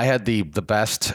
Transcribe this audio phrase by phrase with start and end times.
[0.00, 1.12] I had the the best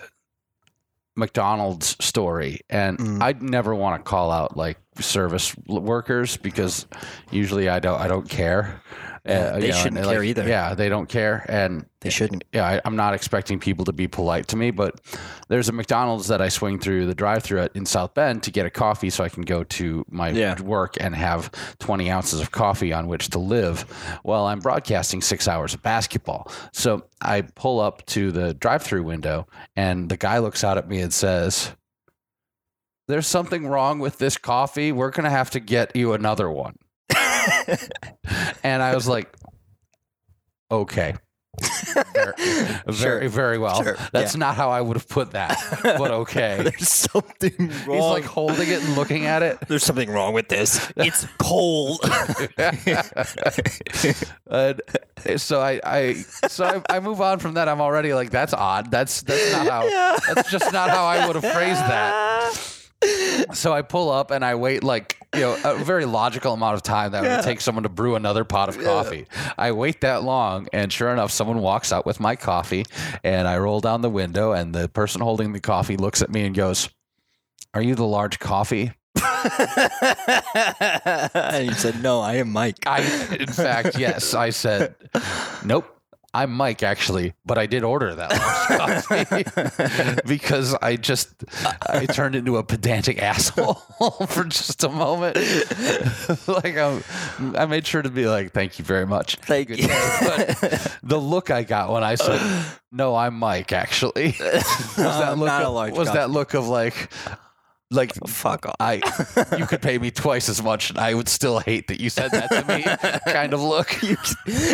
[1.15, 3.21] McDonald's story, and Mm.
[3.23, 6.87] I'd never want to call out like service workers because
[7.31, 8.81] usually I don't I don't care.
[9.27, 10.47] Uh, they you know, shouldn't care like, either.
[10.47, 12.43] Yeah, they don't care, and They shouldn't.
[12.53, 15.01] yeah, I, I'm not expecting people to be polite to me, but
[15.47, 18.67] there's a McDonald's that I swing through the drive-through at in South Bend to get
[18.67, 20.61] a coffee, so I can go to my Yeah.
[20.61, 21.49] work and have
[21.79, 23.81] 20 ounces of coffee on which to live
[24.21, 26.51] while I'm broadcasting six hours of basketball.
[26.71, 30.99] So I pull up to the drive-through window, and the guy looks out at me
[30.99, 31.71] and says,
[33.07, 34.91] "There's something wrong with this coffee.
[34.91, 36.75] We're gonna have to get you another one."
[38.63, 39.33] and I was like,
[40.71, 41.15] "Okay."
[42.13, 42.33] very,
[42.87, 43.83] very, very well.
[43.83, 46.59] Sure, That's not how I would have put that, but okay.
[46.61, 47.53] There's something
[47.85, 47.97] wrong.
[47.97, 49.59] He's like holding it and looking at it.
[49.67, 50.91] There's something wrong with this.
[50.97, 51.99] It's cold.
[54.47, 54.81] and
[55.37, 56.13] so I, I
[56.47, 57.69] so I, I move on from that.
[57.69, 58.91] I'm already like, that's odd.
[58.91, 59.87] That's that's not how.
[59.87, 60.17] Yeah.
[60.33, 62.81] That's just not how I would have phrased that.
[63.53, 66.83] So I pull up and I wait like you know a very logical amount of
[66.83, 67.37] time that Yeah.
[67.37, 69.25] would take someone to brew another pot of coffee.
[69.57, 72.85] I wait that long, and sure enough, someone walks out with my coffee,
[73.23, 76.45] and I roll down the window, and the person holding the coffee looks at me
[76.45, 76.89] and goes,
[77.73, 78.93] "Are you the large coffee?"
[80.35, 83.01] and he said, "No, I am Mike." I,
[83.39, 84.95] in fact, yes, I said,
[85.63, 85.94] nope.
[86.35, 88.29] I'm Mike, actually, but I did order that
[89.09, 91.29] coffee because I just
[91.87, 93.75] I turned into a pedantic asshole
[94.27, 95.37] for just a moment.
[96.47, 97.01] like I,
[97.55, 99.87] I made sure to be like, "Thank you very much." Thank Good you.
[101.03, 102.41] the look I got when I said,
[102.91, 107.13] "No, I'm Mike," actually, was that look not of, was that look of like,
[107.91, 108.75] like Fuck off.
[108.79, 108.95] I
[109.57, 112.31] you could pay me twice as much and I would still hate that you said
[112.31, 112.83] that to me
[113.31, 113.95] kind of look.
[114.05, 114.17] You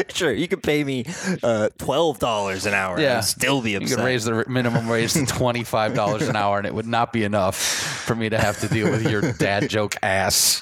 [0.09, 1.05] sure, you could pay me
[1.43, 2.99] uh, twelve dollars an hour.
[2.99, 3.15] Yeah.
[3.17, 3.89] and still be upset.
[3.89, 6.87] You could raise the minimum wage to twenty five dollars an hour and it would
[6.87, 10.61] not be enough for me to have to deal with your dad joke ass.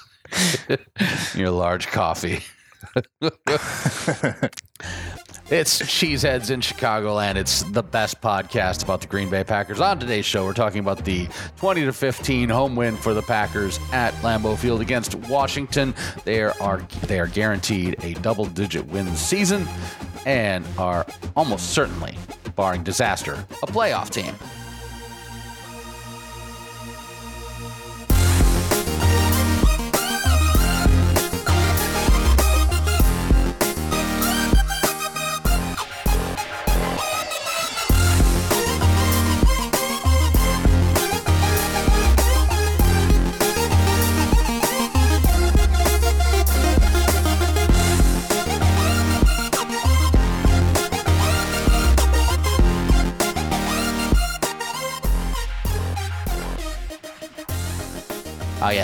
[1.36, 2.44] your large coffee.
[5.52, 7.36] It's Cheeseheads in Chicagoland.
[7.36, 9.80] It's the best podcast about the Green Bay Packers.
[9.82, 11.28] On today's show, we're talking about the
[11.58, 15.96] 20 to 15 home win for the Packers at Lambeau Field against Washington.
[16.24, 19.68] They are they are guaranteed a double-digit win season
[20.28, 22.16] and are almost certainly,
[22.56, 23.34] barring disaster,
[23.64, 24.36] a playoff team.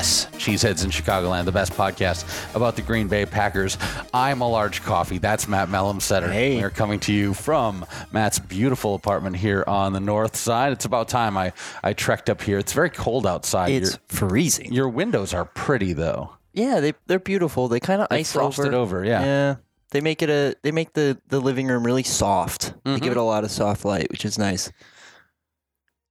[0.06, 3.76] Yes, Cheeseheads in Chicagoland, the best podcast about the Green Bay Packers.
[4.14, 5.18] I'm a large coffee.
[5.18, 6.32] That's Matt Mellumsetter.
[6.32, 6.62] Hey.
[6.62, 10.74] We're coming to you from Matt's beautiful apartment here on the north side.
[10.74, 12.60] It's about time I, I trekked up here.
[12.60, 13.72] It's very cold outside.
[13.72, 14.72] It's freezing.
[14.72, 16.30] your, windows are pretty, though.
[16.54, 17.68] yeah, they they're beautiful.
[17.68, 19.24] They kind of They ice frosted over, yeah.
[19.24, 19.56] Yeah,
[19.90, 22.74] they make it a they make the the living room really soft.
[22.84, 23.04] They Mm-hmm.
[23.04, 24.72] give it a lot of soft light, which is nice.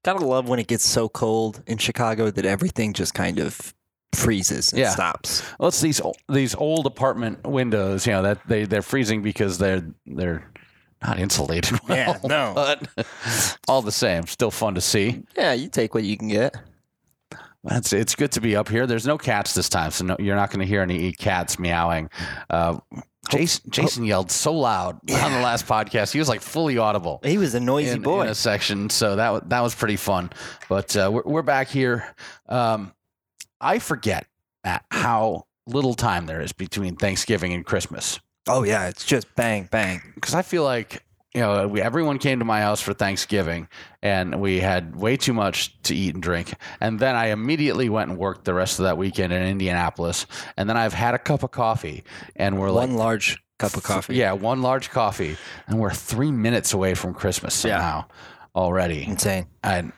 [0.05, 3.73] Gotta love when it gets so cold in Chicago that everything just kind of
[4.15, 4.91] freezes and Yeah.
[4.91, 5.43] stops.
[5.59, 9.85] Well, it's these these old apartment windows, you know, that they they're freezing because they're
[10.07, 10.51] they're
[11.03, 11.97] not insulated well.
[11.99, 12.53] Yeah, no.
[12.55, 13.07] But
[13.69, 15.23] all the same, still fun to see.
[15.37, 16.57] Yeah, you take what you can get.
[17.71, 18.87] It's it's good to be up here.
[18.87, 22.11] There's no cats this time, so no, you're not going to hear any cats meowing.
[22.51, 22.79] Uh,
[23.31, 26.13] Jason Jason yelled so loud on the last podcast.
[26.13, 28.25] He was like fully audible He was a noisy in, boy.
[28.25, 30.29] in a section, so that that was pretty fun.
[30.69, 32.15] But uh, we're we're back here.
[32.51, 32.93] Um,
[33.61, 34.27] I forget
[34.65, 39.69] Matt, how little time there is between Thanksgiving and Christmas oh yeah, it's just bang
[39.71, 40.03] bang.
[40.15, 41.03] because I feel like
[41.35, 43.69] you know we, everyone came to my house for Thanksgiving
[44.03, 48.11] and we had way too much to eat and drink, and then I immediately went
[48.11, 50.27] and worked the rest of that weekend in Indianapolis,
[50.59, 52.05] and then I've had a cup of coffee,
[52.37, 52.89] and we're like.
[52.89, 54.17] One large cup of coffee.
[54.17, 57.79] Yeah, one large coffee, and we're three minutes away from Christmas Yeah.
[57.79, 58.05] somehow
[58.55, 59.47] already insane.
[59.63, 59.93] and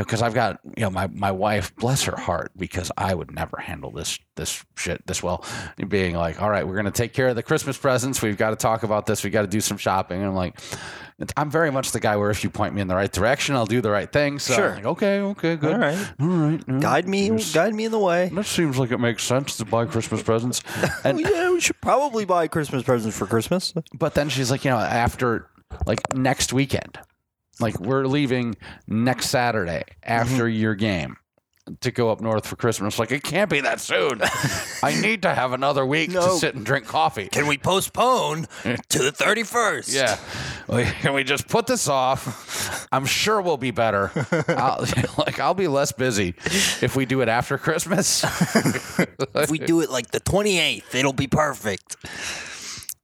[0.00, 3.14] you know because i've got you know my, my wife bless her heart because i
[3.14, 5.44] would never handle this this shit this well
[5.88, 8.50] being like all right we're going to take care of the christmas presents we've got
[8.50, 10.58] to talk about this we got to do some shopping and i'm like
[11.36, 13.66] i'm very much the guy where if you point me in the right direction i'll
[13.66, 14.74] do the right thing so I'm Sure.
[14.76, 16.78] like, okay okay good All right, all right yeah.
[16.78, 18.30] guide me, guide me in the way.
[18.30, 20.62] that seems like it makes sense to buy christmas presents
[21.04, 23.74] and yeah, we should probably buy Christmas presents for Christmas.
[23.92, 25.46] but then she's like you know after
[25.86, 26.98] like next weekend
[27.60, 31.16] like we're leaving next Saturday after your game
[31.80, 32.98] to go up north for Christmas.
[32.98, 34.20] Like it can't be that soon.
[34.82, 37.28] I need to have another week to sit and drink coffee.
[37.28, 39.94] Can we postpone to the 31st?
[39.94, 40.84] Yeah.
[41.00, 42.88] Can we just put this off?
[42.92, 44.10] I'm sure we'll be better.
[44.48, 44.84] I'll,
[45.18, 46.34] like I'll be less busy
[46.80, 48.24] if we do it after Christmas.
[49.34, 51.96] if we do it like the 28th, it'll be perfect.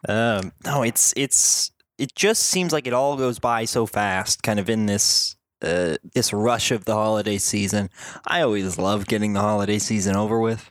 [0.09, 4.59] Um, no, it's it's it just seems like it all goes by so fast, kind
[4.61, 7.89] of in this uh, this rush of the holiday season.
[8.27, 10.71] I always love getting the holiday season over with,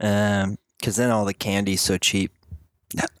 [0.00, 2.32] um, because then all the candy's so cheap.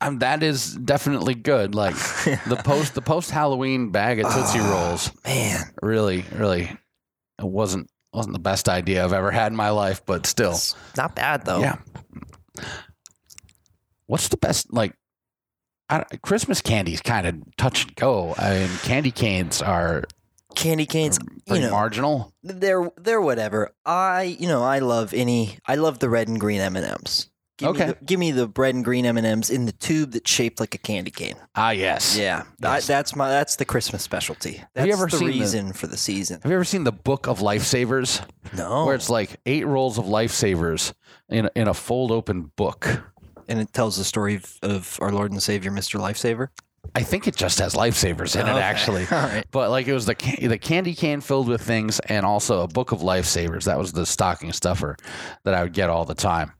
[0.00, 1.74] Um, that is definitely good.
[1.74, 1.94] Like
[2.46, 5.10] the post the post Halloween bag of Tootsie Rolls.
[5.24, 6.70] Man, Really, really,
[7.38, 10.76] it wasn't wasn't the best idea I've ever had in my life, but still, it's
[10.96, 11.60] not bad though.
[11.60, 11.76] yeah.
[14.06, 14.94] What's the best like?
[15.90, 18.34] I, Christmas candy's kind of touch and go.
[18.38, 20.04] I mean, candy canes are
[20.54, 21.18] candy canes.
[21.46, 22.32] You know, marginal.
[22.42, 23.70] they're they're whatever.
[23.84, 25.58] I you know I love any.
[25.66, 27.28] I love the red and green M and M's.
[27.56, 27.86] Give Okay.
[27.86, 30.28] Me the, give me the red and green M and M's in the tube that's
[30.28, 31.36] shaped like a candy cane.
[31.54, 32.16] Ah, yes.
[32.16, 32.90] Yeah, Yes.
[32.90, 34.54] I, that's my that's the Christmas specialty.
[34.74, 36.40] That's Have you ever the seen the- reason for the season.
[36.42, 38.24] Have you ever seen the Book of Lifesavers,
[38.56, 40.94] No, where it's like eight rolls of lifesavers
[41.28, 43.02] in in a fold open book?
[43.48, 46.48] And it tells the story of, of our Lord and Savior, Mister Lifesaver.
[46.94, 48.60] I think it just has lifesavers in it, Okay.
[48.60, 49.06] actually.
[49.10, 49.44] All right.
[49.50, 52.68] But like it was the ca- the candy can filled with things, and also a
[52.68, 53.64] book of lifesavers.
[53.64, 54.96] That was the stocking stuffer
[55.44, 56.52] that I would get all the time.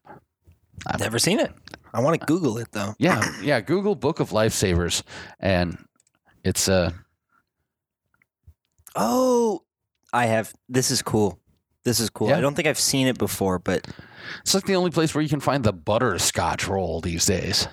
[0.86, 1.52] I've never seen it.
[1.92, 2.94] I want to Google it though.
[2.98, 3.60] Yeah, yeah.
[3.60, 5.02] Google book of lifesavers,
[5.40, 5.76] and
[6.42, 6.90] it's uh
[8.96, 9.62] Oh,
[10.12, 10.52] I have.
[10.68, 11.38] This is cool.
[11.84, 12.28] This is cool.
[12.28, 12.38] Yeah.
[12.38, 13.86] I don't think I've seen it before, but
[14.40, 17.68] it's like the only place where you can find the butterscotch roll these days.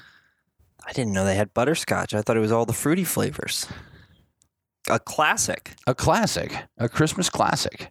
[0.86, 2.14] I didn't know they had butterscotch.
[2.14, 3.68] I thought it was all the fruity flavors.
[4.90, 5.76] A classic.
[5.88, 7.90] A classic, a Christmas classic.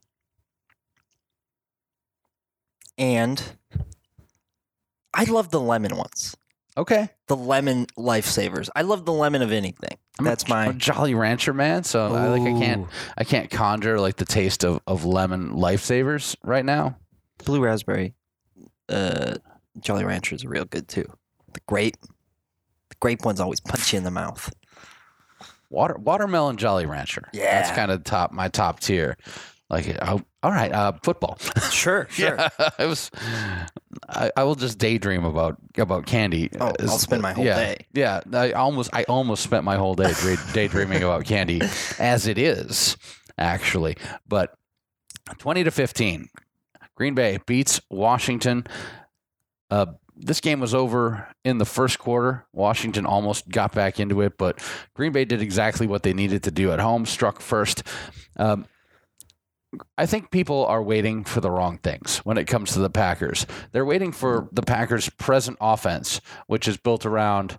[2.98, 3.42] And
[5.14, 6.36] I love the lemon ones.
[6.76, 8.68] Okay, The lemon lifesavers.
[8.76, 9.98] I love the lemon of anything.
[10.18, 12.86] I'm a- That's I'm a my Jolly Rancher man, so I, like I can't
[13.18, 16.96] I can't conjure like the taste of, of lemon lifesavers right now.
[17.44, 18.14] blue raspberry.
[18.88, 19.34] Uh,
[19.80, 21.06] Jolly Ranchers are real good too.
[21.52, 21.96] The grape,
[22.88, 24.52] the grape ones always punch you in the mouth.
[25.70, 27.28] Water watermelon Jolly Rancher.
[27.32, 29.16] Yeah, that's kind of top my top tier.
[29.70, 31.38] Like, oh, all right, uh, football.
[31.70, 32.36] Sure, sure.
[32.36, 33.08] Yeah, I was.
[34.08, 36.50] I, I will just daydream about about candy.
[36.60, 37.86] Oh, I'll Is- spend my whole yeah, day.
[37.92, 40.12] Yeah, I almost I almost spent my whole day
[40.52, 41.60] daydreaming about candy,
[42.00, 42.96] as it is
[43.38, 43.96] actually.
[44.26, 44.52] But
[45.38, 46.30] twenty to fifteen,
[46.96, 48.66] Green Bay beats Washington.
[49.70, 52.44] Uh, this game was over in the first quarter.
[52.52, 54.58] Washington almost got back into it, but
[54.94, 57.06] Green Bay did exactly what they needed to do at home.
[57.06, 57.84] Struck first.
[58.36, 58.66] Um,
[59.96, 63.46] I think people are waiting for the wrong things when it comes to the Packers.
[63.72, 67.58] They're waiting for the Packers' present offense, which is built around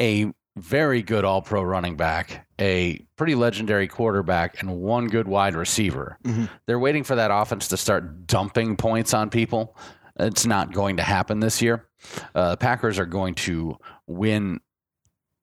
[0.00, 5.54] a very good all pro running back, a pretty legendary quarterback, and one good wide
[5.54, 6.18] receiver.
[6.24, 6.48] Mhm.
[6.66, 9.76] They're waiting for that offense to start dumping points on people.
[10.18, 11.86] It's not going to happen this year.
[12.34, 14.60] Uh, the Packers are going to win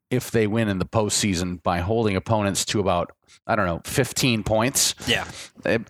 [0.09, 3.11] if they win in the postseason by holding opponents to about
[3.45, 5.25] I don't know 15 points Yeah.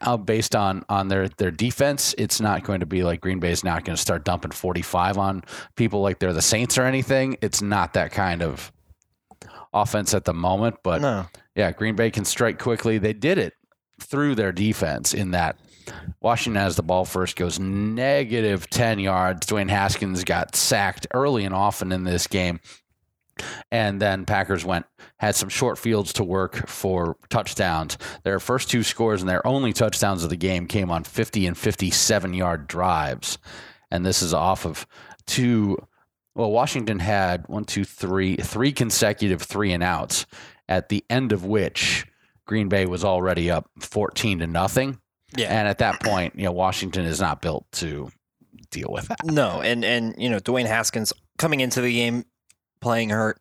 [0.01, 2.13] uh, based on on their their defense.
[2.17, 5.43] It's not going to be like Green Bay's not going to start dumping 45 on
[5.75, 7.37] people like they're the Saints or anything.
[7.41, 8.71] It's not that kind of
[9.73, 11.25] offense at the moment, but No.
[11.55, 12.97] yeah, Green Bay can strike quickly.
[12.97, 13.53] They did it
[14.01, 15.57] through their defense in that
[16.21, 19.47] Washington has the ball first, goes negative 10 yards.
[19.47, 22.59] Dwayne Haskins got sacked early and often in this game.
[23.71, 24.85] And then Packers went,
[25.17, 27.97] had some short fields to work for touchdowns.
[28.23, 31.57] Their first two scores and their only touchdowns of the game came on 50 and
[31.57, 33.37] 57 yard drives.
[33.91, 34.85] And this is off of
[35.25, 35.77] two.
[36.35, 40.25] Well, Washington had one, two, three, three consecutive three and outs,
[40.69, 42.05] at the end of which
[42.45, 44.99] Green Bay was already up 14 to nothing.
[45.35, 45.47] Yeah.
[45.47, 48.11] And at that point, you know, Washington is not built to
[48.71, 49.25] deal with that.
[49.25, 52.25] No, and and you know Dwayne Haskins coming into the game
[52.79, 53.39] playing hurt,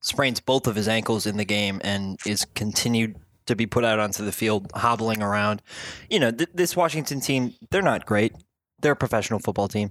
[0.00, 3.16] sprains both of his ankles in the game, and is continued
[3.46, 5.62] to be put out onto the field hobbling around.
[6.10, 8.32] You know th- this Washington team, they're not great.
[8.80, 9.90] They're a professional football team,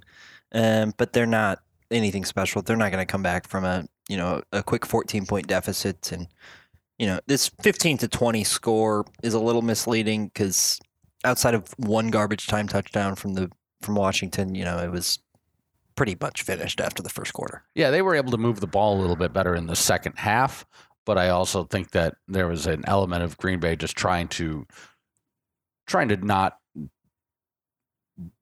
[0.53, 1.59] um, but they're not
[1.91, 2.61] anything special.
[2.61, 6.11] They're not going to come back from a you know a quick fourteen point deficit,
[6.11, 6.27] and
[6.97, 10.79] you know this fifteen to twenty score is a little misleading because
[11.23, 15.19] outside of one garbage time touchdown from the from Washington, you know, it was
[15.95, 17.63] pretty much finished after the first quarter.
[17.73, 20.13] Yeah, they were able to move the ball a little bit better in the second
[20.17, 20.65] half.
[21.05, 24.65] but I also think that there was an element of Green Bay just trying to
[25.87, 26.57] trying to not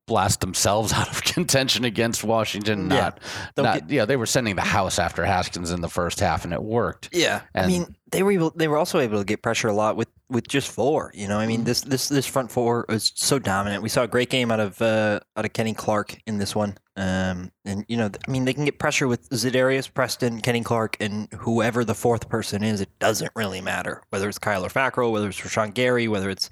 [0.07, 2.89] blast themselves out of contention against Washington.
[2.89, 3.00] Mm, yeah.
[3.01, 3.19] Not,
[3.55, 6.53] Don't not yeah, they were sending the house after Haskins in the first half, and
[6.53, 7.10] it worked.
[7.13, 9.74] Yeah, I And- mean they were able, they were also able to get pressure a
[9.74, 11.12] lot with, with just four.
[11.13, 11.65] You know, I mean Mhm.
[11.65, 13.84] this this this front four was so dominant.
[13.84, 16.77] We saw a great game out of uh, out of Kenny Clark in this one.
[16.96, 20.96] Um, and you know, I mean they can get pressure with Za'Darius Preston, Kenny Clark,
[21.01, 22.79] and whoever the fourth person is.
[22.82, 26.50] It doesn't really matter whether it's Kyler Fackrell, whether it's Rashan Gary, whether it's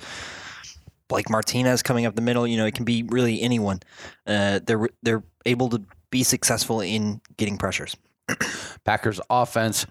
[1.07, 2.47] Blake Martinez coming up the middle.
[2.47, 3.81] You know, it can be really anyone.
[4.25, 7.95] Uh, they're they're able to be successful in getting pressures.
[8.85, 9.85] Packers offense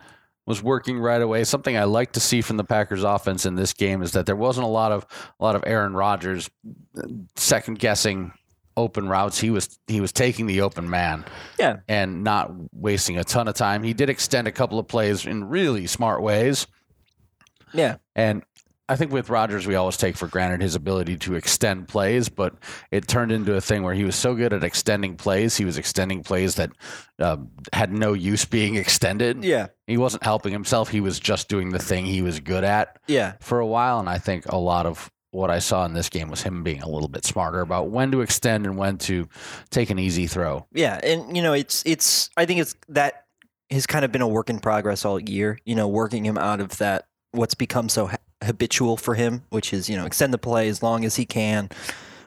[0.46, 1.44] was working right away.
[1.44, 4.36] Something I like to see from the Packers offense in this game is that there
[4.36, 5.06] wasn't a lot of
[5.38, 6.50] a lot of Aaron Rodgers
[6.96, 7.02] uh,
[7.36, 8.32] second guessing
[8.76, 9.38] open routes.
[9.38, 11.24] He was he was taking the open man.
[11.58, 11.76] Yeah.
[11.88, 13.82] And not wasting a ton of time.
[13.82, 16.66] He did extend a couple of plays in really smart ways.
[17.72, 17.96] Yeah.
[18.16, 18.42] And
[18.90, 22.54] I think with Rodgers, we always take for granted his ability to extend plays, but
[22.90, 25.56] it turned into a thing where he was so good at extending plays.
[25.56, 26.70] He was extending plays that
[27.20, 27.36] uh,
[27.72, 29.44] had no use being extended.
[29.44, 29.68] Yeah.
[29.86, 30.88] He wasn't helping himself.
[30.88, 33.34] He was just doing the thing he was good at Yeah.
[33.40, 34.00] for a while.
[34.00, 36.82] And I think a lot of what I saw in this game was him being
[36.82, 39.28] a little bit smarter about when to extend and when to
[39.70, 40.66] take an easy throw.
[40.72, 42.28] Yeah, and you know, it's it's.
[42.36, 43.26] I think it's that
[43.70, 45.56] has kind of been a work in progress all year.
[45.64, 48.10] You know, working him out of that what's become so
[48.42, 51.68] habitual for him, which is you know extend the play as long as he can,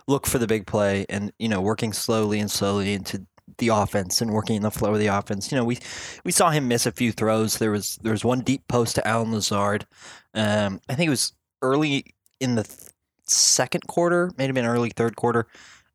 [0.08, 3.26] look for the big play, and you know working slowly and slowly into
[3.58, 5.52] the offense and working in the flow of the offense.
[5.52, 5.78] You know, we
[6.24, 7.58] we saw him miss a few throws.
[7.58, 9.86] There was there was one deep post to Allen Lazard.
[10.34, 12.90] Um, I think it was early in the th-
[13.26, 15.48] second quarter, may have been early third quarter,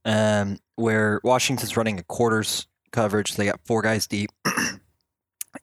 [0.04, 3.34] um, where Washington's running a quarters coverage.
[3.34, 4.30] They got four guys deep.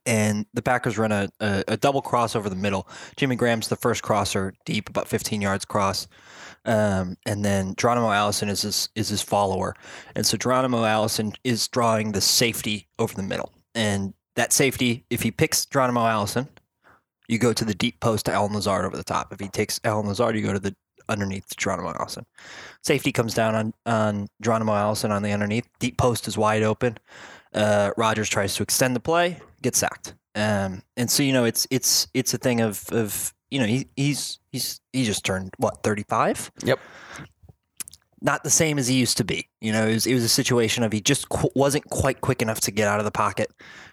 [0.05, 2.87] And the Packers run a, a, a double cross over the middle.
[3.15, 6.07] Jimmy Graham's the first crosser deep, about 15 yards cross.
[6.65, 9.75] Um, and then Geronimo Allison is his, is his follower.
[10.15, 13.51] And so Geronimo Allison is drawing the safety over the middle.
[13.73, 16.47] And that safety, if he picks Geronimo Allison,
[17.27, 19.33] you go to the deep post to Allen Lazard over the top.
[19.33, 20.75] If he takes Allen Lazard, you go to the
[21.09, 22.25] underneath to Geronimo Allison.
[22.83, 25.67] Safety comes down on, on Geronimo Allison on the underneath.
[25.79, 26.97] Deep post is wide open.
[27.55, 30.13] Uh, Rodgers tries to extend the play, gets sacked.
[30.35, 33.87] Um, and so you know it's it's it's a thing of of you know he,
[33.95, 36.51] he's he's he just turned what thirty five.
[36.63, 36.79] Yep.
[38.21, 39.49] Not the same as he used to be.
[39.61, 42.41] You know, it was, it was a situation of he just qu- wasn't quite quick
[42.41, 43.51] enough to get out of the pocket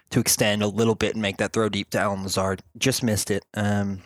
[0.09, 2.63] to extend a little bit and make that throw deep to Allen Lazard.
[2.77, 3.45] Just missed it.
[3.53, 4.01] Um,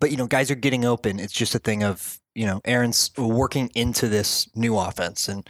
[0.00, 1.18] but you know, guys are getting open.
[1.18, 5.48] It's just a thing of you know, Aaron's working into this new offense, and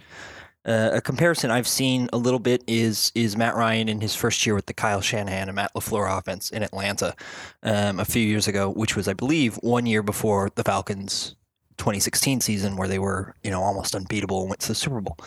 [0.65, 4.45] uh, a comparison I've seen a little bit is is Matt Ryan in his first
[4.45, 7.15] year with the Kyle Shanahan and Matt LaFleur offense in Atlanta
[7.63, 11.35] um, a few years ago, which was I believe one year before the Falcons.
[11.79, 15.17] 2016 season where they were, you know, almost unbeatable and went to the Super Bowl.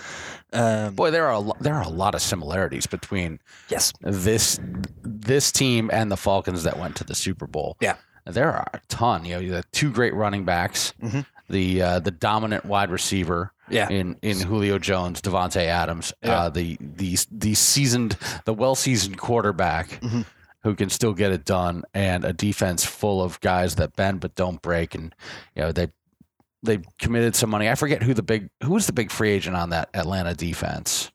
[0.52, 4.58] Um, Boy, there are a lo- there are a lot of similarities between yes, this
[5.02, 7.76] this team and the Falcons that went to the Super Bowl.
[7.80, 7.96] Yeah.
[8.26, 9.24] there are a ton.
[9.24, 11.26] You know, you have two great running backs, Mhm.
[11.50, 16.32] the uh, the dominant wide receiver yeah, in in Julio Jones, Davante Adams, Yeah.
[16.42, 20.00] uh, the the the seasoned the well seasoned quarterback.
[20.00, 20.24] Mhm.
[20.62, 24.34] Who can still get it done, and a defense full of guys that bend but
[24.34, 25.14] don't break, and
[25.54, 25.88] you know they
[26.64, 27.68] they committed some money.
[27.70, 31.12] I forget who the big who was the big free agent on that Atlanta defense,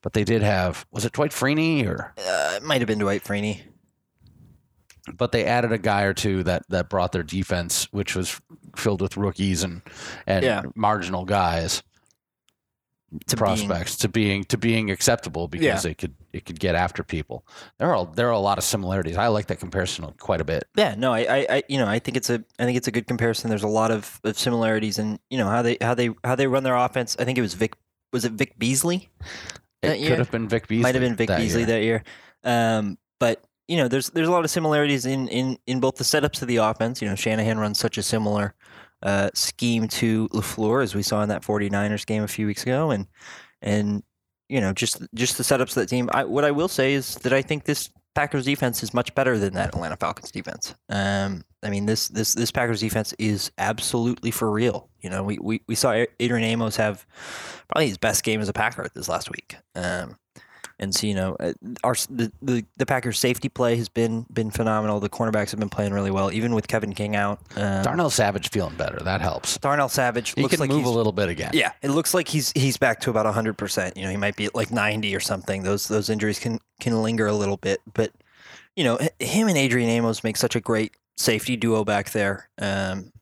[0.00, 3.24] but they did have was it Dwight Freeney or uh, it might have been Dwight
[3.24, 3.62] Freeney.
[5.14, 8.40] But they added a guy or two that that brought their defense, which was
[8.76, 9.82] filled with rookies and
[10.26, 10.62] and Yeah.
[10.74, 11.82] marginal guys,
[13.28, 15.78] To prospects to being to being acceptable because Yeah.
[15.80, 17.44] they could it could get after people.
[17.78, 19.18] There are there are a lot of similarities.
[19.18, 20.64] I like that comparison quite a bit.
[20.76, 23.06] Yeah, no, I, I, you know, I think it's a, I think it's a good
[23.06, 23.50] comparison.
[23.50, 26.46] There's a lot of, of similarities in, you know, how they, how they, how they
[26.46, 27.14] run their offense.
[27.18, 27.74] I think it was Vic,
[28.14, 29.10] was it Vic Beasley?
[29.82, 30.08] It That year?
[30.10, 30.82] could have been Vic Beasley.
[30.82, 31.66] Might have been Vic that Beasley year.
[31.66, 32.02] that year.
[32.44, 36.04] Um, but you know, there's, there's a lot of similarities in, in, in both the
[36.04, 37.00] setups of the offense.
[37.00, 38.54] You know, Shanahan runs such a similar
[39.02, 42.90] uh, scheme to LaFleur as we saw in that 49ers game a few weeks ago,
[42.90, 43.06] and,
[43.60, 44.02] and
[44.48, 46.10] you know, just, just the setups of that team.
[46.12, 49.38] I, what I will say is that I think this Packers defense is much better
[49.38, 50.74] than that Atlanta Falcons defense.
[50.90, 54.90] Um, I mean, this this this Packers defense is absolutely for real.
[55.00, 57.06] You know, we we, we saw Adrian Amos have
[57.68, 59.56] probably his best game as a Packer this last week.
[59.74, 60.16] Um,
[60.78, 61.52] and so you know, uh,
[61.84, 65.00] our the, the the Packers safety play has been been phenomenal.
[65.00, 67.40] The cornerbacks have been playing really well, even with Kevin King out.
[67.56, 68.98] Um, Darnell Savage feeling better.
[69.02, 69.58] That helps.
[69.58, 71.50] Darnell Savage He looks can like move he's a little bit again.
[71.54, 73.96] yeah, it looks like he's he's back to about hundred percent.
[73.96, 75.62] You know, he might be at like ninety or something.
[75.62, 78.12] Those those injuries can can linger a little bit, but
[78.76, 82.48] you know, him and Adrian Amos make such a great safety duo back there.
[82.58, 83.12] Um,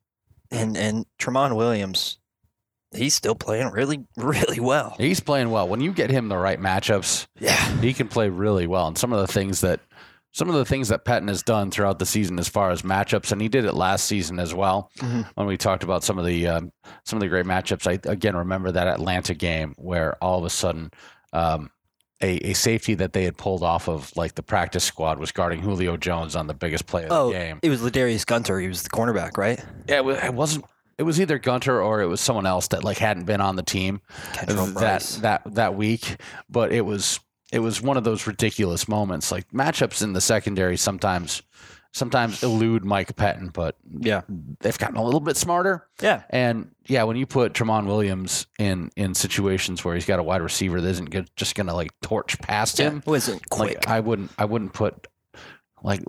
[0.51, 2.19] and and Tramon Williams,
[2.95, 4.95] he's still playing really really well.
[4.99, 5.69] He's playing well.
[5.69, 7.55] When you get him the right matchups, Yeah.
[7.81, 8.87] he can play really well.
[8.89, 9.81] And some of the things that
[10.33, 13.33] some of the things that Pettine has done throughout the season as far as matchups,
[13.33, 14.89] and he did it last season as well.
[15.01, 15.27] Mhm.
[15.35, 16.73] When we talked about some of the um,
[17.05, 20.51] some of the great matchups, I again remember that Atlanta game where all of a
[20.51, 20.91] sudden
[21.33, 21.71] um,
[22.23, 25.63] a, a safety that they had pulled off of like the practice squad was guarding
[25.63, 27.59] Julio Jones on the biggest play of Oh, the game.
[27.63, 28.61] it was LaDarius Gunter.
[28.61, 29.59] He was the cornerback, right?
[29.89, 30.65] Yeah, it, wa- it wasn't.
[31.01, 33.63] It was either Gunter or it was someone else that like hadn't been on the
[33.63, 34.03] team
[34.47, 36.17] that that that week.
[36.51, 39.33] But it was it was one of those ridiculous moments.
[39.33, 41.43] Like matchups in the secondary sometimes
[41.93, 44.21] sometimes elude Mike Pettine, but Yeah.
[44.61, 45.89] they've gotten a little bit smarter.
[46.01, 46.23] Yeah.
[46.31, 50.43] And yeah, when you put Tramon Williams in in situations where he's got a wide
[50.43, 53.77] receiver that isn't good, just gonna like torch past him, It wasn't quick.
[53.79, 55.09] like I wouldn't I wouldn't put
[55.83, 56.03] like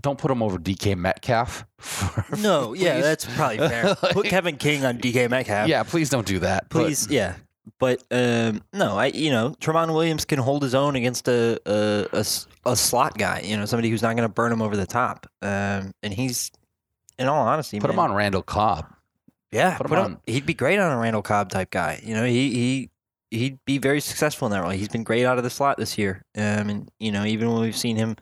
[0.00, 1.64] don't put him over DK Metcalf.
[2.40, 3.94] no, yeah, that's probably fair.
[4.12, 5.68] Put Kevin King on DK Metcalf.
[5.68, 6.68] yeah, please don't do that.
[6.68, 7.34] But- please, yeah.
[7.78, 12.24] But um, no, I you know Tramon Williams can hold his own against a a
[12.64, 13.42] a slot guy.
[13.44, 15.26] You know, somebody who's not going to burn him over the top.
[15.42, 16.50] Um, and he's,
[17.18, 18.86] in all honesty, put him on Randall Cobb.
[19.52, 22.00] Yeah, put him put him- on- He'd be great on a Randall Cobb type guy.
[22.02, 22.90] You know, he he
[23.30, 24.70] he'd be very successful in that role.
[24.70, 26.24] He's been great out of the slot this year.
[26.36, 28.16] Um, and you know, even when we've seen him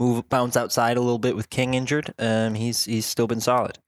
[0.00, 3.78] move bounce outside a little bit with King injured, um, he's he's still been solid.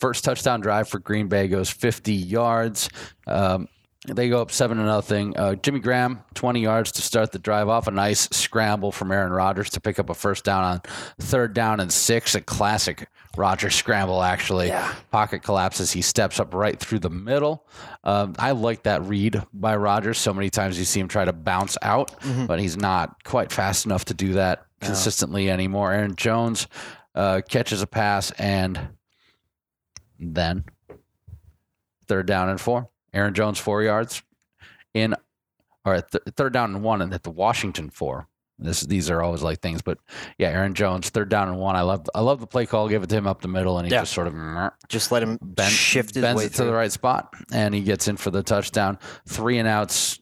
[0.00, 2.88] First touchdown drive for Green Bay goes 50 yards.
[3.26, 3.68] Um,
[4.08, 5.36] they go up seven to nothing.
[5.36, 7.86] Uh, Jimmy Graham, 20 yards to start the drive off.
[7.86, 10.80] A nice scramble from Aaron Rodgers to pick up a first down on
[11.20, 12.34] third down and six.
[12.34, 14.68] A classic Rodgers scramble, actually.
[14.68, 14.92] Yeah.
[15.12, 15.92] Pocket collapses.
[15.92, 17.64] He steps up right through the middle.
[18.02, 20.18] Um, I like that read by Rodgers.
[20.18, 22.46] So many times you see him try to bounce out, Mhm.
[22.48, 24.88] but he's not quite fast enough to do that No.
[24.88, 25.92] consistently anymore.
[25.92, 26.66] Aaron Jones
[27.14, 28.88] uh, catches a pass and
[30.18, 30.64] then
[32.06, 32.88] third down and four.
[33.12, 34.22] Aaron Jones four yards
[34.94, 35.14] in,
[35.84, 38.28] or th- third down and one, and at the Washington four.
[38.60, 39.98] This these are always like things, but
[40.38, 41.76] yeah, Aaron Jones third down and one.
[41.76, 42.88] I love I love the play call.
[42.88, 44.02] Give it to him up the middle, and he Yeah.
[44.02, 44.34] just sort of
[44.88, 47.80] Just let him bend, shift his bends way it to the right spot, and he
[47.82, 48.98] gets in for the touchdown.
[49.26, 50.18] Three and outs.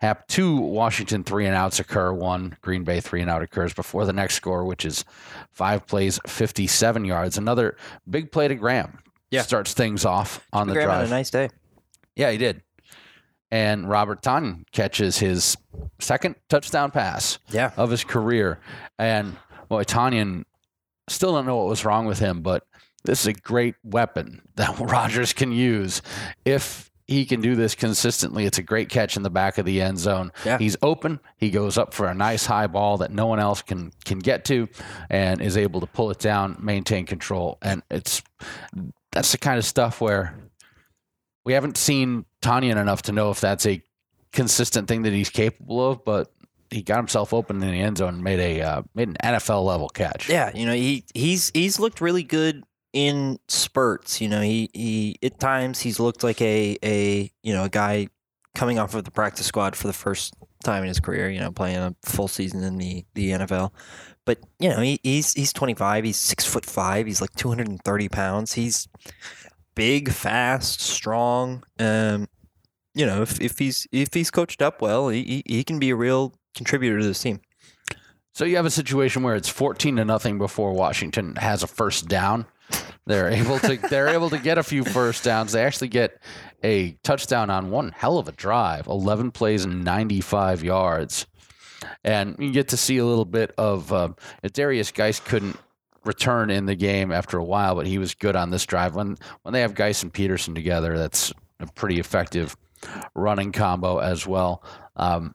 [0.00, 2.12] Have two Washington three and outs occur.
[2.12, 5.04] One Green Bay three and out occurs before the next score, which is
[5.50, 7.36] five plays, fifty-seven yards.
[7.36, 7.76] Another
[8.08, 8.98] big play to Graham.
[9.30, 9.42] Yeah.
[9.42, 10.98] starts things off on the Graham drive.
[11.00, 11.50] had a nice day.
[12.16, 12.62] Yeah, he did.
[13.50, 15.56] And Robert Tonyan catches his
[15.98, 17.70] second touchdown pass Yeah.
[17.76, 18.60] of his career.
[18.98, 19.36] And
[19.68, 20.44] boy, Tonyan
[21.08, 22.64] still don't know what was wrong with him, but
[23.04, 26.02] this is a great weapon that Rodgers can use
[26.44, 28.44] if he can do this consistently.
[28.44, 30.30] It's a great catch in the back of the end zone.
[30.44, 30.58] Yeah.
[30.58, 31.20] He's open.
[31.38, 34.44] He goes up for a nice high ball that no one else can can get
[34.46, 34.68] to,
[35.08, 37.56] and is able to pull it down, maintain control.
[37.62, 38.22] And it's
[39.12, 40.34] that's the kind of stuff where
[41.44, 43.82] we haven't seen Tonyan enough to know if that's a
[44.32, 46.32] consistent thing that he's capable of, but
[46.70, 49.64] he got himself open in the end zone and made a uh, made an NFL
[49.64, 50.28] level catch.
[50.28, 54.20] Yeah, you know, he he's he's looked really good in spurts.
[54.20, 58.08] You know, he he at times he's looked like a a you know a guy
[58.54, 61.30] coming off of the practice squad for the first time in his career.
[61.30, 63.72] You know, playing a full season in the the NFL.
[64.24, 66.04] But you know, he, he's he's 25.
[66.04, 67.06] He's six foot five.
[67.06, 68.52] He's like 230 pounds.
[68.52, 68.86] He's
[69.78, 71.62] big, fast, strong.
[71.78, 72.28] Um,
[72.94, 75.96] you know, if, if he's if he's coached up well, he, he can be a
[75.96, 77.40] real contributor to this team.
[78.34, 82.08] So you have a situation where it's fourteen to nothing before Washington has a first
[82.08, 82.46] down.
[83.06, 85.52] They're able to they're able to get a few first downs.
[85.52, 86.20] They actually get
[86.64, 91.26] a touchdown on one hell of a drive, eleven plays and ninety five yards,
[92.02, 94.08] and you get to see a little bit of uh,
[94.42, 95.56] Derrius Guice couldn't
[96.04, 98.94] return in the game after a while, but he was good on this drive.
[98.94, 102.56] When when they have Guice and Peterson together, that's a pretty effective
[103.14, 104.62] running combo as well.
[104.96, 105.34] Um,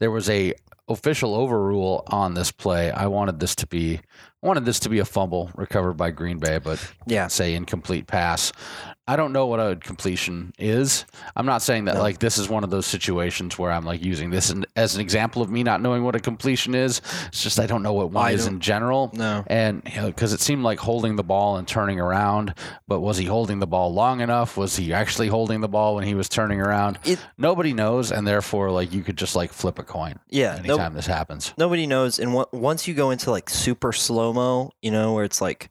[0.00, 0.54] there was a
[0.88, 2.90] official overrule on this play.
[2.90, 3.98] I wanted this to be
[4.42, 7.28] I wanted this to be a fumble recovered by Green Bay, but Yeah.
[7.28, 8.52] say incomplete pass.
[9.06, 11.04] I don't know what a completion is.
[11.36, 12.00] I'm not saying that No.
[12.00, 15.02] like this is one of those situations where I'm like using this an, as an
[15.02, 17.02] example of me not knowing what a completion is.
[17.26, 19.10] It's just I don't know what one I is in general.
[19.12, 19.44] No.
[19.48, 22.54] And because it seemed like holding the ball and turning around,
[22.88, 24.56] but was he holding the ball long enough?
[24.56, 26.98] Was he actually holding the ball when he was turning around?
[27.04, 30.58] It- Nobody knows, and therefore, like you could just like flip a coin Yeah.
[30.64, 31.52] no- anytime this happens.
[31.58, 35.24] nobody knows and on- once you go into like super slow mo you know where
[35.24, 35.70] it's like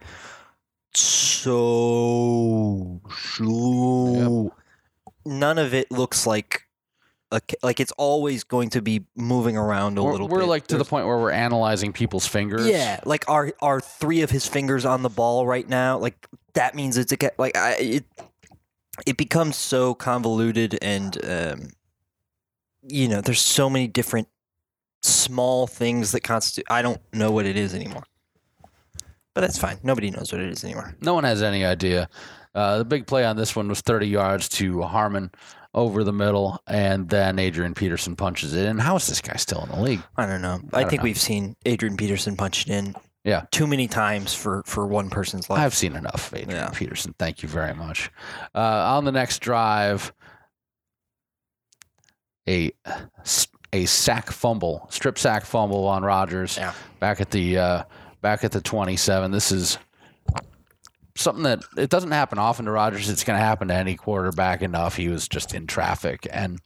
[0.96, 2.22] so
[3.18, 4.54] slow
[5.26, 6.68] none of it looks like
[7.34, 10.50] a like it's always going to be moving around a We're, little we're bit.
[10.50, 12.68] like to the point where we're analyzing people's fingers.
[12.68, 15.98] Yeah, like are are three of his fingers on the ball right now?
[15.98, 18.06] Like that means it's a like I it
[19.06, 21.70] it becomes so convoluted and um
[22.88, 24.28] you know, there's so many different
[25.02, 28.04] small things that constitute I don't know what it is anymore.
[29.36, 29.80] But that's fine.
[29.84, 30.96] Nobody knows what it is anymore.
[31.02, 32.08] No one has any idea.
[32.54, 35.32] Uh, the big play on this one was 30 yards to Harmon
[35.74, 38.78] over the middle, and then Adrian Peterson punches it in.
[38.78, 40.02] How is this guy still in the league?
[40.18, 40.60] I don't know.
[40.72, 41.06] I I, don't think know.
[41.06, 43.46] we've seen Adrian Peterson punch it in Yeah.
[43.52, 45.60] too many times for for one person's life.
[45.62, 46.70] I've seen enough Adrian Yeah.
[46.70, 47.16] Peterson.
[47.18, 48.12] Thank you very much.
[48.54, 50.14] Uh, on the next drive,
[52.48, 52.72] a
[53.72, 56.74] a sack fumble, strip sack fumble on Rodgers Yeah.
[57.00, 57.84] back at the uh,
[58.24, 59.30] back at the 27.
[59.30, 59.78] This is
[61.16, 63.10] something that it doesn't happen often to Rodgers.
[63.10, 64.96] It's going to happen to any quarterback enough.
[64.96, 66.60] He was just in traffic, and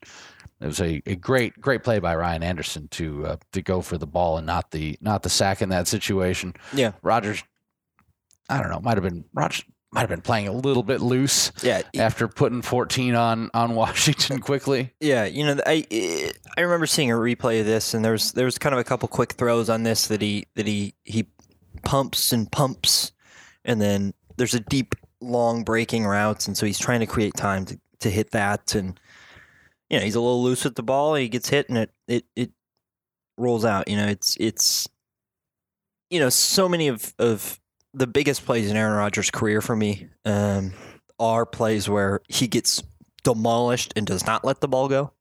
[0.62, 3.98] it was a, a great great play by Ryan Anderson to uh, to go for
[3.98, 6.54] the ball and not the not the sack in that situation.
[6.74, 6.94] Yeah.
[7.02, 7.44] Rodgers.
[8.50, 8.80] I don't know.
[8.80, 9.66] Might have been Rodgers.
[9.92, 14.40] Might have been playing a little bit loose yeah, after putting 14 on on Washington
[14.40, 14.94] quickly.
[15.00, 15.86] Yeah, you know, I
[16.58, 18.84] I remember seeing a replay of this, and there was there was kind of a
[18.84, 21.28] couple quick throws on this that he that he he
[21.84, 23.12] pumps and pumps,
[23.66, 27.66] and then there's a deep long breaking routes, and so he's trying to create time
[27.66, 29.00] to, to hit that, and
[29.90, 32.26] you know he's a little loose with the ball, he gets hit, and it it
[32.36, 32.52] it
[33.38, 33.88] rolls out.
[33.88, 34.88] You know, it's it's
[36.10, 37.60] you know so many of of
[37.94, 40.74] the biggest plays in Aaron Rodgers' career for me um,
[41.20, 42.84] are plays where he gets
[43.24, 45.12] demolished and does not let the ball go.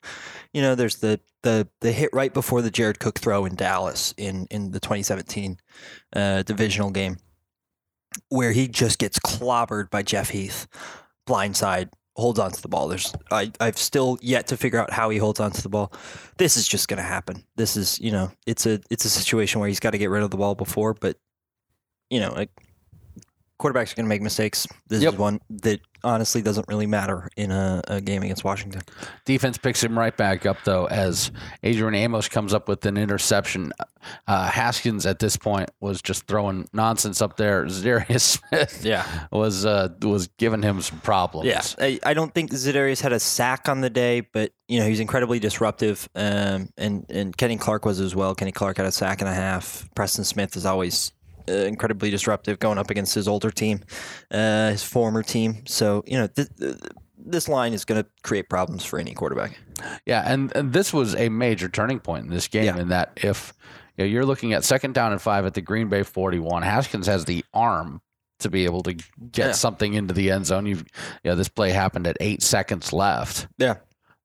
[0.57, 4.15] You know, there's the the the hit right before the Jared Cook throw in Dallas
[4.17, 5.59] in in the 2017
[6.15, 7.19] uh, divisional game,
[8.31, 10.67] where he just gets clobbered by Jeff Heath,
[11.29, 12.89] blindside, holds on to the ball.
[12.89, 15.93] There's I I've still yet to figure out how he holds on to the ball.
[16.39, 17.45] This is just going to happen.
[17.57, 20.23] This is you know it's a it's a situation where he's got to get rid
[20.23, 21.19] of the ball before, but
[22.09, 22.49] you know like
[23.59, 24.67] quarterbacks are going to make mistakes.
[24.89, 25.13] This Yep.
[25.15, 28.81] is one that honestly doesn't really matter in a, a game against Washington.
[29.25, 31.33] Defense picks him right back up though as
[31.65, 33.73] Adrian Amos comes up with an interception.
[34.29, 37.65] Uh, Haskins at this point was just throwing nonsense up there.
[37.67, 39.05] Za'Darius Smith Yeah.
[39.33, 41.49] was uh, was giving him some problems.
[41.49, 44.85] Yeah, I, I don't think Za'Darius had a sack on the day, but you know
[44.85, 48.35] he was incredibly disruptive, um, and and Kenny Clark was as well.
[48.37, 49.89] Kenny Clark had a sack and a half.
[49.97, 51.11] Preston Smith is always
[51.49, 53.81] uh, incredibly disruptive, going up against his older team,
[54.31, 55.63] uh, his former team.
[55.67, 56.77] So you know th- th-
[57.19, 59.59] this line is going to create problems for any quarterback.
[60.07, 62.79] Yeah, and, and this was a major turning point in this game Yeah.
[62.79, 63.53] in that if
[63.97, 67.07] you know, you're looking at second down and five at the Green Bay 41, Haskins
[67.09, 68.01] has the arm
[68.39, 69.05] to be able to get
[69.47, 69.53] Yeah.
[69.53, 70.67] something into the end zone.
[70.67, 70.85] You've,
[71.25, 73.49] you know, this play happened at eight seconds left.
[73.59, 73.77] Yeah.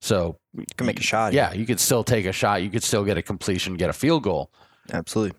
[0.02, 1.34] So You can make a shot.
[1.34, 2.62] yeah, you could still take a shot.
[2.62, 4.52] You could still get a completion, get a field goal,
[4.94, 5.38] absolutely.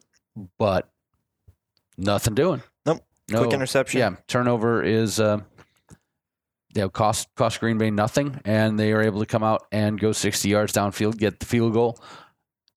[0.59, 0.89] but
[1.97, 2.63] nothing doing.
[2.87, 3.01] Nope.
[3.31, 3.99] No, Quick interception.
[3.99, 5.39] yeah, turnover is uh,
[6.75, 9.99] you know cost cost Green Bay nothing, and they are able to come out and
[9.99, 11.99] go 60 yards downfield, get the field goal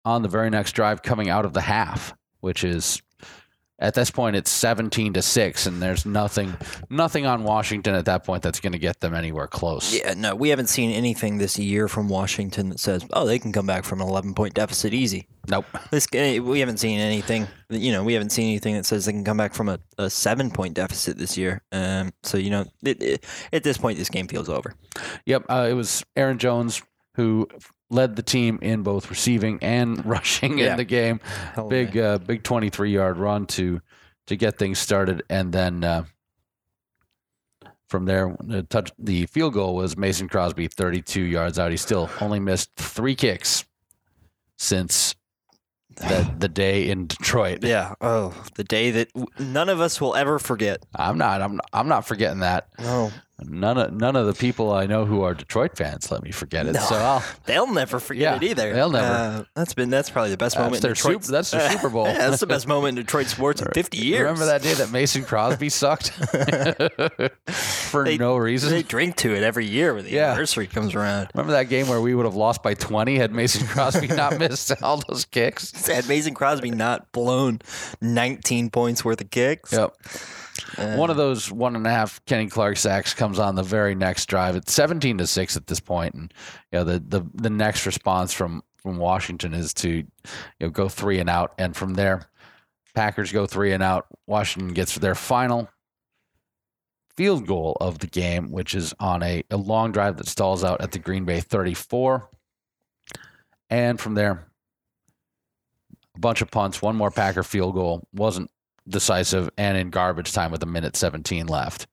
[0.03, 3.01] on the very next drive coming out of the half, which is
[3.79, 6.55] at this point it's 17 to six, and there's nothing
[6.89, 9.93] nothing on Washington at that point that's going to get them anywhere close.
[9.93, 13.51] Yeah, no, we haven't seen anything this year from Washington that says, "Oh, they can
[13.51, 15.65] come back from an 11 point deficit easy." Nope.
[15.91, 17.47] This ga- we haven't seen anything.
[17.69, 20.09] You know, we haven't seen anything that says they can come back from a, a
[20.09, 21.61] seven point deficit this year.
[21.71, 24.73] Um, so you know, it, it, at this point, this game feels over.
[25.25, 25.45] Yep.
[25.49, 26.81] Uh, it was Aaron Jones
[27.15, 27.47] who
[27.89, 30.71] led the team in both receiving and rushing Yeah.
[30.71, 31.19] in the game.
[31.53, 33.81] Hell big uh, big 23 yard run to
[34.27, 36.03] to get things started and then uh,
[37.87, 42.09] from there the touch the field goal was Mason Crosby 32 yards out he still
[42.21, 43.65] only missed 3 kicks
[44.57, 45.15] since
[45.97, 47.93] the the day in Detroit yeah.
[48.01, 50.83] Oh, the day that w- none of us will ever forget.
[50.95, 53.11] I'm not I'm I'm not forgetting that No,
[53.43, 56.65] none of none of the people I know who are Detroit fans let me forget
[56.67, 56.79] it No.
[56.79, 58.73] so I'll they'll never forget Yeah, it either.
[58.73, 59.05] they'll never.
[59.05, 60.81] Uh, that's been that's probably the best That's moment.
[60.81, 61.23] their in Detroit.
[61.23, 62.05] Super- that's their Super Bowl.
[62.07, 64.19] yeah, that's the best moment in Detroit sports in 50 years.
[64.21, 66.11] remember that day that Mason Crosby sucked
[67.49, 70.27] for They- no reason They drink to it every year when the Yeah.
[70.31, 71.29] anniversary comes around.
[71.33, 74.71] Remember that game where we would have lost by 20 had Mason Crosby not missed
[74.81, 75.85] all those kicks?
[75.87, 77.59] Had Mason Crosby not blown
[78.01, 79.73] 19 points worth of kicks?
[79.73, 79.93] Yep.
[80.77, 83.95] Uh, One of those one and a half Kenny Clark sacks comes on the very
[83.95, 84.55] next drive.
[84.55, 86.33] It's 17 to 6 at this point, and
[86.71, 90.05] you know, the, the, the next response from, from Washington is to you
[90.59, 91.53] know, go three and out.
[91.57, 92.29] And from there,
[92.93, 94.05] Packers go three and out.
[94.27, 95.67] Washington gets their final
[97.17, 100.81] field goal of the game, which is on a, a long drive that stalls out
[100.81, 102.29] at the Green Bay 34.
[103.69, 104.47] And from there,
[106.15, 108.49] a bunch of punts, one more Packer field goal, wasn't
[108.87, 111.87] decisive, and in garbage time with a minute 17 left.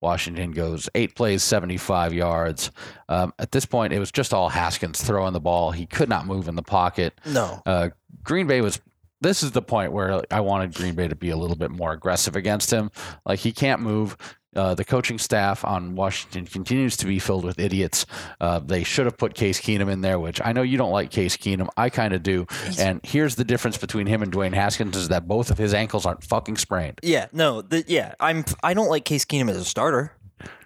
[0.00, 2.70] Washington goes eight plays, 75 yards.
[3.08, 5.72] Um, at this point, it was just all Haskins throwing the ball.
[5.72, 7.20] He could not move in the pocket.
[7.26, 7.60] No.
[7.66, 7.90] Uh,
[8.22, 8.80] Green Bay was.
[9.22, 11.92] This is the point where I wanted Green Bay to be a little bit more
[11.92, 12.90] aggressive against him.
[13.26, 14.16] Like he can't move.
[14.56, 18.04] Uh, the coaching staff on Washington continues to be filled with idiots.
[18.40, 21.10] Uh, they should have put Case Keenum in there, which I know you don't like
[21.10, 21.68] Case Keenum.
[21.76, 22.46] I kind of do.
[22.78, 26.04] And here's the difference between him and Dwayne Haskins is that both of his ankles
[26.04, 26.98] aren't fucking sprained.
[27.02, 28.44] Yeah, no, the, yeah, I'm.
[28.62, 30.12] I don't like Case Keenum as a starter.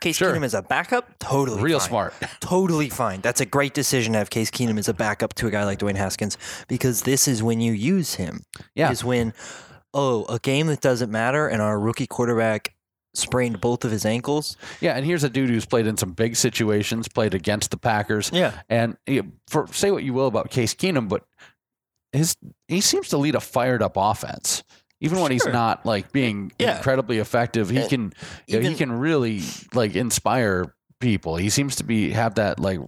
[0.00, 0.32] Case Sure.
[0.32, 1.88] Keenum as a backup, totally Real fine.
[1.88, 2.14] smart.
[2.40, 3.20] Totally fine.
[3.22, 5.80] That's a great decision to have Case Keenum as a backup to a guy like
[5.80, 8.44] Dwayne Haskins because this is when you use him.
[8.76, 8.92] Yeah.
[8.92, 9.34] Is when,
[9.92, 12.72] oh, a game that doesn't matter and our rookie quarterback
[13.14, 14.56] sprained both of his ankles.
[14.80, 18.30] Yeah, and here's a dude who's played in some big situations, played against the Packers.
[18.32, 18.52] Yeah.
[18.68, 18.96] And
[19.48, 21.24] for say what you will about Case Keenum, but
[22.12, 22.36] his
[22.68, 24.62] he seems to lead a fired up offense.
[25.00, 26.76] Even when he's not like being Yeah.
[26.76, 28.12] incredibly effective, he And can
[28.46, 29.42] you know, he can really
[29.74, 31.36] like inspire people.
[31.36, 32.78] He seems to be have that like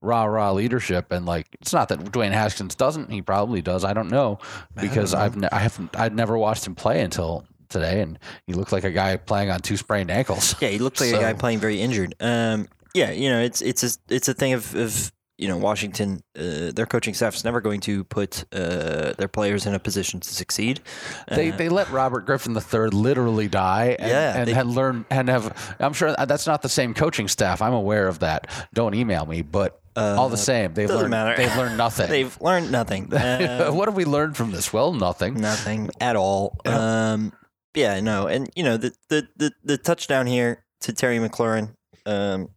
[0.00, 3.10] rah rah leadership and like it's not that Dwayne Haskins doesn't.
[3.12, 3.84] He probably does.
[3.84, 4.38] I don't know
[4.74, 5.20] because know.
[5.20, 8.84] I've ne- I haven't I'd never watched him play until today, and he looked like
[8.84, 10.54] a guy playing on two sprained ankles.
[10.60, 12.14] Yeah, he looked like So- a guy playing very injured.
[12.20, 16.22] Um, yeah, you know, it's it's a, it's a thing of, of you know Washington.
[16.38, 20.20] Uh, their coaching staff is never going to put uh, their players in a position
[20.20, 20.80] to succeed.
[21.28, 25.06] They Uh, they let Robert Griffin III literally die and, Yeah, and they- had learned
[25.10, 27.62] and have I'm sure that's not the same coaching staff.
[27.62, 28.46] I'm aware of that.
[28.74, 31.36] Don't email me, but all the same, they've Uh, learned matter.
[31.36, 32.08] they've learned nothing.
[32.16, 33.12] they've learned nothing.
[33.12, 34.70] Uh, what have we learned from this?
[34.72, 35.34] Well, nothing.
[35.40, 36.58] nothing at all.
[36.66, 37.32] Um,
[37.74, 41.74] yeah, no, and you know the the the, the touchdown here to Terry McLaurin,
[42.06, 42.48] um,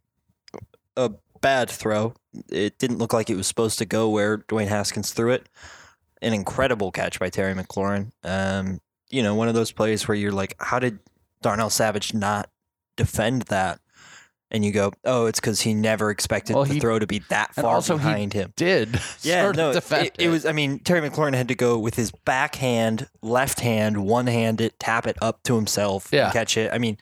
[0.98, 2.14] a bad throw.
[2.50, 5.48] It didn't look like it was supposed to go where Dwayne Haskins threw it.
[6.22, 8.12] An incredible catch by Terry McLaurin.
[8.24, 11.00] Um, you know, one of those plays where you're like, how did
[11.42, 12.50] Darnell Savage not
[12.96, 13.80] defend that?
[14.56, 17.20] And you go, oh, it's because he never expected Well, the he- throw to be
[17.28, 18.54] that far behind him.
[18.56, 20.46] Did Yeah, no, defend it, it was.
[20.46, 24.80] I mean, Terry McLaurin had to go with his backhand, left hand, one hand it,
[24.80, 26.26] tap it up to himself, Yeah.
[26.26, 26.72] and catch it.
[26.72, 26.98] I mean,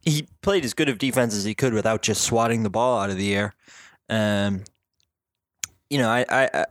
[0.00, 3.10] he played as good of defense as he could without just swatting the ball out
[3.10, 3.54] of the air.
[4.08, 4.64] Um,
[5.90, 6.64] you know, I, I, I,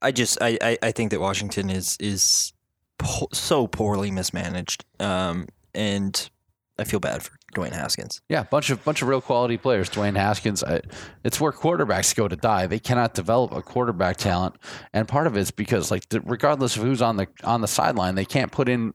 [0.00, 2.52] I just, I, I, I think that Washington is is
[2.98, 6.30] po- so poorly mismanaged, um, and
[6.78, 8.20] I feel bad for Dwayne Haskins.
[8.28, 9.90] Yeah, bunch of bunch of real quality players.
[9.90, 10.62] Dwayne Haskins.
[10.64, 10.80] I,
[11.24, 12.66] it's where quarterbacks go to die.
[12.66, 14.56] They cannot develop a quarterback talent,
[14.92, 18.14] and part of it's because like the, regardless of who's on the on the sideline,
[18.14, 18.94] they can't put in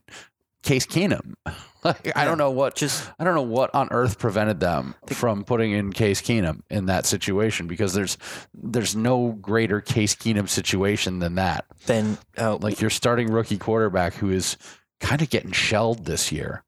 [0.62, 1.34] Case Keenum.
[1.84, 5.44] like I don't know what Just I don't know what on earth prevented them from
[5.44, 8.18] putting in Case Keenum in that situation because there's
[8.54, 11.64] there's no greater Case Keenum situation than that.
[11.86, 14.56] then, uh, Like your starting rookie quarterback who is
[15.00, 16.64] kind of getting shelled this year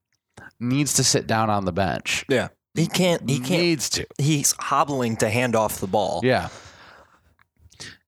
[0.61, 2.25] needs to sit down on the bench.
[2.29, 2.49] Yeah.
[2.73, 3.49] He can't, he can't.
[3.61, 4.07] needs to.
[4.17, 6.21] He's hobbling to hand off the ball.
[6.23, 6.49] Yeah.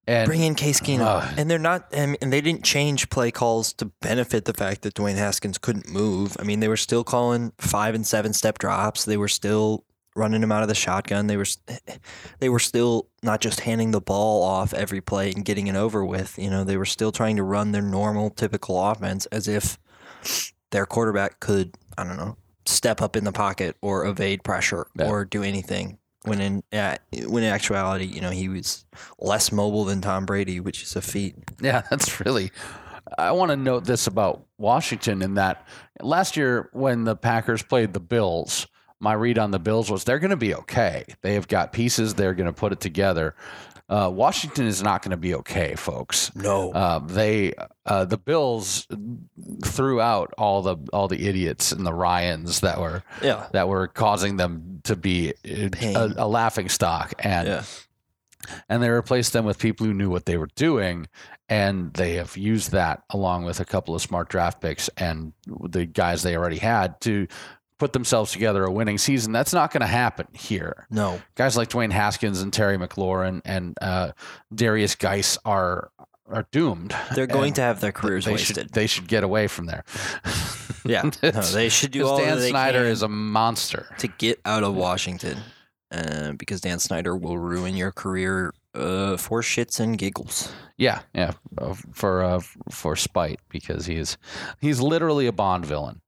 [0.06, 1.34] And Bring in Case Keenum, Ugh.
[1.38, 4.96] and they're not, and and they didn't change play calls to benefit the fact that
[4.96, 6.36] Dwayne Haskins couldn't move.
[6.40, 9.06] I mean, they were still calling five and seven step drops.
[9.06, 9.86] They were still
[10.16, 11.28] running him out of the shotgun.
[11.28, 11.46] They were,
[12.40, 16.04] they were still not just handing the ball off every play and getting it over
[16.04, 16.38] with.
[16.38, 19.80] You know, they were still trying to run their normal, typical offense as if
[20.72, 22.36] their quarterback could, I don't know,
[22.66, 25.10] step up in the pocket or evade pressure Yeah.
[25.10, 25.98] or do anything.
[26.26, 26.96] When in uh,
[27.28, 28.86] when in actuality, you know, he was
[29.20, 31.36] less mobile than Tom Brady, which is a feat.
[31.62, 32.52] yeah, that's really.
[33.18, 35.68] I want to note this about Washington in that
[36.02, 38.66] last year when the Packers played the Bills,
[39.02, 41.04] my read on the Bills was they're going to be okay.
[41.22, 42.14] They have got pieces.
[42.14, 43.36] They're going to put it together.
[43.90, 46.34] Uh, Washington is not going to be okay, folks.
[46.36, 47.54] No, Uh, they
[47.86, 48.88] uh, the Bills
[49.64, 53.88] threw out all the all the idiots and the Ryans that were yeah, that were
[53.88, 55.96] causing them to be a, Pain.
[55.96, 57.64] a laughing stock and yeah,
[58.70, 61.08] and they replaced them with people who knew what they were doing
[61.50, 65.86] and they have used that along with a couple of smart draft picks and the
[65.86, 67.28] guys they already had to
[67.84, 70.88] put themselves together a winning season that's not going to happen here.
[70.90, 74.14] No, guys like Dwayne Haskins and Terry McLaurin and uh,
[74.56, 75.92] Derrius Guice are
[76.30, 76.96] are doomed.
[77.14, 78.56] They're going And to have their careers they wasted.
[78.56, 79.84] should they should get away from there.
[80.86, 83.86] Yeah, no, they should do all Dan Snyder is a monster.
[83.98, 85.40] to get out of Washington,
[85.92, 90.54] uh, because Dan Snyder will ruin your career uh, for shits and giggles.
[90.78, 92.40] Yeah, yeah, uh, for uh,
[92.72, 94.18] for spite because he's
[94.62, 96.00] he's literally a Bond villain.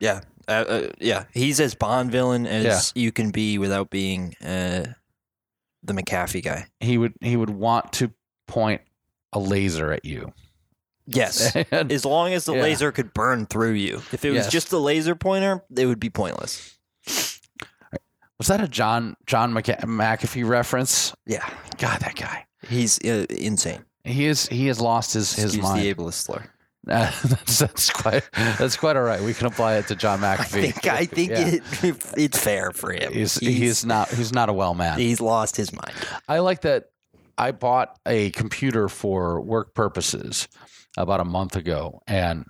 [0.00, 4.84] Yeah, uh, uh, yeah, he's as Bond villain as you can be without being uh,
[5.82, 6.66] the McAfee guy.
[6.80, 8.12] He would he would want to
[8.48, 8.82] point
[9.32, 10.32] a laser at you.
[11.06, 11.54] Yes.
[11.70, 12.62] And- As long as the Yeah.
[12.62, 13.96] laser could burn through you.
[14.12, 14.50] If it was Yes.
[14.52, 16.78] just a laser pointer, it would be pointless.
[18.38, 21.14] was that a John John McA- McAfee reference?
[21.26, 21.48] Yeah.
[21.78, 22.46] God, that guy.
[22.68, 23.84] He's uh, insane.
[24.04, 25.82] He is he has lost his his Excuse mind.
[25.82, 26.44] the ableist slur.
[26.88, 29.20] Uh, that's, that's quite that's quite all right.
[29.22, 31.48] We can apply it to John I think I think Yeah.
[31.48, 31.62] it,
[32.16, 33.12] it's fair for him.
[33.12, 34.98] he's, he's not he's not a well man.
[34.98, 35.94] he's lost his mind.
[36.28, 36.84] I like that.
[37.38, 40.46] I bought a computer for work purposes
[40.96, 42.44] about a month ago, and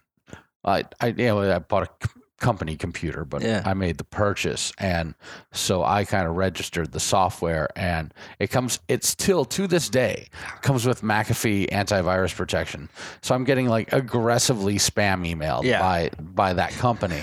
[0.64, 2.08] I I you know I bought a
[2.44, 3.62] company computer, but Yeah.
[3.64, 5.14] I made the purchase, and
[5.52, 8.78] so I kind of registered the software, and it comes.
[8.88, 10.28] It's still to this day
[10.60, 12.88] comes with McAfee antivirus protection.
[13.22, 15.80] So I'm getting like aggressively spam emailed Yeah.
[15.80, 17.22] by by that company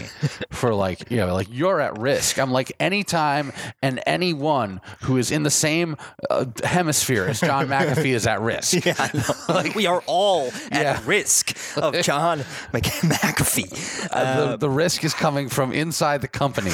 [0.52, 2.40] for like you know like you're at risk.
[2.40, 3.52] I'm like anytime
[3.84, 5.98] and anyone who is in the same
[6.32, 8.72] uh, hemisphere as John McAfee is at risk.
[8.86, 9.10] Yeah,
[9.50, 11.00] like we are all at Yeah.
[11.06, 12.40] risk of John
[12.74, 14.08] Mc- McAfee.
[14.12, 16.72] Uh, the, the risk is coming from inside the company,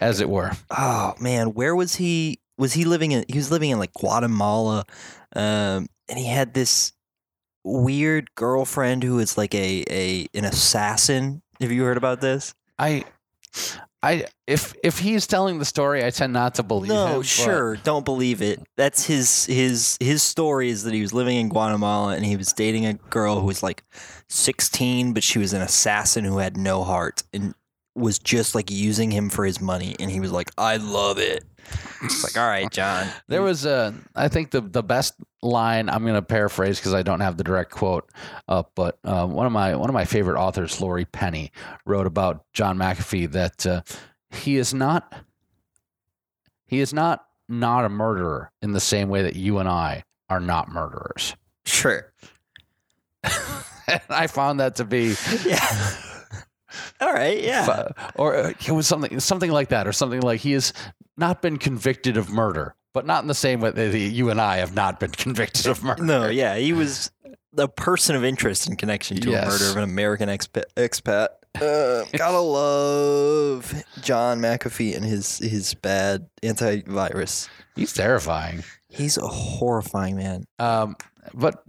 [0.00, 0.52] as it were.
[0.70, 2.40] oh man, where was he?
[2.58, 3.24] Was he living in?
[3.28, 4.84] He was living in like Guatemala,
[5.34, 6.92] um, and he had this
[7.64, 11.42] weird girlfriend who was like a a an assassin.
[11.60, 12.54] Have you heard about this?
[12.78, 13.04] I,
[14.02, 16.96] I if if he's telling the story, I tend not to believe him.
[16.96, 17.76] No, but- sure.
[17.76, 18.60] Don't believe it.
[18.76, 22.52] That's his his his story is that he was living in Guatemala and he was
[22.52, 23.82] dating a girl who was like
[24.28, 27.54] 16, but she was an assassin who had no heart and
[27.94, 29.94] was just like using him for his money.
[29.98, 31.44] And he was like, I love it.
[32.02, 33.06] It's like, all right, John.
[33.28, 35.88] There was a, I think the the best line.
[35.88, 38.10] I'm going to paraphrase because I don't have the direct quote
[38.48, 41.52] up, but uh, one of my one of my favorite authors, Laurie Penny,
[41.86, 43.80] wrote about John McAfee that uh,
[44.30, 45.14] he is not
[46.66, 50.40] he is not not a murderer in the same way that you and I are
[50.40, 51.34] not murderers.
[51.64, 52.12] Sure.
[53.22, 55.14] and I found that to be
[55.46, 55.96] Yeah.
[57.00, 57.42] All right.
[57.42, 57.88] Yeah.
[58.16, 60.72] or uh, it was something something like that or something like he has
[61.16, 64.56] not been convicted of murder but not in the same way that you and I
[64.58, 66.56] have not been convicted of murder No, yeah.
[66.56, 67.10] He was
[67.56, 69.44] a person of interest in connection to Yes.
[69.46, 70.64] a murder of an American expat.
[70.76, 71.28] expat.
[71.60, 77.48] Uh, gotta love John McAfee and his his bad antivirus.
[77.76, 80.44] he's terrifying He's a horrifying man.
[80.58, 80.96] um
[81.32, 81.62] but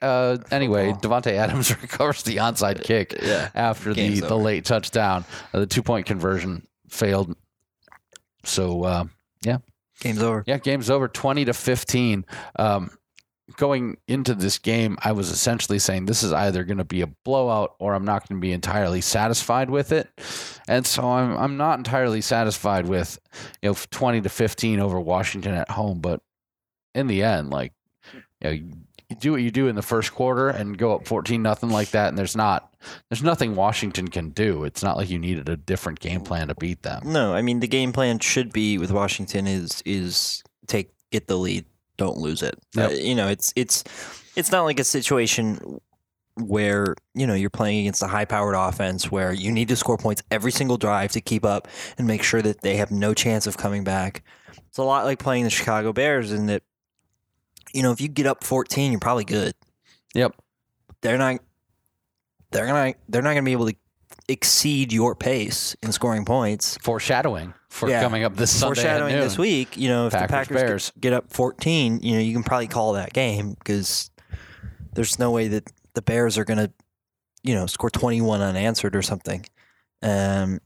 [0.00, 3.50] uh anyway Davante Adams recovers the onside kick Yeah.
[3.54, 4.36] after the Game's the over.
[4.36, 7.36] late touchdown uh, the two point conversion failed
[8.44, 9.04] so uh
[9.44, 9.58] yeah,
[10.00, 10.44] Game's over.
[10.46, 12.24] Yeah, game's over 20 to 15.
[12.56, 12.90] Um,
[13.56, 17.08] going into this game, I was essentially saying this is either going to be a
[17.08, 20.08] blowout or I'm not going to be entirely satisfied with it.
[20.68, 23.18] And so I'm I'm not entirely satisfied with
[23.62, 26.20] you know 20 to 15 over Washington at home, but
[26.94, 27.72] in the end like
[28.40, 28.58] you know
[29.12, 31.90] you, do what you do in the first quarter and go up 14 nothing like
[31.90, 32.72] that and there's not
[33.08, 34.64] there's nothing Washington can do.
[34.64, 37.02] It's not like you needed a different game plan to beat them.
[37.04, 41.36] No, I mean the game plan should be with Washington is is take get the
[41.36, 41.64] lead,
[41.96, 42.58] don't lose it.
[42.74, 42.90] Yep.
[42.90, 43.84] Uh, you know, it's it's
[44.36, 45.80] it's not like a situation
[46.36, 50.22] where you know you're playing against a high-powered offense where you need to score points
[50.30, 53.56] every single drive to keep up and make sure that they have no chance of
[53.56, 54.22] coming back.
[54.68, 56.62] It's a lot like playing the Chicago Bears in that
[57.72, 59.54] you know if you get up 14, you're probably good.
[60.14, 60.34] Yep.
[61.00, 61.40] They're not.
[62.50, 62.94] They're gonna.
[63.08, 63.76] They're not gonna be able to
[64.28, 66.76] exceed your pace in scoring points.
[66.82, 68.02] Foreshadowing for Yeah.
[68.02, 71.32] coming up this Sunday foreshadowing this week, you know, if Packers, the Packers get- up
[71.32, 74.10] 14, you know, you can probably call that game because
[74.92, 76.70] there's no way that the Bears are going to,
[77.42, 79.44] you know, score 21 unanswered or something.
[80.02, 80.60] Um,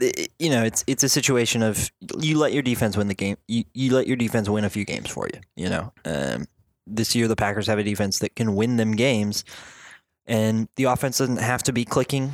[0.00, 3.36] you know, it's it's a situation of you let your defense win the game.
[3.48, 5.40] You you let your defense win a few games for you.
[5.56, 6.46] You know, um,
[6.86, 9.44] this year the Packers have a defense that can win them games,
[10.26, 12.32] and the offense doesn't have to be clicking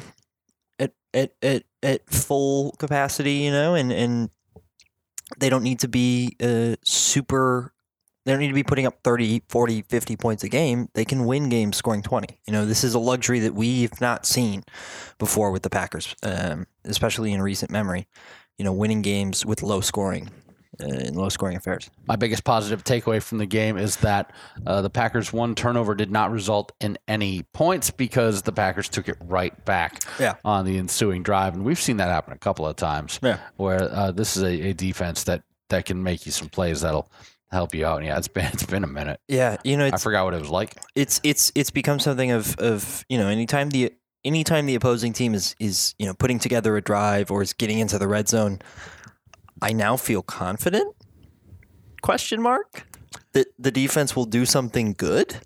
[0.79, 3.35] at at at, at full capacity.
[3.35, 4.31] You know, and and
[5.39, 7.73] they don't need to be uh, super
[8.25, 11.25] they don't need to be putting up 30 40 50 points a game they can
[11.27, 14.63] win games scoring 20 you know this is a luxury that we've not seen
[15.19, 18.07] before with the packers um, especially in recent memory
[18.59, 20.31] you know winning games with low scoring
[20.81, 24.33] uh, in low scoring affairs My biggest positive takeaway from the game is that
[24.67, 29.07] uh, the Packers' one turnover did not result in any points because the Packers took
[29.07, 30.37] it right back Yeah.
[30.47, 33.21] on the ensuing drive, and we've seen that happen a couple of times.
[33.23, 33.39] Yeah.
[33.57, 37.11] where uh, this is a, a defense that that can make you some plays that'll
[37.53, 37.99] help you out.
[37.99, 39.21] And yeah, it's been it's been a minute.
[39.29, 40.75] yeah you know I forgot what it was like.
[40.95, 43.93] it's it's it's become something of of you know anytime the
[44.25, 47.79] anytime the opposing team is is you know putting together a drive or is getting
[47.79, 48.61] into the red zone
[49.61, 50.95] i now feel confident
[52.03, 52.87] question mark
[53.33, 55.39] that the defense will do something good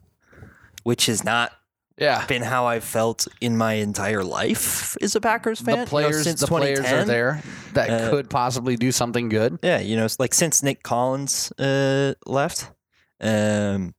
[0.82, 1.52] which is not
[1.98, 2.26] Yeah.
[2.26, 5.74] been how I've felt in my entire life as a Packers fan.
[5.74, 7.42] you know, The players, since the players are there
[7.72, 9.58] that Uh, could possibly do something good.
[9.62, 12.70] Yeah, you know, it's like since Nick Collins uh, left,
[13.20, 13.94] um,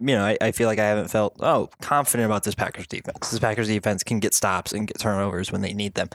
[0.00, 3.30] you know, I, I feel like I haven't felt oh confident about this Packers defense.
[3.30, 6.08] This Packers defense can get stops and get turnovers when they need them.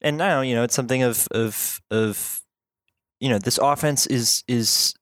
[0.00, 2.40] And now, you know, it's something of of of
[3.20, 4.94] you know, this offense is is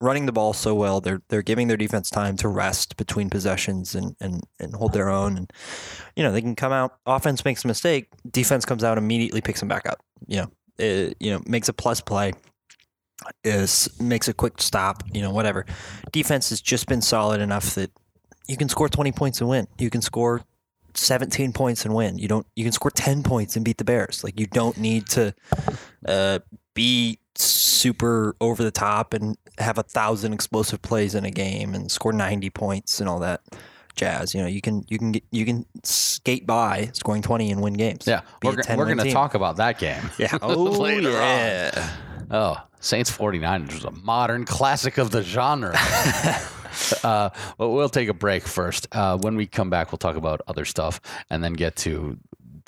[0.00, 1.00] running the ball so well.
[1.00, 5.08] They're they're giving their defense time to rest between possessions and and and hold their
[5.08, 5.36] own.
[5.36, 5.52] And
[6.16, 6.98] you know, they can come out.
[7.06, 10.00] Offense makes a mistake, defense comes out immediately, picks them back up.
[10.26, 12.32] You know, uh, you know, makes a plus play.
[13.42, 15.02] Is makes a quick stop.
[15.12, 15.66] You know, whatever.
[16.12, 17.90] Defense has just been solid enough that
[18.46, 19.66] you can score twenty points and win.
[19.78, 20.42] You can score.
[20.94, 22.18] 17 points and win.
[22.18, 24.24] You don't you can score 10 points and beat the Bears.
[24.24, 25.32] Like you don't need to
[26.06, 26.40] uh,
[26.74, 31.90] be super over the top and have a thousand explosive plays in a game and
[31.90, 33.40] score 90 points and all that
[33.96, 34.34] jazz.
[34.34, 37.74] You know, you can you can get, you can skate by scoring 20 and win
[37.74, 38.06] games.
[38.06, 40.10] Yeah, Be we're, 10 we're going to talk about that game.
[40.18, 40.38] Yeah.
[40.42, 41.90] Oh Later on.
[42.30, 45.74] Oh, Saints 49ers was a modern classic of the genre.
[47.04, 48.86] uh, but we'll take a break first.
[48.92, 52.16] Uh, when we come back, we'll talk about other stuff and then get to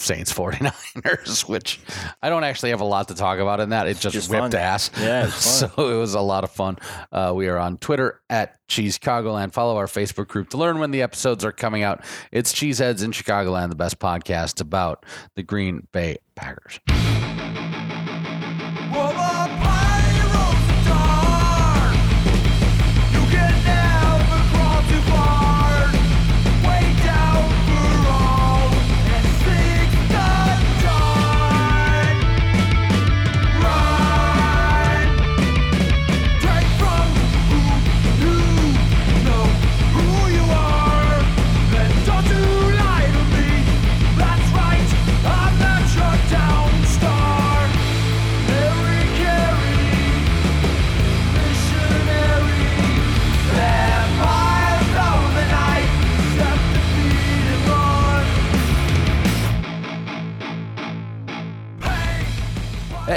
[0.01, 1.81] Saints 49ers, which
[2.23, 3.87] I don't actually have a lot to talk about in that.
[3.87, 4.55] It just, Just whipped fun.
[4.55, 4.91] ass.
[4.99, 6.79] Yeah, it's so it was a lot of fun.
[7.13, 9.53] Uh, we are on Twitter at Cheese Chicagoland.
[9.53, 12.03] Follow our Facebook group to learn when the episodes are coming out.
[12.33, 15.05] It's Cheeseheads in Chicagoland, the best podcast about
[15.37, 16.81] the Green Bay Packers.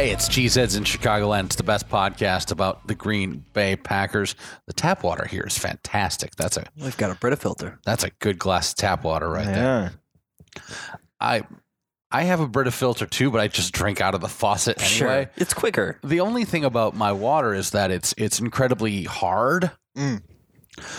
[0.03, 1.45] Hey, it's Cheeseheads in Chicagoland.
[1.45, 4.35] It's the best podcast about the Green Bay Packers.
[4.67, 6.35] The tap water here is fantastic.
[6.35, 7.79] That's a We've got a Brita filter.
[7.85, 9.93] that's a good glass of tap water right there.
[11.21, 11.43] I
[12.11, 15.23] I have a Brita filter too, but I just drink out of the faucet anyway.
[15.23, 15.31] Sure.
[15.37, 15.99] It's quicker.
[16.03, 19.71] The only thing about my water is that it's it's incredibly hard.
[19.97, 20.21] Mm.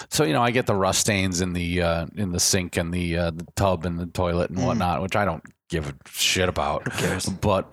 [0.08, 2.90] So you know, I get the rust stains in the uh, in the sink and
[2.90, 6.48] the uh, the tub and the toilet and whatnot, which I don't give a shit
[6.48, 6.90] about.
[6.90, 7.26] Who cares?
[7.26, 7.70] But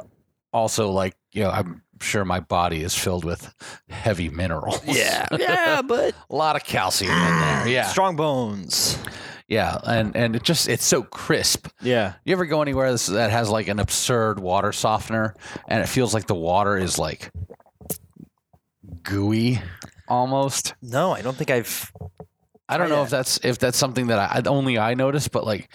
[0.53, 3.53] also, like you know, I'm sure my body is filled with
[3.89, 4.81] heavy minerals.
[4.85, 5.27] Yeah.
[5.39, 7.61] yeah, but a lot of calcium in there.
[7.61, 8.97] Ah, yeah, strong bones.
[9.47, 11.67] yeah, and and it just it's so crisp.
[11.81, 12.13] Yeah.
[12.25, 15.35] You ever go anywhere that has like an absurd water softener
[15.67, 17.31] and it feels like the water is like
[19.03, 19.61] gooey
[20.07, 20.73] almost?
[20.81, 21.91] No, I don't think I've.
[22.67, 25.69] I don't know if that's if that's something that I only I notice, but like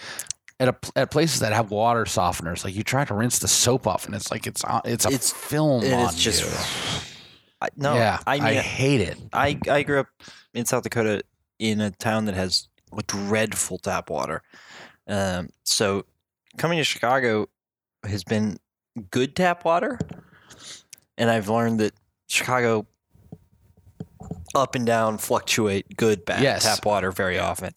[0.59, 3.85] at a, at places that have water softeners, like you try to rinse the soap
[3.87, 6.41] off and it's like it's on- it's a It's- film It on just.
[6.43, 7.03] you.
[7.61, 9.17] I, no, yeah, I mean, hate it.
[9.33, 10.07] I I grew up
[10.53, 11.23] in South Dakota
[11.59, 12.67] in a town that has
[13.07, 14.43] dreadful tap water.
[15.07, 16.05] Um, so
[16.57, 17.47] coming to Chicago
[18.03, 18.57] has been
[19.09, 19.99] good tap water,
[21.17, 21.93] and I've learned that
[22.27, 22.85] Chicago
[24.55, 26.63] up and down fluctuate good bad Yes.
[26.63, 27.73] tap water very often.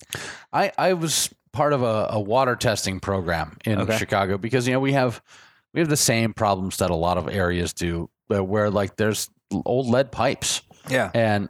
[0.52, 3.96] I, I was part of a, a water testing program in Okay.
[3.98, 5.22] Chicago because you know we have
[5.74, 9.28] we have the same problems that a lot of areas do, uh, where like there's
[9.64, 11.48] old lead pipes, Yeah, and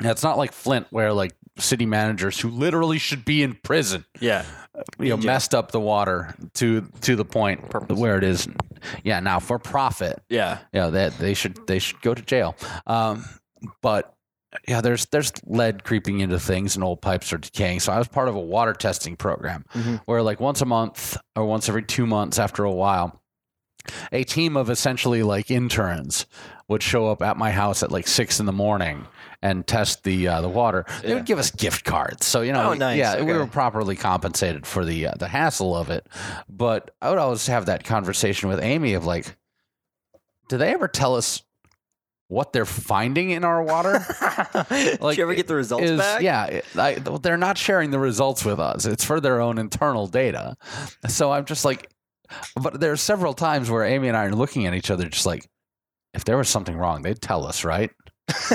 [0.00, 4.44] it's not like Flint where like city managers who literally should be in prison, yeah,
[4.98, 5.26] you know, jail.
[5.26, 7.98] messed up the water to to the point Purpose.
[7.98, 8.48] where it is,
[9.04, 10.58] yeah, now for profit, yeah.
[10.72, 12.54] yeah, that they should they should go to jail.
[12.86, 13.24] Um,
[13.82, 14.14] but
[14.66, 17.80] yeah, there's there's lead creeping into things and old pipes are decaying.
[17.80, 20.00] So I was part of a water testing program Mhm.
[20.06, 23.20] where like once a month or once every two months after a while,
[24.12, 26.26] a team of essentially like interns
[26.68, 29.06] would show up at my house at like six in the morning
[29.42, 30.84] and test the uh, the water.
[31.02, 31.14] They Yeah.
[31.16, 32.96] would give us gift cards, so you know, Oh, nice.
[32.98, 33.32] yeah, we Okay.
[33.34, 36.06] were properly compensated for the uh, the hassle of it.
[36.48, 39.36] But I would always have that conversation with Amy of like,
[40.48, 41.42] do they ever tell us
[42.28, 44.04] what they're finding in our water?
[44.68, 46.22] Did Like, you ever get the results is back?
[46.22, 50.56] yeah I, they're not sharing the results with us it's for their own internal data
[51.08, 51.90] so i'm just like
[52.60, 55.26] but there are several times where amy and i are looking at each other just
[55.26, 55.48] like
[56.14, 57.90] if there was something wrong they'd tell us right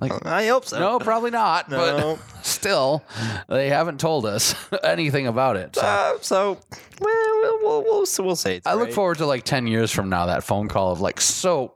[0.00, 0.78] like, I hope so.
[0.78, 1.68] No, probably not.
[1.68, 2.16] No.
[2.16, 3.02] But still,
[3.48, 4.54] they haven't told us
[4.84, 5.74] anything about it.
[5.74, 5.82] So.
[5.82, 6.58] Uh, so,
[7.00, 10.44] well, we'll, we'll, we'll, say I look forward to like 10 years from now, that
[10.44, 11.74] phone call of like, so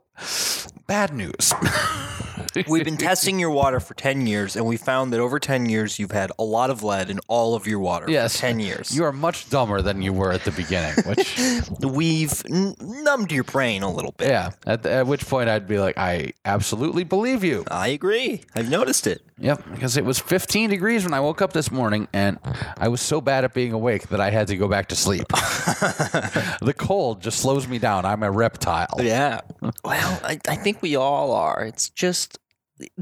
[0.87, 1.53] bad news.
[2.67, 5.99] We've been testing your water for 10 years, and we found that over 10 years,
[5.99, 8.35] you've had a lot of lead in all of your water Yes.
[8.35, 8.95] for 10 years.
[8.95, 11.37] you are much dumber than you were at the beginning, which,
[11.95, 14.29] We've n- numbed your brain a little bit.
[14.29, 17.63] yeah, at, at which point I'd be like, I absolutely believe you.
[17.69, 18.41] I agree.
[18.55, 19.21] I've noticed it.
[19.37, 22.39] Yep, because it was 15 degrees when I woke up this morning, and
[22.77, 25.27] I was so bad at being awake that I had to go back to sleep.
[25.27, 28.05] the cold just slows me down.
[28.05, 28.87] I'm a reptile.
[28.99, 29.41] Yeah.
[29.61, 31.63] Well, I, I think we all are.
[31.65, 32.39] It's just,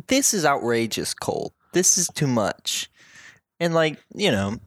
[0.07, 1.53] this is outrageous cold.
[1.73, 2.89] This is too much.
[3.59, 4.57] And, like, you know,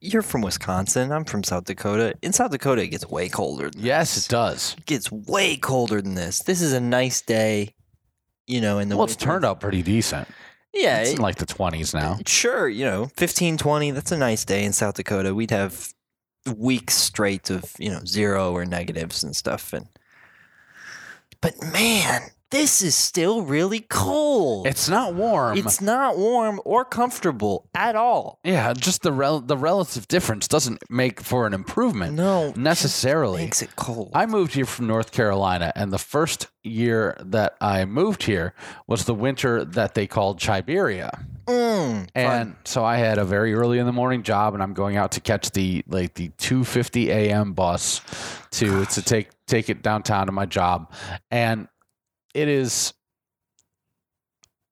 [0.00, 1.12] you're from Wisconsin.
[1.12, 2.14] I'm from South Dakota.
[2.22, 3.70] In South Dakota, it gets way colder.
[3.70, 4.26] Than Yes, this.
[4.26, 4.74] it does.
[4.78, 6.40] It gets way colder than this.
[6.40, 7.74] This is a nice day,
[8.46, 10.28] you know, in the Well, it's turned out pretty decent.
[10.72, 10.98] Yeah.
[11.00, 12.12] It's it- in like the 20s now.
[12.14, 15.34] Uh, sure, you know, 15, 20, that's a nice day in South Dakota.
[15.34, 15.92] We'd have
[16.56, 19.72] weeks straight of, you know, zero or negatives and stuff.
[19.72, 19.86] And
[21.40, 24.66] But man, this is still really cold.
[24.66, 25.58] It's not warm.
[25.58, 28.38] It's not warm or comfortable at all.
[28.44, 33.42] yeah, just the rel- the relative difference doesn't make for an improvement No, necessarily.
[33.42, 34.10] it makes it cold.
[34.14, 38.54] I moved here from North Carolina, and the first year that I moved here
[38.86, 41.24] was the winter that they called Chiberia.
[41.46, 44.96] Mm, And so I had a very early in the morning job, and I'm going
[44.96, 47.52] out to catch the like the 2:50 a.m.
[47.52, 48.00] bus
[48.52, 50.90] to to take take it downtown to my job,
[51.30, 51.68] and
[52.34, 52.92] it is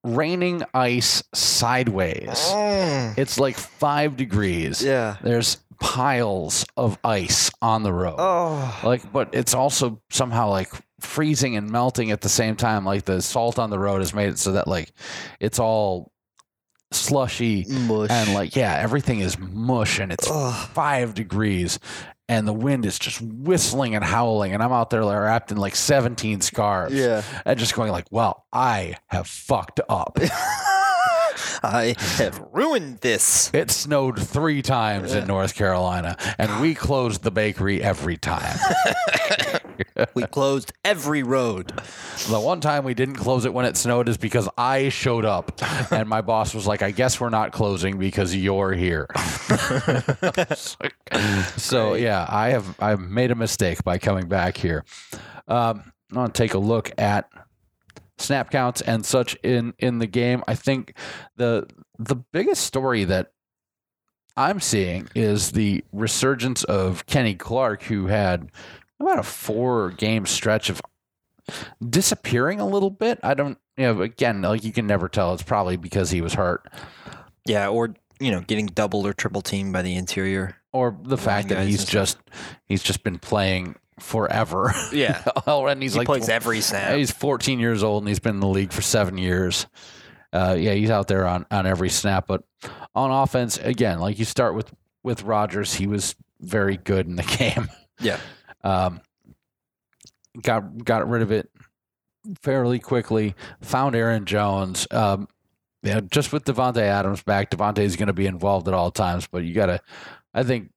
[0.04, 2.28] raining ice sideways.
[2.28, 4.82] Mm, It's like five degrees.
[4.82, 5.16] yeah.
[5.22, 8.16] There's piles of ice on the road.
[8.18, 8.80] Oh.
[8.84, 10.68] Like, but it's also somehow like
[11.00, 12.84] freezing and melting at the same time.
[12.84, 14.92] Like the salt on the road has made it so that like
[15.40, 16.10] it's all
[16.92, 18.10] slushy Mush.
[18.10, 20.68] and like yeah, everything is mush and it's Ugh.
[20.74, 21.78] five degrees
[22.28, 25.76] and the wind is just whistling and howling and I'm out there wrapped in like
[25.76, 27.22] 17 scarves Yeah.
[27.44, 30.18] and just going like, well, I have fucked up.
[31.64, 33.50] I have ruined this.
[33.54, 38.58] It snowed three times in North Carolina, and we closed the bakery every time.
[40.14, 41.72] We closed every road.
[42.28, 45.60] the one time we didn't close it when it snowed is because I showed up,
[45.92, 49.06] and my boss was like, "I guess we're not closing because you're here."
[51.56, 54.84] so yeah, I have I've made a mistake by coming back here.
[55.48, 57.28] Um, I want to take a look at
[58.18, 60.42] snap counts and such in in the game.
[60.46, 60.96] I think
[61.36, 61.66] the
[61.98, 63.32] the biggest story that
[64.36, 68.50] I'm seeing is the resurgence of Kenny Clark, who had
[69.02, 70.80] about a four game stretch of
[71.86, 73.18] disappearing a little bit.
[73.22, 75.34] I don't, you know, again, like you can never tell.
[75.34, 76.68] It's probably because he was hurt
[77.46, 80.56] Yeah, or you know, getting doubled or triple teamed by the interior.
[80.72, 82.18] or the fact that he's just
[82.66, 84.72] he's just been playing forever.
[84.92, 85.22] Yeah.
[85.46, 86.96] And he's he like plays every snap.
[86.96, 89.66] He's 14 years old and he's been in the league for seven years.
[90.32, 92.26] Uh, yeah, he's out there on, on every snap.
[92.26, 92.42] But
[92.94, 94.72] on offense, again, like you start with
[95.02, 97.68] with Rodgers, he was very good in the game.
[98.00, 98.18] Yeah.
[98.64, 99.00] Um,
[100.40, 101.50] got got rid of it
[102.40, 103.34] fairly quickly.
[103.62, 104.86] Found Aaron Jones.
[104.90, 105.28] Um,
[105.82, 109.26] yeah, just with Davante Adams back, Davante is going to be involved at all times.
[109.26, 109.80] But you got to,
[110.32, 110.70] I think,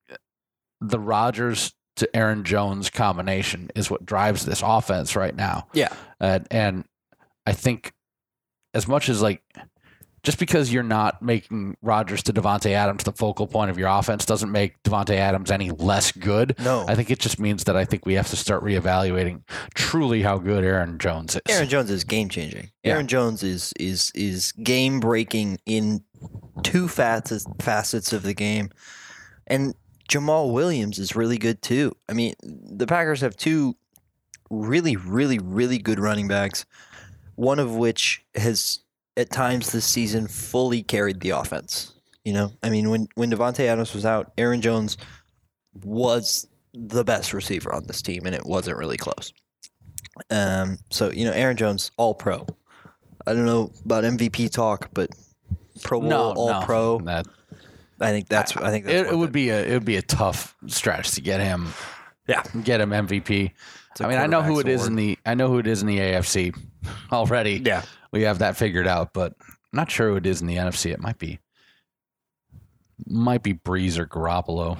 [0.82, 5.68] the Rodgers to Aaron Jones combination is what drives this offense right now.
[5.74, 5.94] Yeah.
[6.20, 6.86] And and
[7.46, 7.94] I think
[8.74, 9.44] as much as like
[10.26, 14.26] just because you're not making Rodgers to Davante Adams the focal point of your offense
[14.26, 16.56] doesn't make Davante Adams any less good.
[16.60, 16.84] No.
[16.88, 19.44] I think it just means that I think we have to start reevaluating
[19.76, 21.42] truly how good Aaron Jones is.
[21.48, 22.72] Aaron Jones is game changing.
[22.84, 22.94] Yeah.
[22.94, 26.04] Aaron Jones is is is game breaking in
[26.64, 28.72] two facets facets of the game,
[29.46, 29.76] and
[30.10, 31.96] Jamaal Williams is really good too.
[32.10, 33.76] I mean, the Packers have two
[34.50, 36.66] really, really, really good running backs.
[37.36, 38.80] One of which has
[39.18, 41.94] at times this season fully carried the offense.
[42.24, 44.98] You know, I mean, when when Davante Adams was out, Aaron Jones
[45.84, 49.32] was the best receiver on this team, and it wasn't really close.
[50.30, 52.46] Um, so you know, Aaron Jones, All Pro.
[53.28, 55.10] I don't know about MVP talk, but
[55.84, 57.00] Pro Bowl, no, All no, Pro.
[57.00, 57.28] That,
[58.00, 58.56] I think that's.
[58.58, 61.22] I think that's it, it would be a it would be a tough stretch to
[61.22, 61.68] get him.
[62.28, 62.42] Yeah.
[62.64, 63.52] get him MVP.
[64.00, 65.88] I mean, I know who it is in the I know who it is in
[65.88, 66.58] the AFC
[67.12, 67.62] already.
[67.64, 67.84] Yeah,
[68.16, 70.92] we have that figured out, but I'm not sure who it is in the NFC.
[70.92, 71.40] It might be
[73.06, 74.78] might be Brees or Garoppolo.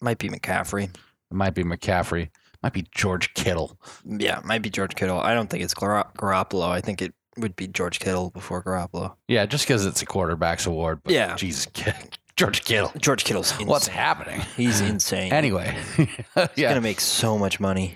[0.00, 0.84] might be McCaffrey.
[0.84, 2.28] It might be McCaffrey.
[2.62, 3.78] Might be George Kittle.
[4.04, 5.18] Yeah, it might be George Kittle.
[5.20, 6.68] I don't think it's Gar- Garoppolo.
[6.68, 9.14] I think it would be George Kittle before Garoppolo.
[9.28, 11.00] Yeah, just because it's a quarterback's award.
[11.04, 11.36] But Yeah.
[11.36, 11.66] Jesus,
[12.36, 12.92] George Kittle.
[13.00, 13.66] George Kittle's insane.
[13.68, 14.40] What's happening?
[14.56, 15.32] He's insane.
[15.32, 16.08] Anyway, He's
[16.56, 17.94] yeah, gonna make so much money.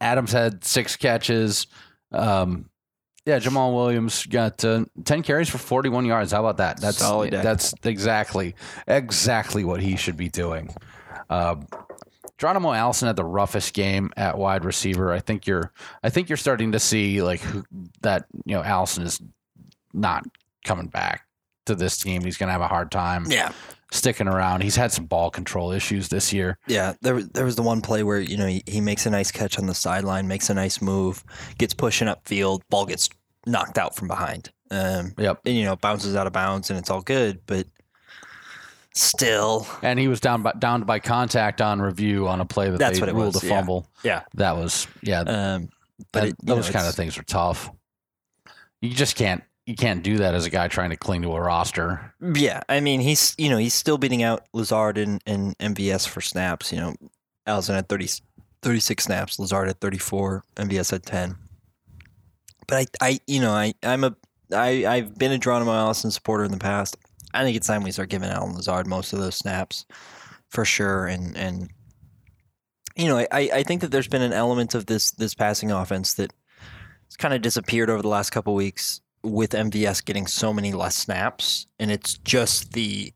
[0.00, 1.66] Adams had six catches.
[2.12, 2.68] Um,
[3.24, 6.32] yeah, Jamaal Williams got uh, ten carries for forty-one yards.
[6.32, 6.80] How about that?
[6.80, 8.54] That's Solid that's exactly
[8.86, 10.74] exactly what he should be doing.
[11.30, 11.66] Um,
[12.38, 15.12] Geronimo Allison had the roughest game at wide receiver.
[15.12, 17.40] I think you're I think you're starting to see like
[18.00, 19.20] that you know Allison is
[19.92, 20.24] not
[20.64, 21.24] coming back
[21.66, 22.24] to this team.
[22.24, 23.52] He's going to have a hard time Yeah,
[23.92, 24.62] sticking around.
[24.62, 26.58] He's had some ball control issues this year.
[26.66, 26.94] yeah.
[27.02, 29.30] There, was- there was the one play where you know he, he makes a nice
[29.30, 31.22] catch on the sideline, makes a nice move,
[31.58, 33.08] gets pushing upfield, ball gets
[33.46, 34.50] knocked out from behind.
[34.70, 35.40] Um, Yep.
[35.44, 37.66] and you know bounces out of bounds, and it's all good, but
[38.94, 42.78] still, And he was down by, down by contact on review on a play that
[42.78, 43.86] That's they what it ruled was, a fumble.
[44.02, 44.22] yeah.
[44.34, 45.20] That was yeah.
[45.20, 45.68] Um,
[46.12, 47.70] but and it, those know, kind of things are tough.
[48.80, 51.40] You just can't you can't do that as a guy trying to cling to a
[51.40, 52.14] roster.
[52.34, 56.20] Yeah, I mean he's you know he's still beating out Lazard and, and MVS for
[56.20, 56.72] snaps.
[56.72, 56.94] You know,
[57.46, 58.08] Allison had 30,
[58.62, 61.36] 36 snaps, Lazard had thirty four, MVS had ten.
[62.66, 64.16] But I, I you know I I'm a
[64.52, 66.96] I I've been a Geronimo Allison supporter in the past.
[67.32, 69.86] I think it's time we start giving Allen Lazard most of those snaps
[70.48, 71.06] for sure.
[71.06, 71.70] And and
[72.96, 76.14] you know I, I think that there's been an element of this this passing offense
[76.14, 76.32] that
[77.06, 80.96] it's kind of disappeared over the last couple weeks with MVS getting so many less
[80.96, 83.12] snaps, and it's just the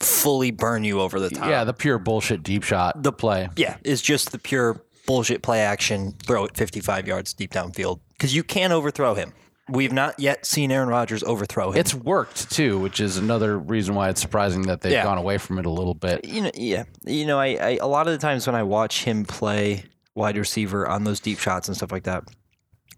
[0.00, 1.48] fully burn you over the top.
[1.48, 3.02] Yeah, the pure bullshit deep shot.
[3.02, 3.48] The play.
[3.56, 6.12] yeah, it's just the pure bullshit play action.
[6.24, 9.32] Throw it 55 yards deep downfield because you can't overthrow him.
[9.70, 11.78] We've not yet seen Aaron Rodgers overthrow him.
[11.78, 15.02] It's worked too, which is another reason why it's surprising that they've Yeah.
[15.04, 16.24] gone away from it a little bit.
[16.24, 19.04] you know, yeah, you know, I, I a lot of the times when I watch
[19.04, 22.24] him play wide receiver on those deep shots and stuff like that,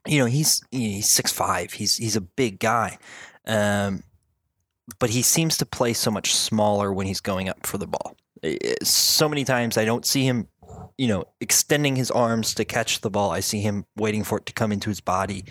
[0.07, 1.72] you know, he's he's six five.
[1.72, 2.98] He's he's a big guy,
[3.46, 4.03] um,
[4.98, 8.16] but he seems to play so much smaller when he's going up for the ball.
[8.82, 10.48] So many times I don't see him,
[10.96, 13.30] you know, extending his arms to catch the ball.
[13.30, 15.44] I see him waiting for it to come into his body.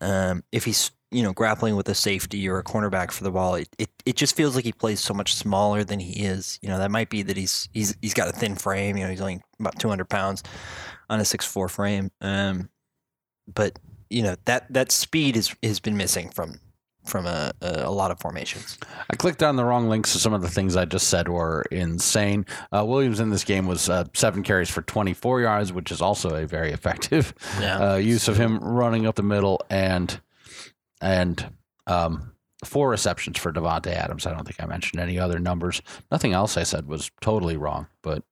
[0.00, 3.56] Um, if he's you know grappling with a safety or a cornerback for the ball,
[3.56, 6.58] it, it, it just feels like he plays so much smaller than he is.
[6.62, 8.96] You know, that might be that he's he's he's got a thin frame.
[8.96, 10.42] You know, he's only about two hundred pounds
[11.08, 12.10] on a six four frame.
[12.20, 12.68] Um,
[13.54, 13.78] but
[14.08, 16.60] you know that that speed is has been missing from
[17.06, 18.78] from a, a, lot of formations.
[19.10, 21.62] I clicked on the wrong links, so some of the things I just said were
[21.70, 22.44] insane.
[22.70, 26.34] Uh, Williams in this game was uh, seven carries for 24 yards, which is also
[26.36, 27.92] a very effective Yeah.
[27.92, 30.20] uh, use of him running up the middle and
[31.00, 31.50] and
[31.86, 32.32] um,
[32.64, 34.26] four receptions for Davante Adams.
[34.26, 35.80] I don't think I mentioned any other numbers.
[36.12, 38.22] Nothing else I said was totally wrong, but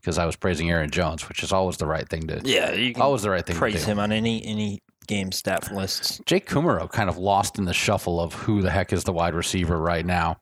[0.00, 2.94] because I was praising Aaron Jones, which is always the right thing to Yeah, you
[2.96, 3.90] always the right thing to praise do.
[3.92, 6.20] him on any any game stat lists.
[6.26, 9.34] Jake Kumerow kind of lost in the shuffle of who the heck is the wide
[9.34, 10.38] receiver right now,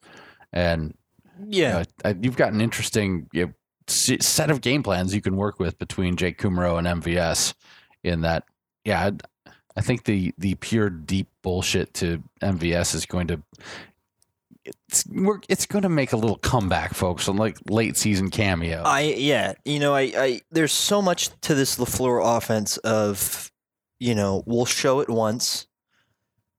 [0.52, 0.94] and
[1.48, 3.52] Yeah, uh, you've got an interesting you know,
[3.86, 7.54] set of game plans you can work with between Jake Kumerow and MVS.
[8.02, 8.44] In that,
[8.84, 9.10] yeah,
[9.46, 13.42] I, I think the the pure deep bullshit to MVS is going to.
[14.88, 18.82] It's we're, it's going to make a little comeback, folks, on like late season cameo.
[18.84, 23.50] I yeah, you know, I, I there's so much to this LaFleur offense of,
[23.98, 25.66] you know, we'll show it once,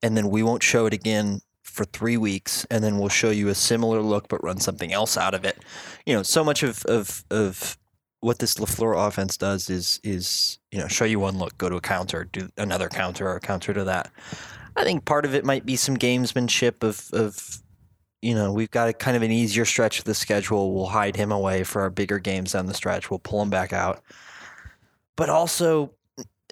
[0.02, 3.50] and then we won't show it again for three weeks, and then we'll show you
[3.50, 5.60] a similar look but run something else out of it.
[6.06, 7.78] You know, so much of of of
[8.20, 11.76] what this LaFleur offense does is is you know show you one look, go to
[11.76, 14.12] a counter, do another counter or a counter to that.
[14.76, 17.62] I think part of it might be some gamesmanship of of
[18.28, 20.74] you know, we've got a kind of an easier stretch of the schedule.
[20.76, 23.10] We'll hide him away for our bigger games down the stretch.
[23.10, 24.02] We'll pull him back out.
[25.16, 25.94] But also,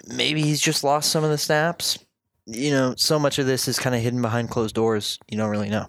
[0.08, 2.00] maybe he's just lost some of the snaps.
[2.46, 5.20] You know, so much of this is kind of hidden behind closed doors.
[5.30, 5.88] You don't really know.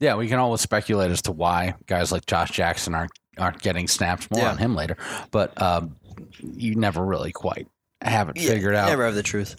[0.00, 3.88] yeah, we can always speculate as to why guys like Josh Jackson aren't aren't getting
[3.88, 4.30] snaps.
[4.30, 4.50] More Yeah.
[4.52, 4.96] on him later,
[5.30, 5.94] but um,
[6.40, 7.68] you never really quite
[8.00, 8.88] have it figured out.
[8.88, 9.56] Never have the truth.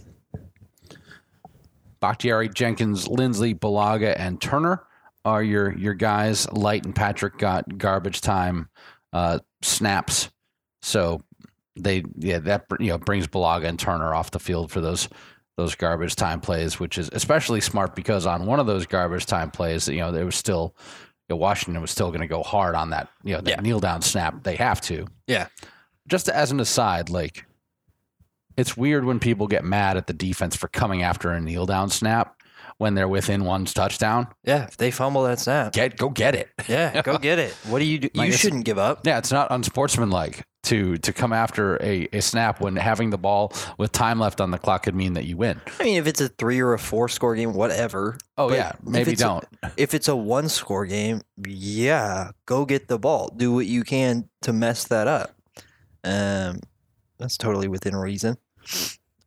[1.99, 4.83] Bakhtiari, Jenkins, Linsley, Bulaga, and Turner
[5.26, 6.51] are your your guys.
[6.51, 8.69] Light and Patrick got garbage time
[9.13, 10.30] uh, snaps,
[10.82, 11.21] so
[11.76, 15.09] they yeah that you know brings Bulaga and Turner off the field for those
[15.57, 19.51] those garbage time plays, which is especially smart because on one of those garbage time
[19.51, 20.76] plays, you know there was still
[21.30, 23.61] you know, Washington was still going to go hard on that you know that Yeah.
[23.61, 24.43] kneel down snap.
[24.43, 25.07] They have to.
[25.28, 25.47] Yeah.
[26.07, 27.45] Just as an aside, like
[28.57, 31.89] it's weird when people get mad at the defense for coming after a kneel down
[31.89, 32.36] snap
[32.78, 34.28] when they're within one touchdown.
[34.43, 36.49] Yeah, if they fumble that snap, Get go get it.
[36.67, 37.53] yeah, go get it.
[37.67, 38.09] What do you do?
[38.13, 39.05] Like, you shouldn't give up.
[39.05, 40.43] Yeah, it's not unsportsmanlike.
[40.63, 44.49] to to come after a, a snap when having the ball with time left on
[44.51, 45.59] the clock could mean that you win.
[45.80, 48.17] I mean, if it's a three or a four score game, whatever.
[48.38, 49.45] Oh But yeah, if maybe a- don't.
[49.76, 53.34] if it's a one score game, yeah, go get the ball.
[53.36, 55.36] Do what you can to mess that up.
[56.05, 56.59] Um,
[57.17, 58.38] that's totally within reason.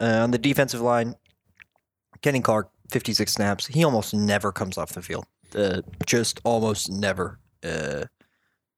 [0.01, 1.15] Uh, on the defensive line,
[2.23, 3.67] Kenny Clark, 56 snaps.
[3.67, 5.27] He almost never comes off the field.
[5.55, 7.39] Uh, just almost never.
[7.65, 8.05] Uh,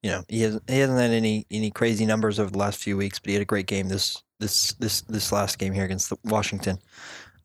[0.03, 2.97] you know, he hasn't he hasn't had any any crazy numbers over the last few
[2.97, 6.11] weeks, but he had a great game this this this this last game here against
[6.11, 6.79] the Washington.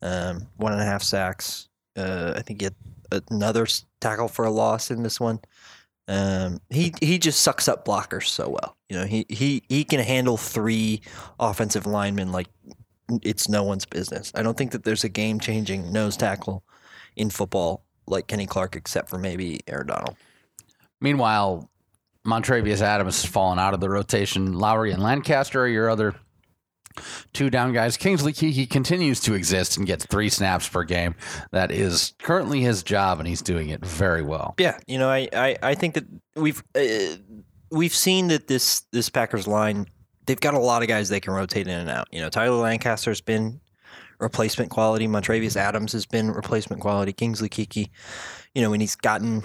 [0.02, 1.68] Um, one and a half sacks.
[1.96, 3.66] Uh, I think he had another
[4.00, 5.40] tackle for a loss in this one.
[6.06, 8.76] Um, he he just sucks up blockers so well.
[8.88, 11.00] You know, he he he can handle three
[11.40, 12.48] offensive linemen like
[13.22, 14.32] it's no one's business.
[14.34, 16.64] I don't think that there's a game changing nose tackle
[17.16, 20.16] in football like Kenny Clark, except for maybe Aaron Donald.
[21.00, 21.70] Meanwhile,
[22.26, 24.54] Montravius Adams has fallen out of the rotation.
[24.54, 26.14] Lowry and Lancaster are your other
[27.32, 27.96] two down guys.
[27.96, 31.14] Kingsley Keke continues to exist and gets three snaps per game.
[31.50, 34.54] That is currently his job, and he's doing it very well.
[34.58, 36.04] Yeah, you know, I I, I think that
[36.36, 37.16] we've uh,
[37.70, 39.86] we've seen that this this Packers line
[40.26, 42.08] they've got a lot of guys they can rotate in and out.
[42.12, 43.60] You know, Tyler Lancaster's been
[44.18, 45.06] replacement quality.
[45.06, 45.58] Montravius mm-hmm.
[45.58, 47.12] Adams has been replacement quality.
[47.12, 47.88] Kingsley Keke,
[48.54, 49.42] you know, when he's gotten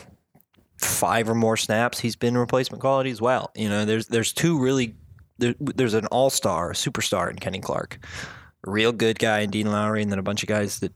[0.78, 3.52] five or more snaps, he's been replacement quality as well.
[3.56, 4.96] You know, there's there's two really
[5.38, 8.00] there, there's an all star, a superstar in Kenny Clark,
[8.68, 10.94] a real good guy in Dean Lowry, and then a bunch of guys that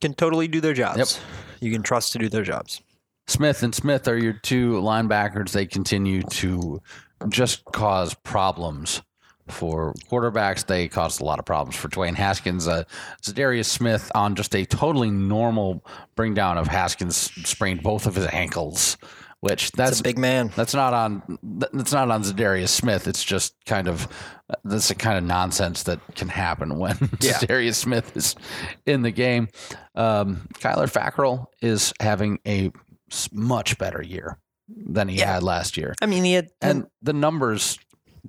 [0.00, 1.20] can totally do their jobs.
[1.60, 2.80] You can trust to do their jobs.
[3.26, 5.52] Smith and Smith are your two linebackers.
[5.52, 6.82] They continue to
[7.28, 9.02] just cause problems
[9.48, 10.64] for quarterbacks.
[10.66, 12.68] They caused a lot of problems for Dwayne Haskins.
[12.68, 12.84] Uh,
[13.22, 18.26] Za'Darius Smith on just a totally normal bring down of Haskins sprained both of his
[18.28, 18.96] ankles,
[19.40, 20.52] which That's a big man.
[20.54, 21.38] that's not on
[21.72, 23.08] that's not on Za'Darius Smith.
[23.08, 24.06] It's just kind of
[24.64, 27.32] that's the kind of nonsense that can happen when Yeah.
[27.38, 28.36] Za'Darius Smith is
[28.86, 29.48] in the game.
[29.94, 32.70] Um, Kyler Fackrell is having a
[33.32, 34.38] much better year
[34.76, 35.34] than he Yeah.
[35.34, 37.78] had last year, I mean, he had and the numbers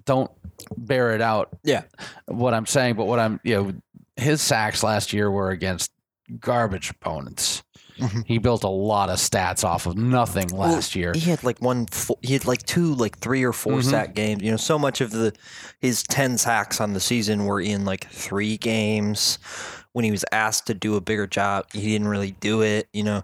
[0.06, 0.32] don't
[0.78, 1.50] bear it out.
[1.64, 1.84] Yeah.
[2.26, 3.74] what I'm saying, but what I'm you know
[4.16, 5.92] his sacks last year were against
[6.40, 7.64] garbage opponents.
[7.98, 8.24] Mhm.
[8.26, 11.12] He built a lot of stats off of nothing last year.
[11.14, 11.86] He had like one.
[11.88, 13.84] fo- He had like two, like three or 4 Mhm.
[13.90, 14.42] sack games.
[14.42, 15.34] You know, so much of the
[15.80, 19.38] his ten sacks on the season were in like three games.
[19.94, 22.88] When he was asked to do a bigger job, he didn't really do it.
[22.94, 23.24] You know,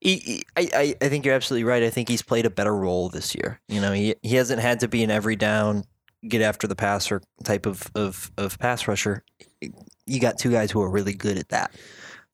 [0.00, 1.82] he, I, I think you're absolutely right.
[1.82, 3.60] I think he's played a better role this year.
[3.68, 5.84] You know, he he hasn't had to be an every down,
[6.28, 9.24] get after the passer type of of of pass rusher.
[10.06, 11.72] You got two guys who are really good at that.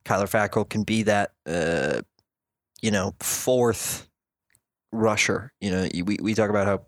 [0.05, 1.33] Kyler Fackrell can be that.
[1.47, 2.03] Uh,
[2.83, 4.09] you know, fourth
[4.91, 5.53] rusher.
[5.61, 6.83] You know, we, we talk about how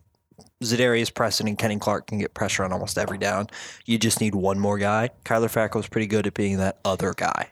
[0.63, 3.47] Za'Darius Preston and Kenny Clark can get pressure on almost every down.
[3.87, 5.11] You just need one more guy.
[5.25, 7.49] Kyler Fackrell's pretty good at being that other guy.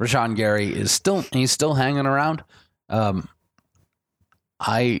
[0.00, 2.44] Rashan Gary is still he's still hanging around.
[2.88, 3.28] Um,
[4.60, 5.00] I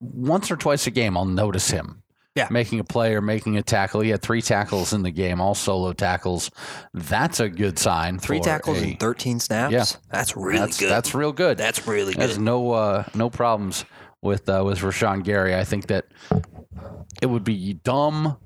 [0.00, 2.02] once or twice a game I'll notice him.
[2.36, 2.46] Yeah.
[2.48, 4.00] making a play or making a tackle.
[4.02, 6.48] He had three tackles in the game, all solo tackles.
[6.94, 8.20] That's a good sign.
[8.20, 9.72] Three tackles a- in 13 snaps.
[9.72, 9.84] Yeah.
[10.12, 10.90] That's really that's, good.
[10.90, 11.58] That's real good.
[11.58, 12.44] That's really There's good.
[12.44, 13.84] no uh, no problems
[14.22, 15.56] with uh, with Rashan Gary.
[15.56, 16.06] I think that
[17.20, 18.36] it would be dumb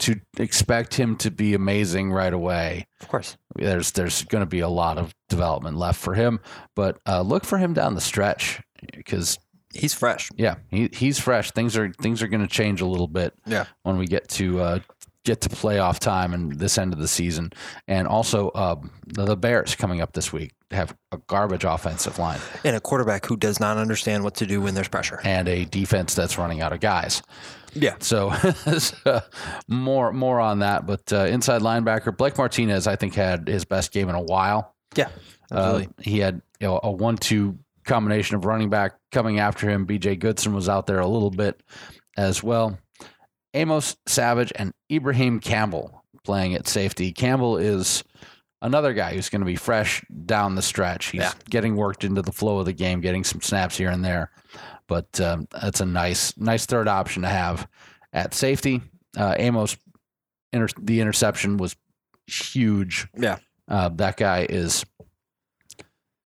[0.00, 2.86] to expect him to be amazing right away.
[3.00, 3.36] Of course.
[3.58, 6.40] There's there's going to be a lot of development left for him,
[6.74, 8.60] but uh, look for him down the stretch
[8.94, 9.38] because
[9.74, 10.30] He's fresh.
[10.36, 11.50] yeah, he, he's fresh.
[11.50, 13.34] Things are things are going to change a little bit.
[13.46, 13.66] Yeah.
[13.82, 14.78] when we get to uh,
[15.24, 17.50] get to playoff time and this end of the season,
[17.86, 22.40] and also uh, the, the Bears coming up this week have a garbage offensive line
[22.64, 25.20] And a quarterback who does not understand what to do when there's pressure.
[25.22, 27.22] and a defense that's running out of guys.
[27.74, 27.96] Yeah.
[28.00, 28.32] So
[29.68, 33.92] more more on that, but uh, inside linebacker Blake Martinez, I think had his best
[33.92, 34.74] game in a while.
[34.94, 35.08] Yeah.
[35.50, 39.84] Uh, he had you know, a one-two combination of running back coming after him.
[39.86, 40.16] B.J.
[40.16, 41.62] Goodson was out there a little bit
[42.16, 42.78] as well.
[43.54, 47.12] Amos Savage and Ibraheim Campbell playing at safety.
[47.12, 48.04] Campbell is
[48.60, 51.06] another guy who's going to be fresh down the stretch.
[51.06, 51.32] He's Yeah.
[51.48, 54.30] getting worked into the flow of the game, getting some snaps here and there.
[54.88, 57.68] But um, that's a nice, nice third option to have
[58.12, 58.80] at safety.
[59.16, 59.76] Uh, Amos,
[60.52, 61.76] inter- the interception was
[62.26, 63.06] huge.
[63.16, 63.38] Yeah.
[63.68, 64.84] Uh, that guy is.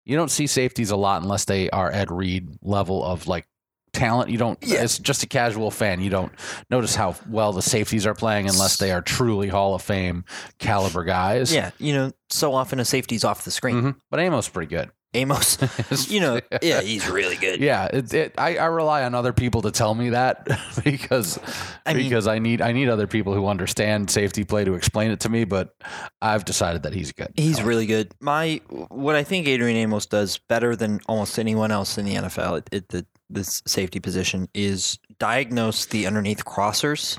[0.04, 3.46] You don't see safeties a lot unless they are Ed Reed level of like
[3.92, 4.30] talent.
[4.30, 4.58] You don't.
[4.62, 4.82] Yeah.
[4.82, 6.00] It's just a casual fan.
[6.00, 6.32] You don't
[6.70, 10.24] notice how well the safeties are playing unless they are truly Hall of Fame
[10.58, 11.54] caliber guys.
[11.54, 11.70] Yeah.
[11.78, 13.82] You know, so often a safety's off the screen.
[13.82, 13.96] Mhm.
[14.10, 14.90] But Amos is pretty good.
[15.14, 15.58] Amos,
[16.10, 17.60] you know, yeah, he's really good.
[17.60, 20.48] Yeah, it, it, I, I rely on other people to tell me that
[20.84, 21.38] because
[21.84, 25.10] I mean- because I need I need other people who understand safety play to explain
[25.10, 25.44] it to me.
[25.44, 25.74] But
[26.22, 27.32] I've decided that he's good.
[27.36, 28.12] He's really good.
[28.20, 32.58] My what I think Adrian Amos does better than almost anyone else in the NFL
[32.58, 37.18] at, at the this safety position is diagnose the underneath crossers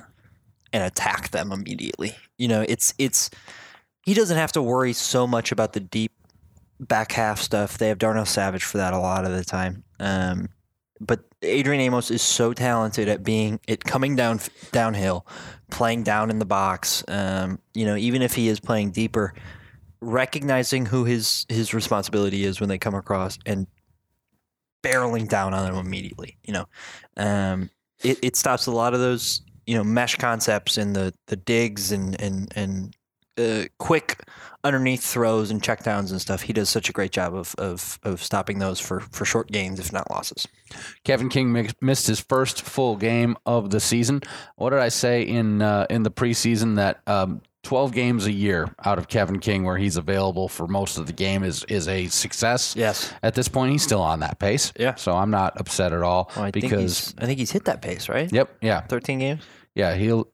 [0.72, 2.16] and attack them immediately.
[2.38, 3.30] You know, it's it's
[4.04, 6.12] he doesn't have to worry so much about the deep
[6.80, 7.78] back half stuff.
[7.78, 9.84] They have Darnell Savage for that a lot of the time.
[10.00, 10.50] Um,
[11.00, 14.40] but Adrian Amos is so talented at being it coming down
[14.72, 15.26] downhill,
[15.70, 17.04] playing down in the box.
[17.08, 19.34] Um, you know, even if he is playing deeper,
[20.02, 23.68] recognizing who his his responsibility is when they come across and
[24.84, 26.38] barreling down on them immediately.
[26.44, 26.66] You know,
[27.18, 27.70] um,
[28.04, 31.92] it, it stops a lot of those you know mesh concepts and the the digs
[31.92, 32.96] and and and
[33.38, 34.22] uh, quick
[34.66, 36.44] underneath throws and checkdowns and stuff.
[36.44, 39.80] He does such a great job of of, of stopping those for for short gains,
[39.80, 40.48] if not losses.
[41.04, 44.22] Kevin King mix, missed his first full game of the season.
[44.56, 48.76] What did I say in uh, in the preseason that um, 12 games a year
[48.84, 52.08] out of Kevin King where he's available for most of the game is is a
[52.08, 52.76] success.
[52.76, 53.14] Yes.
[53.24, 54.74] At this point, he's still on that pace.
[54.78, 54.96] Yeah.
[54.96, 57.82] So I'm not upset at all Well, I because he's, I think he's hit that
[57.82, 58.32] pace, right?
[58.34, 59.44] yep, yeah, Thirteen games.
[59.76, 60.28] yeah, he'll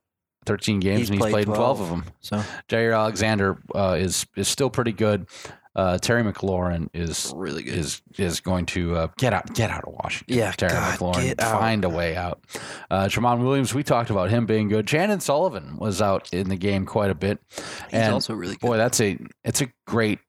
[0.50, 1.82] 13 games He's and he's played played, in 12 12.
[1.82, 2.14] of them.
[2.22, 5.28] So Jaire Alexander uh, is is still pretty good.
[5.76, 7.76] Uh, Terry McLaurin is really good.
[7.76, 10.36] is is going to uh, get out get out of Washington.
[10.38, 12.44] Yeah, Terry God, McLaurin, find a way out.
[12.90, 14.88] Uh, Tramon Williams, we talked about him being good.
[14.88, 17.40] Chandon Sullivan was out in the game quite a bit.
[17.56, 18.62] He's and also really good.
[18.68, 20.20] boy, that's a it's a great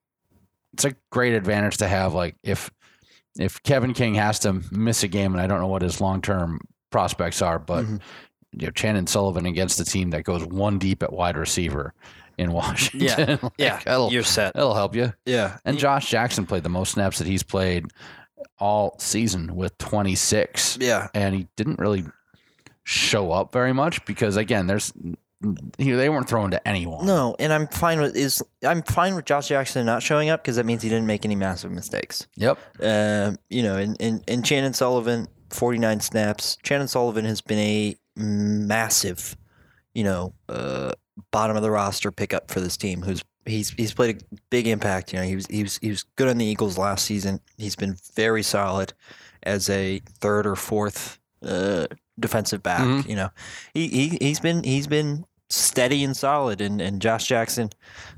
[0.73, 2.13] it's a great advantage to have.
[2.13, 2.69] Like if
[3.37, 6.21] if Kevin King has to miss a game, and I don't know what his long
[6.21, 6.61] term
[6.91, 7.99] prospects are, but Mhm.
[8.53, 11.93] You know, Chandon Sullivan against a team that goes one deep at wide receiver
[12.37, 14.53] in Washington, like, yeah, that'll, you're set.
[14.53, 15.13] that'll help you.
[15.25, 17.85] Yeah, And Josh Jackson played the most snaps that he's played
[18.59, 22.05] all season with 26, yeah, and he didn't really
[22.83, 24.91] show up very much because again, there's
[25.77, 27.05] you know, they weren't throwing to anyone.
[27.05, 30.55] no, and I'm fine with is I'm fine with Josh Jackson not showing up because
[30.57, 32.27] that means he didn't make any massive mistakes.
[32.35, 32.59] Yep.
[32.81, 36.57] Um, you know, and, and, and Chandon Sullivan, 49 snaps.
[36.63, 39.35] Chandon Sullivan has been a massive,
[39.93, 40.91] you know, uh,
[41.31, 43.01] bottom of the roster pickup for this team.
[43.01, 45.13] Who's he's he's played a big impact.
[45.13, 47.39] You know, he was he was he was good on the Eagles last season.
[47.57, 48.93] He's been very solid
[49.43, 51.87] as a third or fourth uh,
[52.19, 52.81] defensive back.
[52.81, 53.07] Mhm.
[53.09, 53.29] You know,
[53.73, 56.61] he, he he's been he's been steady and solid.
[56.61, 57.69] And and Josh Jackson,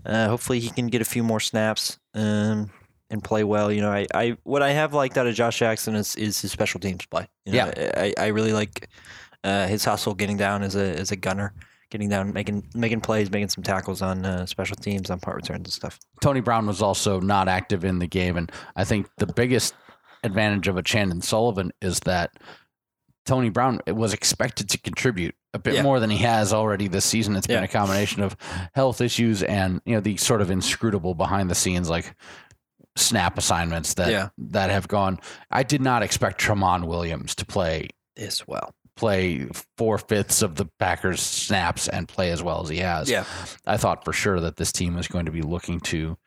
[0.05, 1.99] uh, hopefully he can get a few more snaps.
[2.13, 2.69] Um,
[3.09, 3.71] and play well.
[3.71, 6.51] You know, I, I what I have liked out of Josh Jackson is, is his
[6.51, 7.27] special teams play.
[7.45, 8.89] You know, I, I really like
[9.43, 11.53] uh, his hustle, getting down as a as a gunner,
[11.89, 15.65] getting down, making making plays, making some tackles on uh, special teams, on punt returns
[15.65, 15.99] and stuff.
[16.21, 19.73] Tony Brown was also not active in the game, and I think the biggest
[20.23, 22.31] advantage of a Chandon Sullivan is that
[23.25, 25.81] Tony Brown was expected to contribute a bit Yeah.
[25.83, 27.35] more than he has already this season.
[27.35, 28.35] It's been a combination of
[28.73, 32.15] health issues and you know the sort of inscrutable behind the scenes like
[32.95, 34.29] snap assignments that Yeah.
[34.37, 35.19] that have gone.
[35.51, 40.65] I did not expect Tramon Williams to play Yes, well, play four fifths of the
[40.79, 43.09] Packers snaps and play as well as he has.
[43.09, 43.25] Yeah.
[43.65, 46.17] I thought for sure that this team was going to be looking to.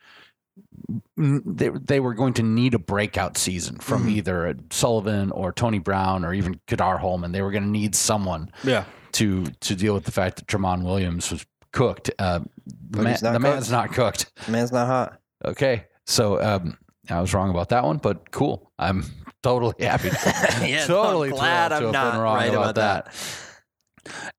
[1.16, 4.10] They, they were going to need a breakout season from Mhm.
[4.10, 7.32] either Sullivan or Tony Brown or even Ka'dar Hollman.
[7.32, 10.82] They were going to need someone yeah, to to deal with the fact that Tramon
[10.84, 12.10] Williams was cooked.
[12.18, 12.46] Uh, the
[12.90, 13.42] But man, not the cooked.
[13.42, 14.32] man's not cooked.
[14.48, 15.18] man's not hot.
[15.44, 16.78] Okay, so um,
[17.10, 18.72] I was wrong about that one, but cool.
[18.78, 19.04] I'm
[19.46, 20.08] totally happy.
[20.66, 23.14] Yeah, no, I'm totally glad to I'm not wrong right about about that.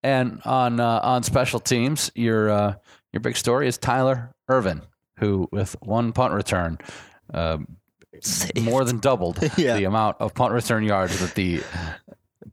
[0.03, 2.75] And on uh, on special teams, your uh,
[3.13, 4.81] your big story is Tyler Ervin,
[5.19, 6.77] who with one punt return,
[7.33, 7.77] um,
[8.61, 9.77] more than doubled Yeah.
[9.77, 11.61] the amount of punt return yards that the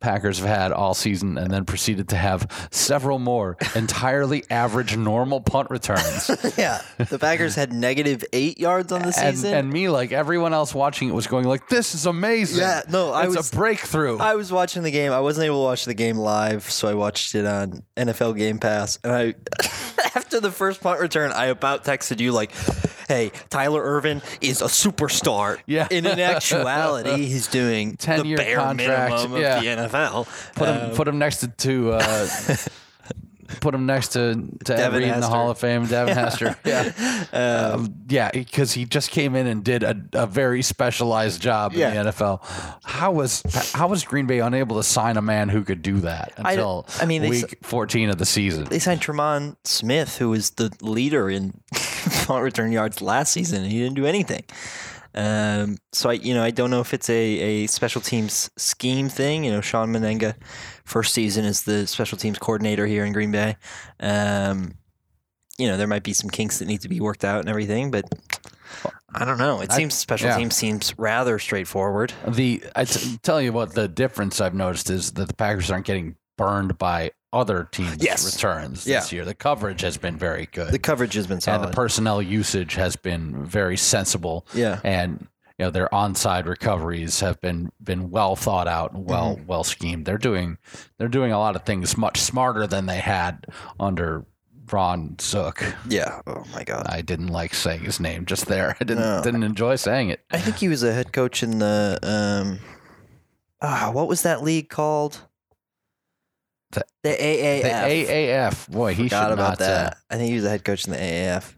[0.01, 5.41] Packers have had all season, and then proceeded to have several more entirely average normal
[5.41, 6.31] punt returns.
[6.59, 9.55] yeah, the Packers had negative eight yards on the season.
[9.55, 12.61] and me, like everyone else watching it, was going like, "This is amazing!
[12.61, 15.13] Yeah, no, I it's was- a breakthrough." I was watching the game.
[15.13, 18.59] I wasn't able to watch the game live, so I watched it on NFL Game
[18.59, 18.99] Pass.
[19.05, 19.35] And I,
[20.15, 22.53] after the first punt return, I about texted you like,
[23.09, 25.89] "Hey, Tyler Ervin is a superstar." Yeah.
[25.91, 29.61] And in actuality, he's doing the 10-year bare contract, minimum yeah.
[29.61, 29.84] the NFL.
[30.55, 32.29] Put him Um, put him next to, to uh,
[33.61, 36.57] put him next to to Devin in the Hall of Fame, Devin Hester.
[36.65, 36.93] Yeah,
[37.33, 41.93] um, yeah, because he just came in and did a, a very specialized job Yeah.
[41.93, 42.41] in the NFL.
[42.85, 43.43] How was
[43.75, 47.07] how was Green Bay unable to sign a man who could do that until I
[47.07, 48.65] mean, they week fourteen of the season?
[48.65, 51.61] They signed Tremon Smith, who was the leader in
[52.25, 54.43] punt return yards last season, and he didn't do anything.
[55.15, 59.09] Um, so I, you know, I don't know if it's a, a special teams scheme
[59.09, 59.45] thing.
[59.45, 60.35] You know, Shawn Mennenga,
[60.85, 63.57] first season as the special teams coordinator here in Green Bay.
[64.01, 64.75] Um,
[65.57, 67.91] you know, there might be some kinks that need to be worked out and everything,
[67.93, 68.05] but
[69.15, 69.61] I don't know.
[69.61, 70.37] It I- seems special yeah.
[70.37, 72.13] teams seems rather straightforward.
[72.27, 75.87] The I t- tell you what the difference I've noticed is that the Packers aren't
[75.87, 78.25] getting burned by other teams' Yes.
[78.35, 79.01] returns Yeah.
[79.01, 79.25] this year.
[79.25, 81.63] The coverage has been very good, The coverage has been solid.
[81.63, 84.47] and the personnel usage has been very sensible.
[84.55, 84.81] yeah.
[84.85, 85.27] And
[85.59, 89.47] you know their onside recoveries have been been well thought out and well Mm-hmm.
[89.47, 90.05] well schemed.
[90.05, 90.59] They're doing
[90.99, 93.47] they're doing a lot of things much smarter than they had
[93.79, 94.25] under
[94.73, 95.63] Ron Zook.
[95.89, 96.21] Yeah.
[96.27, 96.87] Oh my God.
[96.89, 98.77] I didn't like saying his name just there.
[98.81, 99.23] I didn't No.
[99.23, 100.25] didn't enjoy saying it.
[100.33, 102.59] I think he was a head coach in the um
[103.61, 105.21] ah, what was that league called?
[106.75, 107.63] The- The AAF.
[107.63, 107.69] The
[108.07, 109.59] AAF, boy, he Forgot should about not.
[109.61, 109.93] that.
[109.93, 111.55] Uh, I think he was the head coach in the AAF.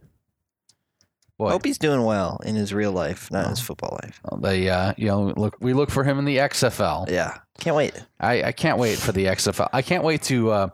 [1.38, 3.50] boy, Hope he's doing well in his real life, not Oh.
[3.50, 4.20] his football life.
[4.38, 7.06] they, uh, you know, look, we look for him in the XFL.
[7.10, 7.92] Yeah, can't wait.
[8.20, 9.68] I, I can't wait for the XFL.
[9.72, 10.68] I can't wait to uh,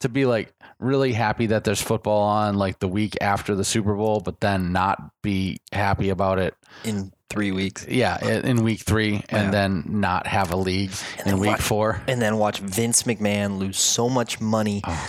[0.00, 3.94] to be like really happy that there's football on like the week after the Super
[3.94, 6.54] Bowl, but then not be happy about it.
[6.84, 9.50] In three weeks, Yeah, in in week three, and Yeah.
[9.50, 12.02] then not have a league And in week watch- four.
[12.08, 14.82] and then watch Vince McMahon lose so much money.
[14.86, 15.08] Oh.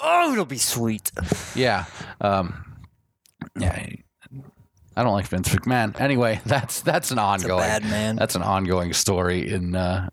[0.00, 1.10] Oh, it'll be sweet.
[1.54, 1.86] Yeah,
[2.20, 2.82] um,
[3.58, 3.86] yeah.
[4.94, 5.98] I don't like Vince McMahon.
[5.98, 7.62] Anyway, that's that's an ongoing.
[7.62, 8.16] bad man.
[8.16, 10.10] That's an ongoing story in uh,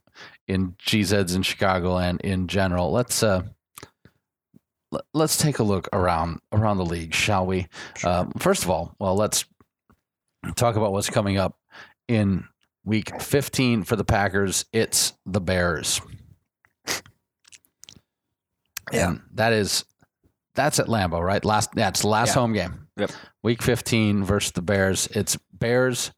[0.47, 2.91] in Cheeseheads in Chicago and in general.
[2.91, 3.41] Let's uh,
[4.91, 7.68] let- let's take a look around around the league, shall we?
[8.05, 9.43] Um, first of all, well, let's
[10.56, 11.58] talk about what's coming up
[12.08, 12.46] in
[12.86, 14.66] Week 15 for the Packers.
[14.74, 16.02] It's the Bears.
[18.92, 19.10] Yeah.
[19.10, 19.86] And that is
[20.56, 21.44] that's at Lambeau, right?
[21.46, 22.34] Last that's the last Yeah.
[22.34, 22.88] home game.
[22.98, 23.12] Yep.
[23.44, 25.08] Week 15 versus the Bears.
[25.08, 26.12] It's Bears,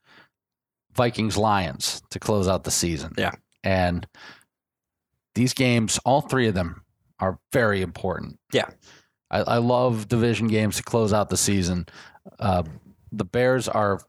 [0.94, 3.12] Vikings, Lions to close out the season.
[3.18, 3.32] Yeah.
[3.62, 4.06] And
[5.34, 6.82] these games, all three of them,
[7.20, 8.38] are very important.
[8.52, 8.68] Yeah.
[9.30, 11.86] I, I love division games to close out the season.
[12.40, 12.64] Uh,
[13.12, 14.00] the Bears are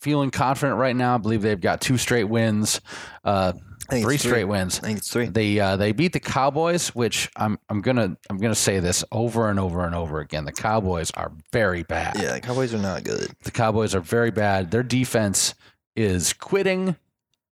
[0.00, 1.14] feeling confident right now.
[1.14, 2.80] I believe they've got two straight wins,
[3.24, 3.52] uh,
[3.90, 4.78] think three straight wins.
[4.78, 5.26] I think it's three.
[5.26, 9.50] They uh, they beat the Cowboys, which I'm I'm gonna I'm gonna say this over
[9.50, 10.44] and over and over again.
[10.44, 12.16] The Cowboys are very bad.
[12.18, 13.30] Yeah, the Cowboys are not good.
[13.42, 14.70] The Cowboys are very bad.
[14.70, 15.54] Their defense
[15.96, 16.96] is quitting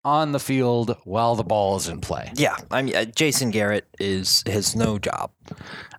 [0.05, 2.31] on the field while the ball is in play.
[2.37, 5.31] Yeah, I mean, uh, Jason Garrett is has no job.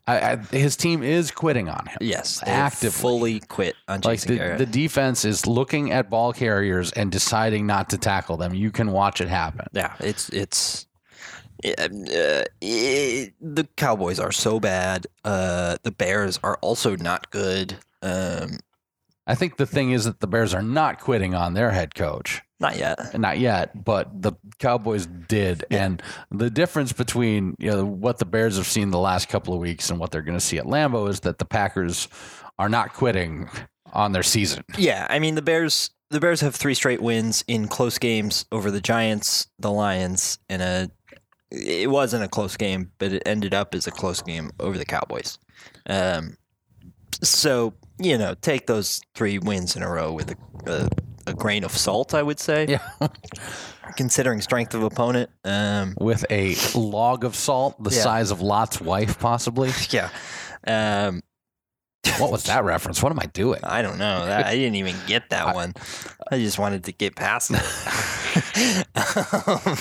[0.08, 1.98] I, I, his team is quitting on him.
[2.00, 2.90] Yes, Actively.
[3.02, 4.58] fully quit on Like Jason the, Garrett.
[4.60, 8.54] the defense is looking at ball carriers and deciding not to tackle them.
[8.54, 9.66] You can watch it happen.
[9.74, 10.86] yeah, it's it's.
[11.66, 15.08] uh, it- the Cowboys are so bad.
[15.24, 17.76] Uh, the Bears are also not good.
[18.04, 18.60] Um,
[19.26, 22.44] I think the thing is that the Bears are not quitting on their head coach.
[22.60, 23.18] Not yet.
[23.20, 25.66] Not yet, but the Cowboys did.
[25.70, 26.02] And
[26.32, 29.90] the difference between you know what the Bears have seen the last couple of weeks
[29.90, 32.08] and what they're going to see at Lambeau is that the Packers
[32.58, 33.50] are not quitting
[33.92, 34.64] on their season.
[34.78, 35.92] Yeah, I mean the Bears.
[36.12, 40.62] The Bears have three straight wins in close games over the Giants, the Lions, and
[40.62, 40.92] a.
[41.52, 44.86] It wasn't a close game, but it ended up as a close game over the
[44.86, 45.38] Cowboys.
[45.88, 46.38] Um,
[47.22, 50.38] so you know, take those three wins in a row with a,
[50.68, 50.90] a,
[51.28, 52.80] a grain of salt, I would say, Yeah.
[53.98, 55.30] considering strength of opponent.
[55.44, 58.02] Um, With a log of salt the Yeah.
[58.02, 59.72] size of Lot's wife, possibly.
[59.90, 60.10] yeah.
[60.68, 61.22] Um,
[62.20, 63.02] What was that reference?
[63.02, 63.60] What am I doing?
[63.64, 64.26] I don't know.
[64.26, 65.74] That, I didn't even get that one.
[66.32, 68.86] I just wanted to get past it.
[68.96, 69.78] um,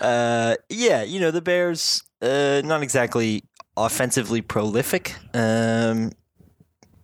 [0.00, 3.44] uh, yeah, you know the Bears, uh, not exactly
[3.76, 5.14] offensively prolific.
[5.34, 6.12] Um,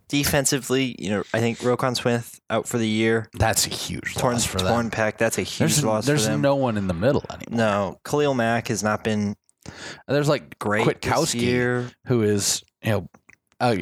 [0.09, 4.33] defensively, you know, I think Roquan Smith out for the year, That's a huge torn
[4.33, 4.91] loss for torn them.
[4.91, 5.17] pec.
[5.17, 7.57] That's a huge There's, loss there's no one in the middle anymore.
[7.57, 9.35] no, Khalil Mack has not been
[10.07, 11.91] There's like great this Kwiatkoski, year.
[12.07, 13.07] who is, you know,
[13.61, 13.77] uh,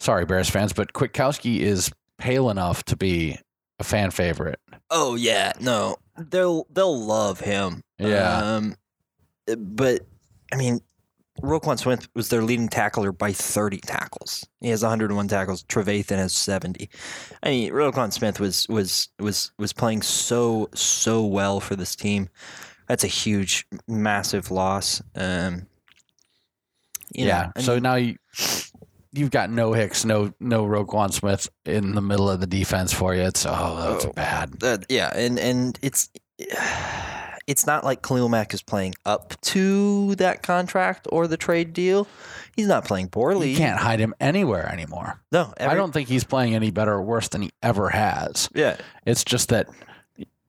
[0.00, 3.38] sorry, Bears fans, but Kwiatkoski is pale enough to be
[3.78, 4.60] a fan favorite.
[4.90, 7.82] Oh yeah, no, they'll they'll love him.
[7.98, 8.56] Yeah.
[8.56, 8.76] Um,
[9.58, 10.00] but
[10.52, 10.80] I mean,
[11.42, 14.46] Roquan Smith was their leading tackler by 30 tackles.
[14.60, 15.64] He has 101 tackles.
[15.64, 16.88] Trevathan has 70.
[17.42, 22.28] I mean, Roquan Smith was was was was playing so so well for this team.
[22.88, 25.02] That's a huge, massive loss.
[25.16, 27.50] Um, know, yeah.
[27.56, 28.16] I so mean, now you,
[29.12, 33.14] you've got no Hicks, no no Roquan Smith in the middle of the defense for
[33.14, 33.22] you.
[33.22, 34.12] It's oh, that's Oh.
[34.12, 34.62] bad.
[34.62, 36.08] uh, yeah, and and it's
[37.46, 42.06] it's not like Khalil Mack is playing up to that contract or the trade deal.
[42.56, 43.50] He's not playing poorly.
[43.50, 45.20] You can't hide him anywhere anymore.
[45.32, 48.48] No, I don't think he's playing any better or worse than he ever has.
[48.54, 49.68] Yeah, It's just that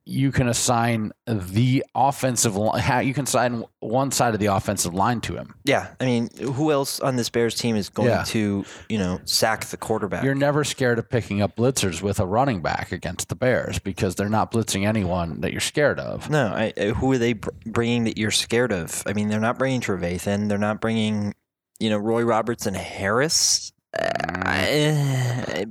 [0.05, 3.07] you can assign the offensive line.
[3.07, 3.63] You can assign
[3.95, 5.55] one side of the offensive line to him.
[5.63, 5.87] yeah.
[5.99, 8.23] I mean, who else on this Bears team is going Yeah.
[8.27, 10.23] to, you know, sack the quarterback?
[10.23, 14.15] You're never scared of picking up blitzers with a running back against the Bears because
[14.15, 16.29] they're not blitzing anyone that you're scared of.
[16.29, 17.33] no, I, I- who are they
[17.65, 19.01] bringing that you're scared of?
[19.05, 20.49] I mean, they're not bringing Trevathan.
[20.49, 21.33] They're not bringing,
[21.79, 23.71] you know, Roy Robertson Harris.
[23.97, 24.09] Uh,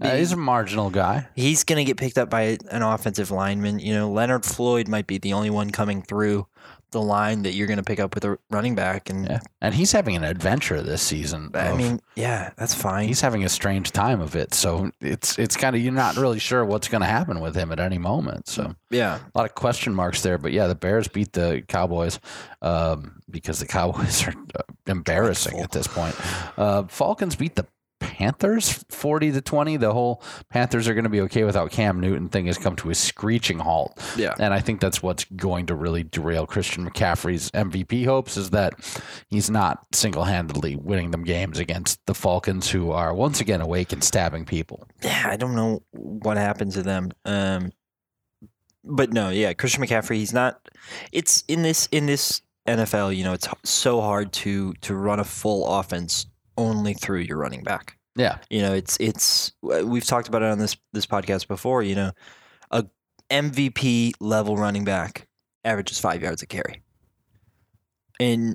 [0.00, 1.26] Uh, he's a marginal guy.
[1.34, 3.78] he's going to get picked up by an offensive lineman.
[3.78, 6.46] You know, Leonard Floyd might be the only one coming through
[6.94, 9.10] the line that you're going to pick up with a running back.
[9.10, 9.40] And Yeah.
[9.60, 11.50] And he's having an adventure this season.
[11.52, 13.06] I of- mean, yeah, that's fine.
[13.06, 14.54] he's having a strange time of it.
[14.54, 17.70] So it's it's kind of you're not really sure what's going to happen with him
[17.72, 18.48] at any moment.
[18.48, 20.38] So yeah, a lot of question marks there.
[20.38, 22.18] But yeah, the Bears beat the Cowboys
[22.62, 26.14] um, because the Cowboys are uh, embarrassing at this point.
[26.58, 27.66] Uh, Falcons beat the
[28.00, 29.76] Panthers 40 to 20.
[29.76, 32.90] The whole Panthers are going to be okay without Cam Newton thing has come to
[32.90, 33.98] a screeching halt.
[34.16, 34.34] yeah.
[34.38, 38.74] And I think that's what's going to really derail Christian McCaffrey's MVP hopes is that
[39.28, 43.92] he's not single handedly winning them games against the Falcons, who are once again awake
[43.92, 44.86] and stabbing people.
[45.02, 47.10] yeah, I don't know what happened to them.
[47.24, 47.72] Um,
[48.84, 50.60] but no, yeah, Christian McCaffrey, he's not.
[51.10, 53.16] It's in this in this NFL.
[53.16, 56.26] You know, it's so hard to to run a full offense
[56.56, 57.98] only through your running back.
[58.16, 58.38] Yeah.
[58.50, 61.82] You know, it's it's uh, we've talked about it on this this podcast before.
[61.82, 62.12] You know,
[62.70, 62.84] a
[63.30, 65.26] MVP level running back
[65.64, 66.82] averages five yards a carry.
[68.20, 68.54] An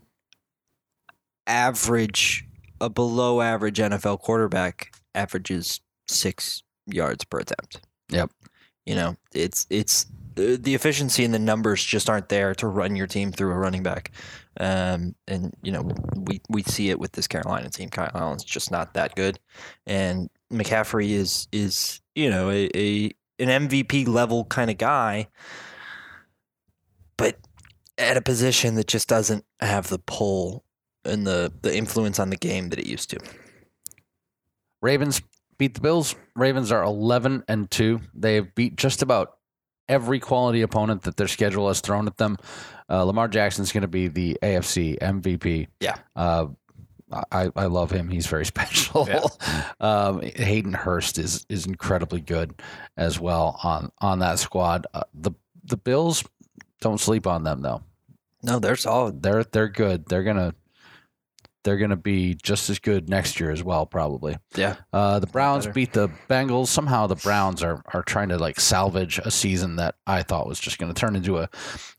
[1.46, 2.46] average,
[2.80, 7.82] a below average NFL quarterback averages six yards per attempt.
[8.10, 8.32] Yep.
[8.86, 12.96] You know, it's it's the the efficiency and the numbers just aren't there to run
[12.96, 14.12] your team through a running back.
[14.60, 17.90] Um, and you know, we we see it with this Carolina team.
[17.90, 19.40] Kyle Allen's just not that good,
[19.88, 25.28] and McCaffrey is is you know a, a an MVP level kind of guy,
[27.18, 27.38] but
[27.98, 30.66] at a position that just doesn't have the pull
[31.06, 33.20] and the the influence on the game that it used to.
[34.82, 35.22] Ravens
[35.58, 36.16] beat the Bills.
[36.36, 38.00] Ravens are 11 and 2.
[38.14, 39.39] They've beat just about
[39.90, 42.38] every quality opponent that their schedule has thrown at them.
[42.90, 45.68] Uh, Lamar Jackson's going to be the AFC MVP.
[45.80, 45.98] Yeah.
[46.16, 46.48] Uh,
[47.32, 48.08] I, I love him.
[48.08, 49.08] He's very special.
[49.10, 49.24] Yeah.
[49.80, 52.54] um, Hayden Hurst is is incredibly good
[52.98, 54.88] as well on on that squad.
[54.94, 55.32] Uh, the
[55.66, 56.24] the Bills
[56.82, 57.82] don't sleep on them though.
[58.44, 59.22] No, they're solid.
[59.22, 60.06] They're they're good.
[60.06, 60.54] They're gonna
[61.70, 64.36] they're gonna be just as good next year as well, probably.
[64.56, 64.78] Yeah.
[64.92, 65.74] Uh, the Browns better.
[65.76, 66.68] beat the Bengals.
[66.68, 70.60] Somehow the Browns are are trying to like salvage a season that I thought was
[70.60, 71.44] just going to turn into a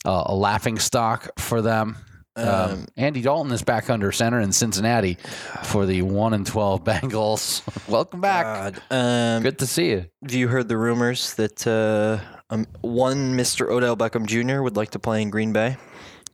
[0.04, 1.96] uh, a laughing stock for them.
[2.36, 5.18] Um, Um, Andy Dalton is back under center in Cincinnati
[5.62, 7.62] for the one and twelve Bengals.
[7.88, 8.74] Welcome back.
[8.90, 10.06] Um, Good to see you.
[10.22, 12.18] Have you heard the rumors that uh,
[12.50, 13.68] um, one Mr.
[13.70, 14.62] Odell Beckham Jr.
[14.62, 15.76] would like to play in Green Bay?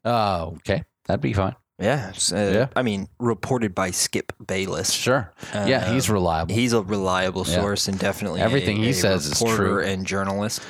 [0.04, 1.56] Oh, okay, that'd be fine.
[1.78, 2.12] Yeah.
[2.32, 2.66] uh, Yeah.
[2.74, 4.90] I mean, reported by Skip Bayless.
[4.92, 5.32] Sure.
[5.52, 6.54] yeah, he's Um, reliable.
[6.54, 7.56] He's a reliable Yeah.
[7.60, 9.80] source and definitely Everything a- he a says is true.
[9.82, 10.60] and journalist.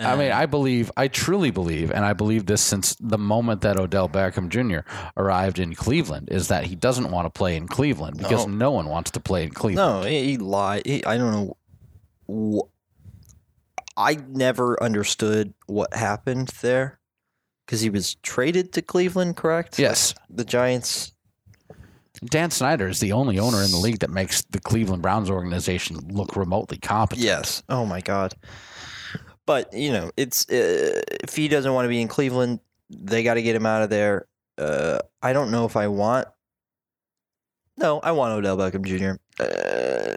[0.00, 3.62] I mean, Um, I believe, I truly believe, and I believe this since the moment
[3.62, 4.80] that Odell Beckham Jr.
[5.16, 8.52] arrived in Cleveland, is that he doesn't want to play in Cleveland because No.
[8.54, 10.02] no one wants to play in Cleveland.
[10.04, 10.82] no, he, lied.
[10.86, 11.56] He, I don't
[12.28, 12.68] know.
[13.96, 16.97] I never understood what happened there
[17.68, 19.78] because he was traded to Cleveland, correct?
[19.78, 21.12] Yes, The Giants
[22.24, 25.98] Dan Snyder is the only owner in the league that makes the Cleveland Browns organization
[26.08, 27.24] look remotely competent.
[27.24, 27.62] Yes.
[27.68, 28.34] Oh my God.
[29.44, 33.34] But you know, it's uh, if he doesn't want to be in Cleveland, they got
[33.34, 34.26] to get him out of there.
[34.56, 36.26] Uh, I don't know if I want.
[37.76, 39.20] No, I want Odell Beckham Jr.
[39.38, 40.16] Uh,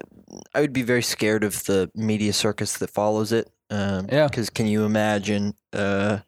[0.55, 3.51] I would be very scared of the media circus that follows it.
[3.69, 4.27] Um, Yeah.
[4.27, 6.19] Because can you imagine uh,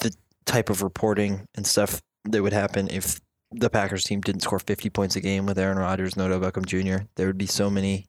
[0.00, 0.14] the
[0.46, 3.20] type of reporting and stuff that would happen if
[3.52, 6.66] the Packers team didn't score 50 points a game with Aaron Rodgers and Odell Beckham
[6.66, 7.04] Jr.?
[7.16, 8.06] There would be so many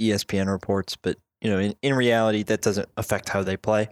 [0.00, 3.88] ESPN reports, but you know, in, in reality, that doesn't affect how they play.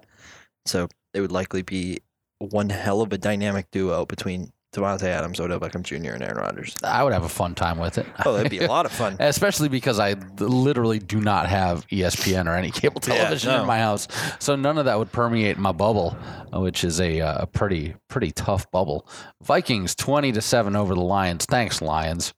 [0.67, 1.99] So it would likely be
[2.39, 6.77] one hell of a dynamic duo between Davante Adams, Odell Beckham Jr., and Aaron Rodgers.
[6.85, 8.07] I would have a fun time with it.
[8.25, 9.17] Oh, that'd be a lot of fun.
[9.21, 13.61] Especially because I literally do not have ESPN or any cable Yeah, television no.
[13.63, 14.07] in my house,
[14.39, 16.11] so none of that would permeate my bubble,
[16.53, 19.09] which is a, uh, a pretty pretty tough bubble.
[19.43, 21.47] Vikings twenty to seven over the Lions.
[21.47, 22.33] Thanks Lions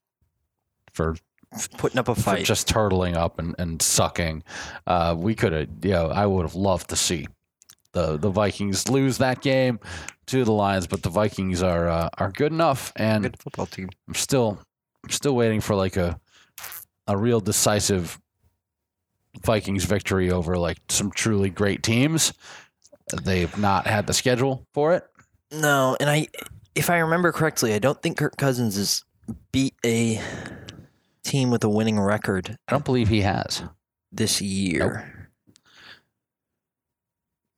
[0.92, 1.16] for
[1.76, 2.46] Putting up a for fight.
[2.46, 4.42] just turtling up and, and sucking.
[4.86, 7.26] Uh, we could have, you know, I would have loved to see
[7.92, 9.78] the the Vikings lose that game
[10.32, 13.90] to the Lions, but the Vikings are uh, are good enough, and Good football team.
[14.08, 14.58] I'm still
[15.04, 16.18] I'm still waiting for like a
[17.06, 18.18] a real decisive
[19.44, 22.32] Vikings victory over like some truly great teams.
[23.24, 25.04] They've not had the schedule for it.
[25.50, 26.28] No, and I,
[26.74, 29.04] if I remember correctly, I don't think Kirk Cousins has
[29.52, 30.18] beat a
[31.24, 33.62] team with a winning record I don't believe he has.
[34.10, 35.21] this year.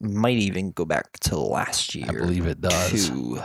[0.05, 2.07] Might even go back to last year.
[2.09, 3.09] I believe it does.
[3.09, 3.41] Two.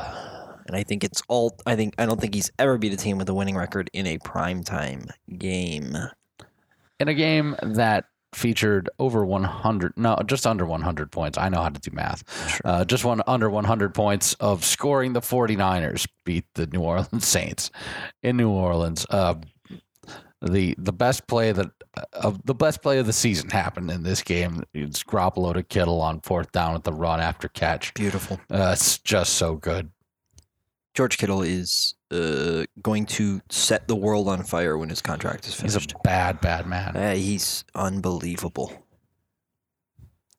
[0.68, 1.58] And I think it's all.
[1.66, 4.06] I think I don't think he's ever beat a team with a winning record in
[4.06, 5.98] a primetime game.
[7.00, 11.38] In a game that featured over 100, no, just under 100 points.
[11.38, 12.62] I know how to do math.
[12.64, 15.14] Uh, just one under 100 points of scoring.
[15.14, 17.72] The 49ers beat the New Orleans Saints
[18.22, 19.06] in New Orleans.
[19.10, 19.36] Uh,
[20.42, 21.70] the the best play that
[22.14, 24.64] of the best play of the season happened in this game.
[24.74, 27.94] It's Garoppolo to Kittle on fourth down at the run after catch.
[27.94, 28.40] Beautiful.
[28.50, 29.92] Uh, it's just so good.
[30.94, 35.54] George Kittle is uh, going to set the world on fire when his contract is
[35.54, 35.76] finished.
[35.76, 36.96] He's a bad, bad man.
[36.96, 38.74] Uh, he's unbelievable.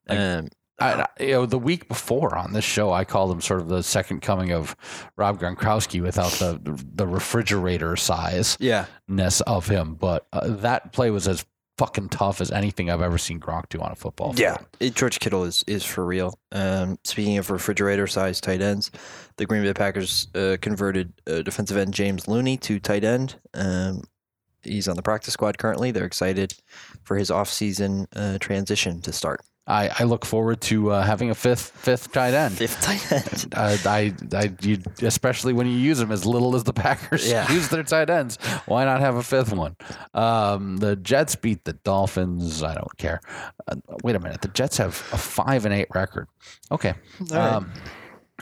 [0.09, 0.49] Like- um,
[0.81, 3.83] I, you know, the week before on this show, I called him sort of the
[3.83, 4.75] second coming of
[5.17, 6.61] Rob Gronkowski without the
[6.95, 9.95] the refrigerator size yeah, ness of him.
[9.95, 11.45] But uh, that play was as
[11.79, 14.35] fucking tough as anything I've ever seen Gronk do on a football.
[14.37, 14.57] yeah.
[14.57, 14.69] field.
[14.81, 16.39] It- George Kittle is is for real.
[16.53, 18.91] Um, speaking of refrigerator-sized tight ends,
[19.37, 23.37] the Green Bay Packers uh, converted uh, defensive end James Looney to tight end.
[23.55, 24.03] Um,
[24.63, 25.91] he's on the practice squad currently.
[25.91, 26.55] They're excited
[27.05, 29.41] for his offseason uh, transition to start.
[29.71, 32.55] I, I look forward to uh, having a fifth fifth tight end.
[32.59, 33.55] Fifth tight end.
[33.57, 37.51] Uh, I, I, you, especially when you use them as little as the Packers Yeah.
[37.53, 38.37] use their tight ends.
[38.67, 39.77] Why not have a fifth one?
[40.15, 42.63] Um, the Jets beat the Dolphins.
[42.63, 43.21] I don't care.
[43.69, 44.41] Uh, wait a minute.
[44.43, 46.27] The Jets have a five and eight record.
[46.73, 46.95] Okay.
[47.31, 47.33] Right.
[47.53, 47.73] Um,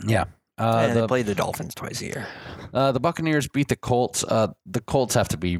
[0.06, 0.24] yeah.
[0.56, 2.26] Uh, and they the play the Dolphins twice a year.
[2.74, 4.24] uh, the Buccaneers beat the Colts.
[4.24, 5.59] Uh, the Colts have to be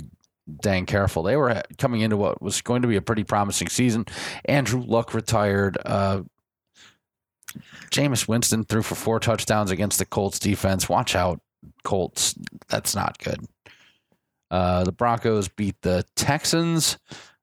[0.63, 1.23] dang careful.
[1.23, 4.07] They were coming into what was going to be a pretty promising season.
[4.45, 5.79] Andrew Luck retired.
[5.85, 6.23] Uh,
[7.91, 10.89] Jameis Winston threw for four touchdowns against the Colts defense.
[10.89, 11.41] Watch out,
[11.85, 12.35] Colts.
[12.69, 13.45] That's not good.
[14.51, 16.99] Uh, the Broncos beat the Texans.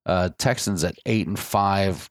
[0.05, 2.09] Uh, Texans at eight and five.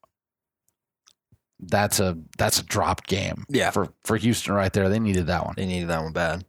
[1.60, 3.44] That's a that's a drop game.
[3.48, 3.70] Yeah.
[3.70, 4.88] for for Houston right there.
[4.88, 5.54] They needed that one.
[5.56, 6.44] They needed that one bad.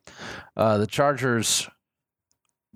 [0.57, 1.69] Uh, the Chargers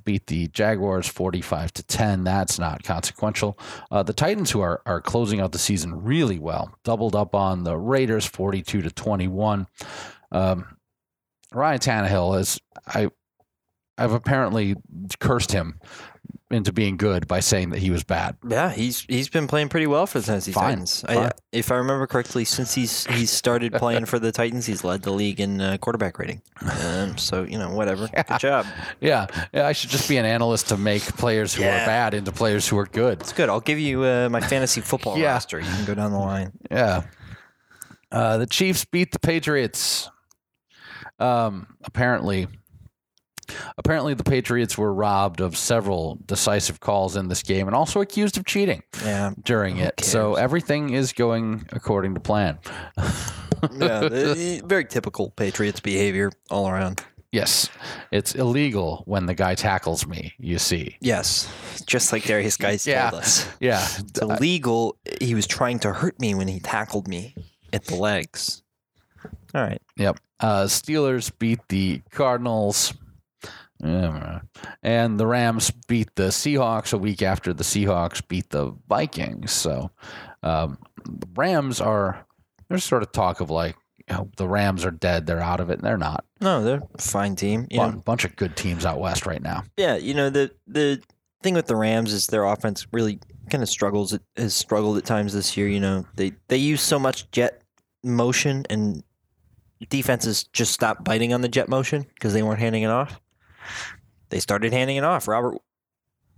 [0.05, 2.23] beat the Jaguars 45 to 10.
[2.23, 3.57] That's not consequential.
[3.91, 7.63] Uh, the Titans, who are, are closing out the season really well, doubled up on
[7.63, 9.67] the Raiders 42 to 21.
[10.31, 10.77] Um,
[11.53, 13.09] Ryan Tannehill has I
[13.97, 14.75] I've apparently
[15.19, 15.79] cursed him
[16.51, 18.35] into being good by saying that he was bad.
[18.47, 21.05] Yeah, he's he's been playing pretty well for the Tennessee Fine, Titans.
[21.07, 25.03] I, if I remember correctly, since he's he's started playing for the Titans, he's led
[25.03, 26.41] the league in uh, quarterback rating.
[26.83, 28.07] Um, so you know, whatever.
[28.27, 28.65] Good job.
[28.99, 31.83] Yeah, yeah, I should just be an analyst to make players who Yeah.
[31.83, 33.21] are bad into players who are good.
[33.21, 33.49] It's good.
[33.49, 35.33] I'll give you uh, my fantasy football Yeah.
[35.33, 35.59] roster.
[35.59, 36.51] You can go down the line.
[36.71, 37.03] Yeah.
[38.11, 40.09] Uh, the Chiefs beat the Patriots.
[41.19, 42.47] Um, apparently,
[43.77, 48.37] apparently the Patriots were robbed of several decisive calls in this game and also accused
[48.37, 50.01] of cheating Yeah, during it.
[50.03, 52.59] So everything is going according to plan.
[53.77, 54.61] yeah.
[54.65, 57.03] very typical Patriots behavior all around.
[57.31, 57.69] yes,
[58.11, 60.33] it's illegal when the guy tackles me.
[60.39, 60.97] You see.
[61.01, 61.51] Yes,
[61.85, 63.09] just like Derrius Guice Yeah.
[63.09, 63.47] told us.
[63.59, 63.85] Yeah.
[63.99, 64.97] It's illegal.
[65.21, 67.35] He was trying to hurt me when he tackled me
[67.73, 68.63] at the legs.
[69.53, 69.81] All right.
[69.97, 70.19] Yep.
[70.39, 72.93] Uh, Steelers beat the Cardinals.
[73.83, 74.41] Yeah.
[74.83, 79.51] And the Rams beat the Seahawks a week after the Seahawks beat the Vikings.
[79.51, 79.91] So
[80.43, 82.25] um, the Rams are,
[82.67, 85.25] there's sort of talk of like, you know, the Rams are dead.
[85.25, 85.79] They're out of it.
[85.79, 86.25] And they're not.
[86.41, 87.67] No, they're a fine team.
[87.69, 89.63] You know, bunch of good teams out west right now.
[89.77, 91.01] Yeah, you know the the
[91.43, 93.19] thing with the Rams is their offense really
[93.49, 95.67] kind of struggles It has struggled at times this year.
[95.67, 97.61] You know they they use so much jet
[98.03, 99.03] motion and
[99.89, 103.19] defenses just stopped biting on the jet motion because they weren't handing it off.
[104.29, 105.27] They started handing it off.
[105.27, 105.57] Robert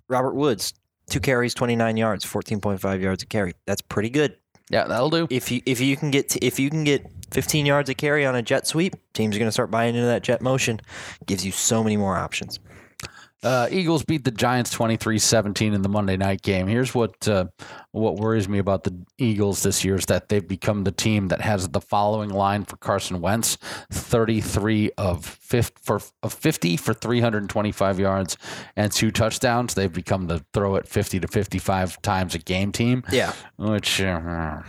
[0.08, 0.74] Robert Woods
[1.10, 3.54] two carries, twenty nine yards, fourteen point five yards a carry.
[3.66, 4.38] That's pretty good.
[4.70, 5.28] Yeah, that'll do.
[5.30, 8.26] If you if you can get to, if you can get fifteen yards a carry
[8.26, 10.80] on a jet sweep, teams are going to start buying into that jet motion.
[11.26, 12.60] Gives you so many more options.
[13.44, 16.68] Uh, Eagles beat the Giants 23-17 in the Monday night game.
[16.68, 17.46] Here's what uh,
[17.92, 21.42] what worries me about the Eagles this year is that they've become the team that
[21.42, 23.58] has the following line for Carson Wentz:
[23.92, 28.38] 33 of 50 for of 50 for 325 yards
[28.76, 29.74] and two touchdowns.
[29.74, 33.34] They've become the throw it 50 to 55 times a game team, Yeah.
[33.58, 34.62] which uh,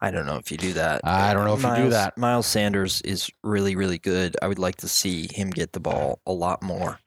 [0.00, 1.02] I don't know if you do that.
[1.04, 2.16] I don't know if you do that.
[2.16, 4.36] Miles Sanders is really, really good.
[4.40, 6.98] I would like to see him get the ball a lot more.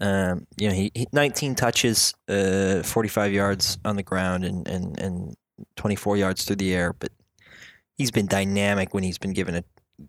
[0.00, 4.98] Um, you know, he, he 19 touches, uh, 45 yards on the ground, and, and,
[5.00, 5.36] and
[5.76, 6.92] 24 yards through the air.
[6.92, 7.10] But
[7.96, 9.64] he's been dynamic when he's been given a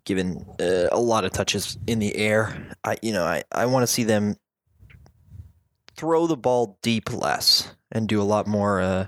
[0.06, 2.76] given uh, a lot of touches in the air.
[2.84, 4.36] I you know I, I want to see them
[5.98, 9.07] throw the ball deep less and do a lot more uh,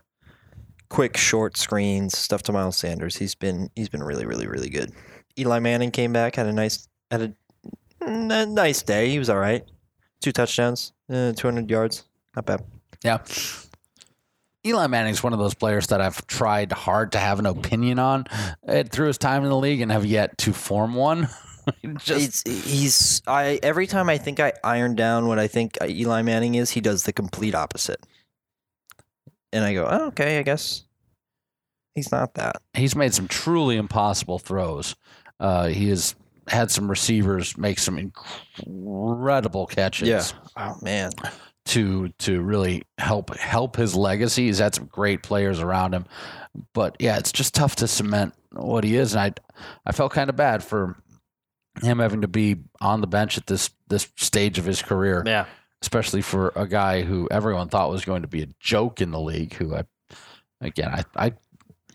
[0.90, 3.16] quick short screens stuff to Miles Sanders.
[3.16, 4.92] He's been he's been really really really good.
[5.40, 7.34] Eli Manning came back had a nice had a,
[8.02, 9.10] a nice day.
[9.10, 9.64] He was all right.
[10.22, 12.06] Two touchdowns, uh, 200 yards.
[12.36, 12.64] Not bad.
[13.04, 13.20] Yeah.
[14.66, 18.26] Eli Manning's one of those players that I've tried hard to have an opinion on
[18.68, 21.28] uh, through his time in the league and have yet to form one.
[21.98, 26.22] Just it's, he's I every time I think I iron down what I think Eli
[26.22, 28.06] Manning is, he does the complete opposite.
[29.52, 30.84] And I go, oh, okay, I guess
[31.96, 32.62] he's not that.
[32.74, 34.96] he's made some truly impossible throws.
[35.40, 36.16] Uh, he has
[36.52, 40.08] had some receivers make some incredible catches.
[40.08, 40.24] Yeah.
[40.58, 41.12] Oh man.
[41.66, 44.48] to to really help help his legacy.
[44.48, 46.06] He's had some great players around him,
[46.74, 49.14] but yeah, it's just tough to cement what he is.
[49.16, 50.98] And I I felt kind of bad for
[51.82, 55.46] him having to be on the bench at this this stage of his career, Yeah.
[55.82, 59.20] especially for a guy who everyone thought was going to be a joke in the
[59.22, 59.54] league.
[59.54, 59.84] Who I
[60.60, 61.34] again I I.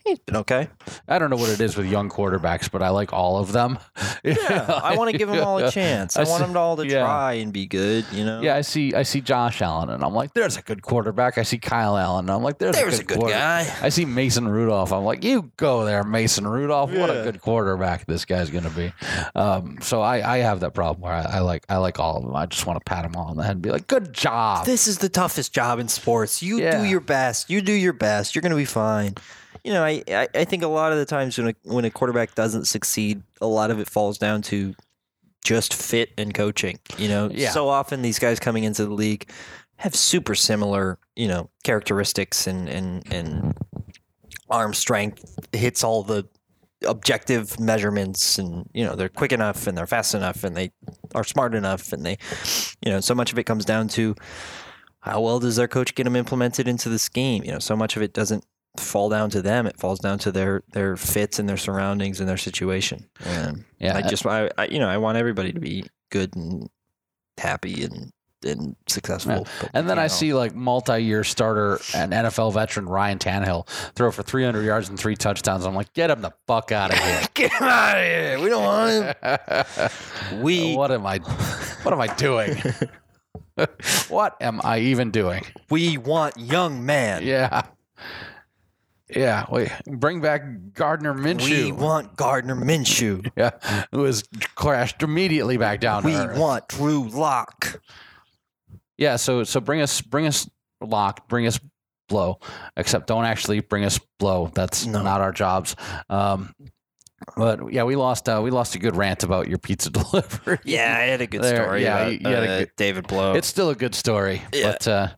[0.07, 0.69] He's been okay.
[1.09, 3.79] I don't know what it is with young quarterbacks, but I like all of them.
[4.25, 4.81] Yeah.
[4.83, 6.17] I want to give them all a chance.
[6.17, 7.03] I, I want see- them all to yeah.
[7.05, 8.41] try and be good, you know?
[8.41, 8.93] Yeah, I see.
[8.93, 12.25] I see Josh Allen, and I'm like, "There's a good quarterback." I see Kyle Allen,
[12.25, 13.73] and I'm like, "There's, There's a a good, good guy.
[13.83, 14.93] I see Mason Rudolph.
[14.93, 16.91] I'm like, "You go there, Mason Rudolph.
[16.93, 18.93] What a good quarterback this guy's going to be."
[19.37, 22.25] Um, so I, I have that problem where I, I like I like all of
[22.25, 22.35] them.
[22.35, 24.67] I just want to pat them all on the head and be like, "Good job."
[24.67, 26.43] This is the toughest job in sports.
[26.43, 26.81] You Yeah.
[26.83, 27.49] do your best.
[27.49, 28.35] You do your best.
[28.35, 29.15] You're going to be fine.
[29.65, 31.91] You know, I, I, I think a lot of the times when a, when a
[31.91, 34.75] quarterback doesn't succeed, a lot of it falls down to
[35.45, 36.79] just fit and coaching.
[36.99, 37.51] You know, Yeah.
[37.51, 39.31] so often these guys coming into the league
[39.77, 43.55] have super similar, you know, characteristics and, and, and
[44.51, 46.25] arm strength hits all the
[46.87, 50.71] objective measurements and you know they're quick enough and they're fast enough and they
[51.15, 52.19] are smart enough and they
[52.85, 54.15] you know so much of it comes down to
[55.01, 57.97] how well does their coach get them implemented into the scheme you know so much
[57.97, 58.45] of it doesn't
[58.81, 62.29] fall down to them it falls down to their their fits and their surroundings and
[62.29, 65.85] their situation and yeah, i just I, I you know i want everybody to be
[66.11, 66.69] good and
[67.39, 68.13] happy and
[68.45, 73.19] and successful but, and then I know, see like multi-year starter and NFL veteran Ryan
[73.19, 75.67] Tannehill throw for 300 yards and three touchdowns.
[75.67, 77.23] I'm like, get him the fuck out of here.
[77.35, 81.19] get him out of here we don't want him we what am I?
[81.83, 82.57] What am I doing?
[84.09, 85.43] what am I even doing?
[85.71, 87.63] we want young man Yeah.
[89.15, 89.71] Yeah, wait.
[89.87, 90.43] Bring back
[90.73, 91.67] Gardner Minshew.
[91.67, 93.51] we want gardner minshew yeah,
[93.93, 94.25] who has
[94.57, 97.81] crashed immediately back down we want drew lock
[98.99, 100.49] Yeah, so so bring us bring us
[100.81, 101.61] lock, bring us
[102.09, 102.39] blow.
[102.77, 104.51] Except don't actually bring us blow.
[104.55, 105.03] That's No.
[105.03, 105.75] not our jobs.
[106.09, 106.53] Um,
[107.37, 110.59] but yeah, we lost uh, we lost a good rant about your pizza delivery.
[110.65, 111.83] Yeah, I had a good There, story.
[111.83, 113.33] yeah, about, you- you had a uh, good- David Blow.
[113.35, 114.73] It's still a good story, Yeah.
[114.73, 115.09] but uh,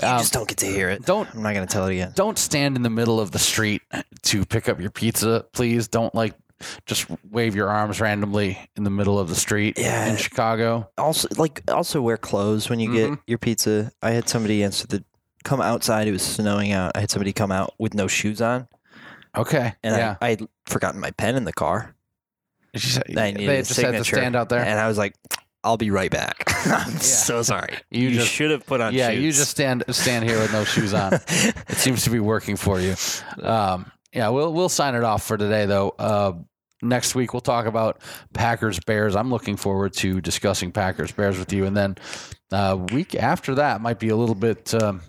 [0.00, 1.04] you um, just don't get to hear it.
[1.04, 2.12] don't I'm not gonna tell it again.
[2.14, 3.82] don't stand in the middle of the street
[4.22, 5.88] to pick up your pizza, please.
[5.88, 6.34] Don't like
[6.86, 10.06] just wave your arms randomly in the middle of the street Yeah.
[10.10, 10.90] in Chicago.
[10.98, 13.20] Also, like, also wear clothes when you get Mhm.
[13.28, 13.92] your pizza.
[14.02, 15.04] I had somebody answer the
[15.44, 16.08] come outside.
[16.08, 16.92] It was snowing out.
[16.96, 18.66] I had somebody come out with no shoes on,
[19.36, 20.16] Okay, and yeah.
[20.20, 21.94] I, I had forgotten my pen in the car.
[22.76, 24.60] Said- I needed they just had to stand out there.
[24.64, 25.14] and I was like,
[25.64, 27.74] "I'll be right back." I'm so sorry.
[27.90, 28.94] You You, just- should have put on.
[28.94, 29.22] yeah, shoes.
[29.24, 31.14] you just stand stand here with no shoes on.
[31.28, 32.94] It seems to be working for you.
[33.42, 35.94] Um, yeah, we'll we'll sign it off for today though.
[35.98, 36.32] Uh,
[36.82, 38.00] next week we'll talk about
[38.34, 39.16] Packers Bears.
[39.16, 41.96] I'm looking forward to discussing Packers Bears with you, and then
[42.52, 45.00] uh, week after that might be a little bit um,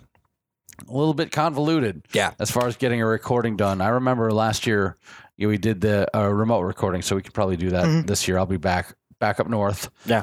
[0.88, 2.06] a little bit convoluted.
[2.12, 2.32] Yeah.
[2.38, 3.80] as far as getting a recording done.
[3.80, 4.96] I remember last year
[5.38, 8.06] we did the uh, remote recording, so we could probably do that Mhm.
[8.06, 8.36] this year.
[8.38, 9.90] I'll be back back up north.
[10.06, 10.22] Yeah.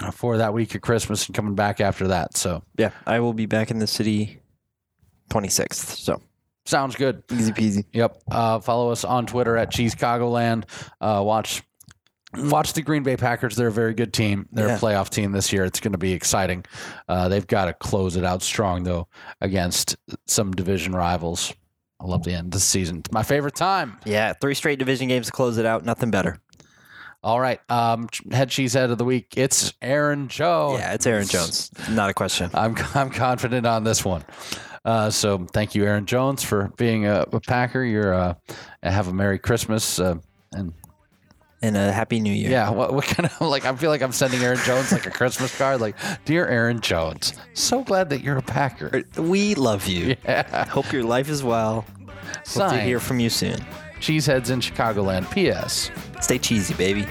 [0.00, 2.36] uh, For that week of Christmas and coming back after that.
[2.36, 4.40] So yeah, I will be back in the city
[5.30, 5.96] 26th.
[5.98, 6.20] So
[6.66, 7.22] sounds good.
[7.32, 7.84] easy peasy.
[7.92, 8.16] Yep.
[8.30, 10.64] Uh, follow us on Twitter at Cheesecagoland.
[11.00, 11.62] Uh, watch
[12.34, 13.56] watch the Green Bay Packers.
[13.56, 14.48] They're a very good team.
[14.52, 14.76] They're Yeah.
[14.76, 15.64] a playoff team this year.
[15.64, 16.64] It's going to be exciting.
[17.08, 19.08] Uh, they've got to close it out strong though
[19.40, 19.96] against
[20.26, 21.52] some division rivals.
[22.00, 22.98] I love the end of the season.
[23.00, 23.98] It's my favorite time.
[24.06, 25.84] Yeah, three straight division games to close it out.
[25.84, 26.38] Nothing better.
[27.22, 27.60] All right.
[27.70, 29.34] Um, head cheesehead of the week.
[29.36, 30.78] It's Aaron Jones.
[30.78, 31.70] Yeah, it's Aaron Jones.
[31.90, 32.48] Not a question.
[32.54, 34.24] I'm I'm confident on this one.
[34.82, 37.84] Uh, so thank you, Aaron Jones, for being a, a Packer.
[37.84, 38.34] You're uh,
[38.82, 39.98] have a Merry Christmas.
[40.00, 40.14] Uh,
[40.52, 40.72] and
[41.62, 42.50] and a happy new year.
[42.50, 42.70] Yeah.
[42.70, 43.64] What, what kind of like?
[43.64, 45.80] I feel like I'm sending Aaron Jones like a Christmas card.
[45.80, 49.02] Like, dear Aaron Jones, so glad that you're a Packer.
[49.18, 50.16] We love you.
[50.24, 50.66] Yeah.
[50.66, 51.84] Hope your life is well.
[52.44, 52.70] Signed.
[52.72, 53.56] Hope to hear from you soon.
[54.00, 55.30] Cheeseheads in Chicagoland.
[55.32, 55.90] P.S.
[56.20, 57.06] Stay cheesy, baby.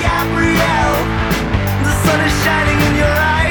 [0.00, 1.04] Gabrielle,
[1.84, 3.43] the sun is shining in your eyes.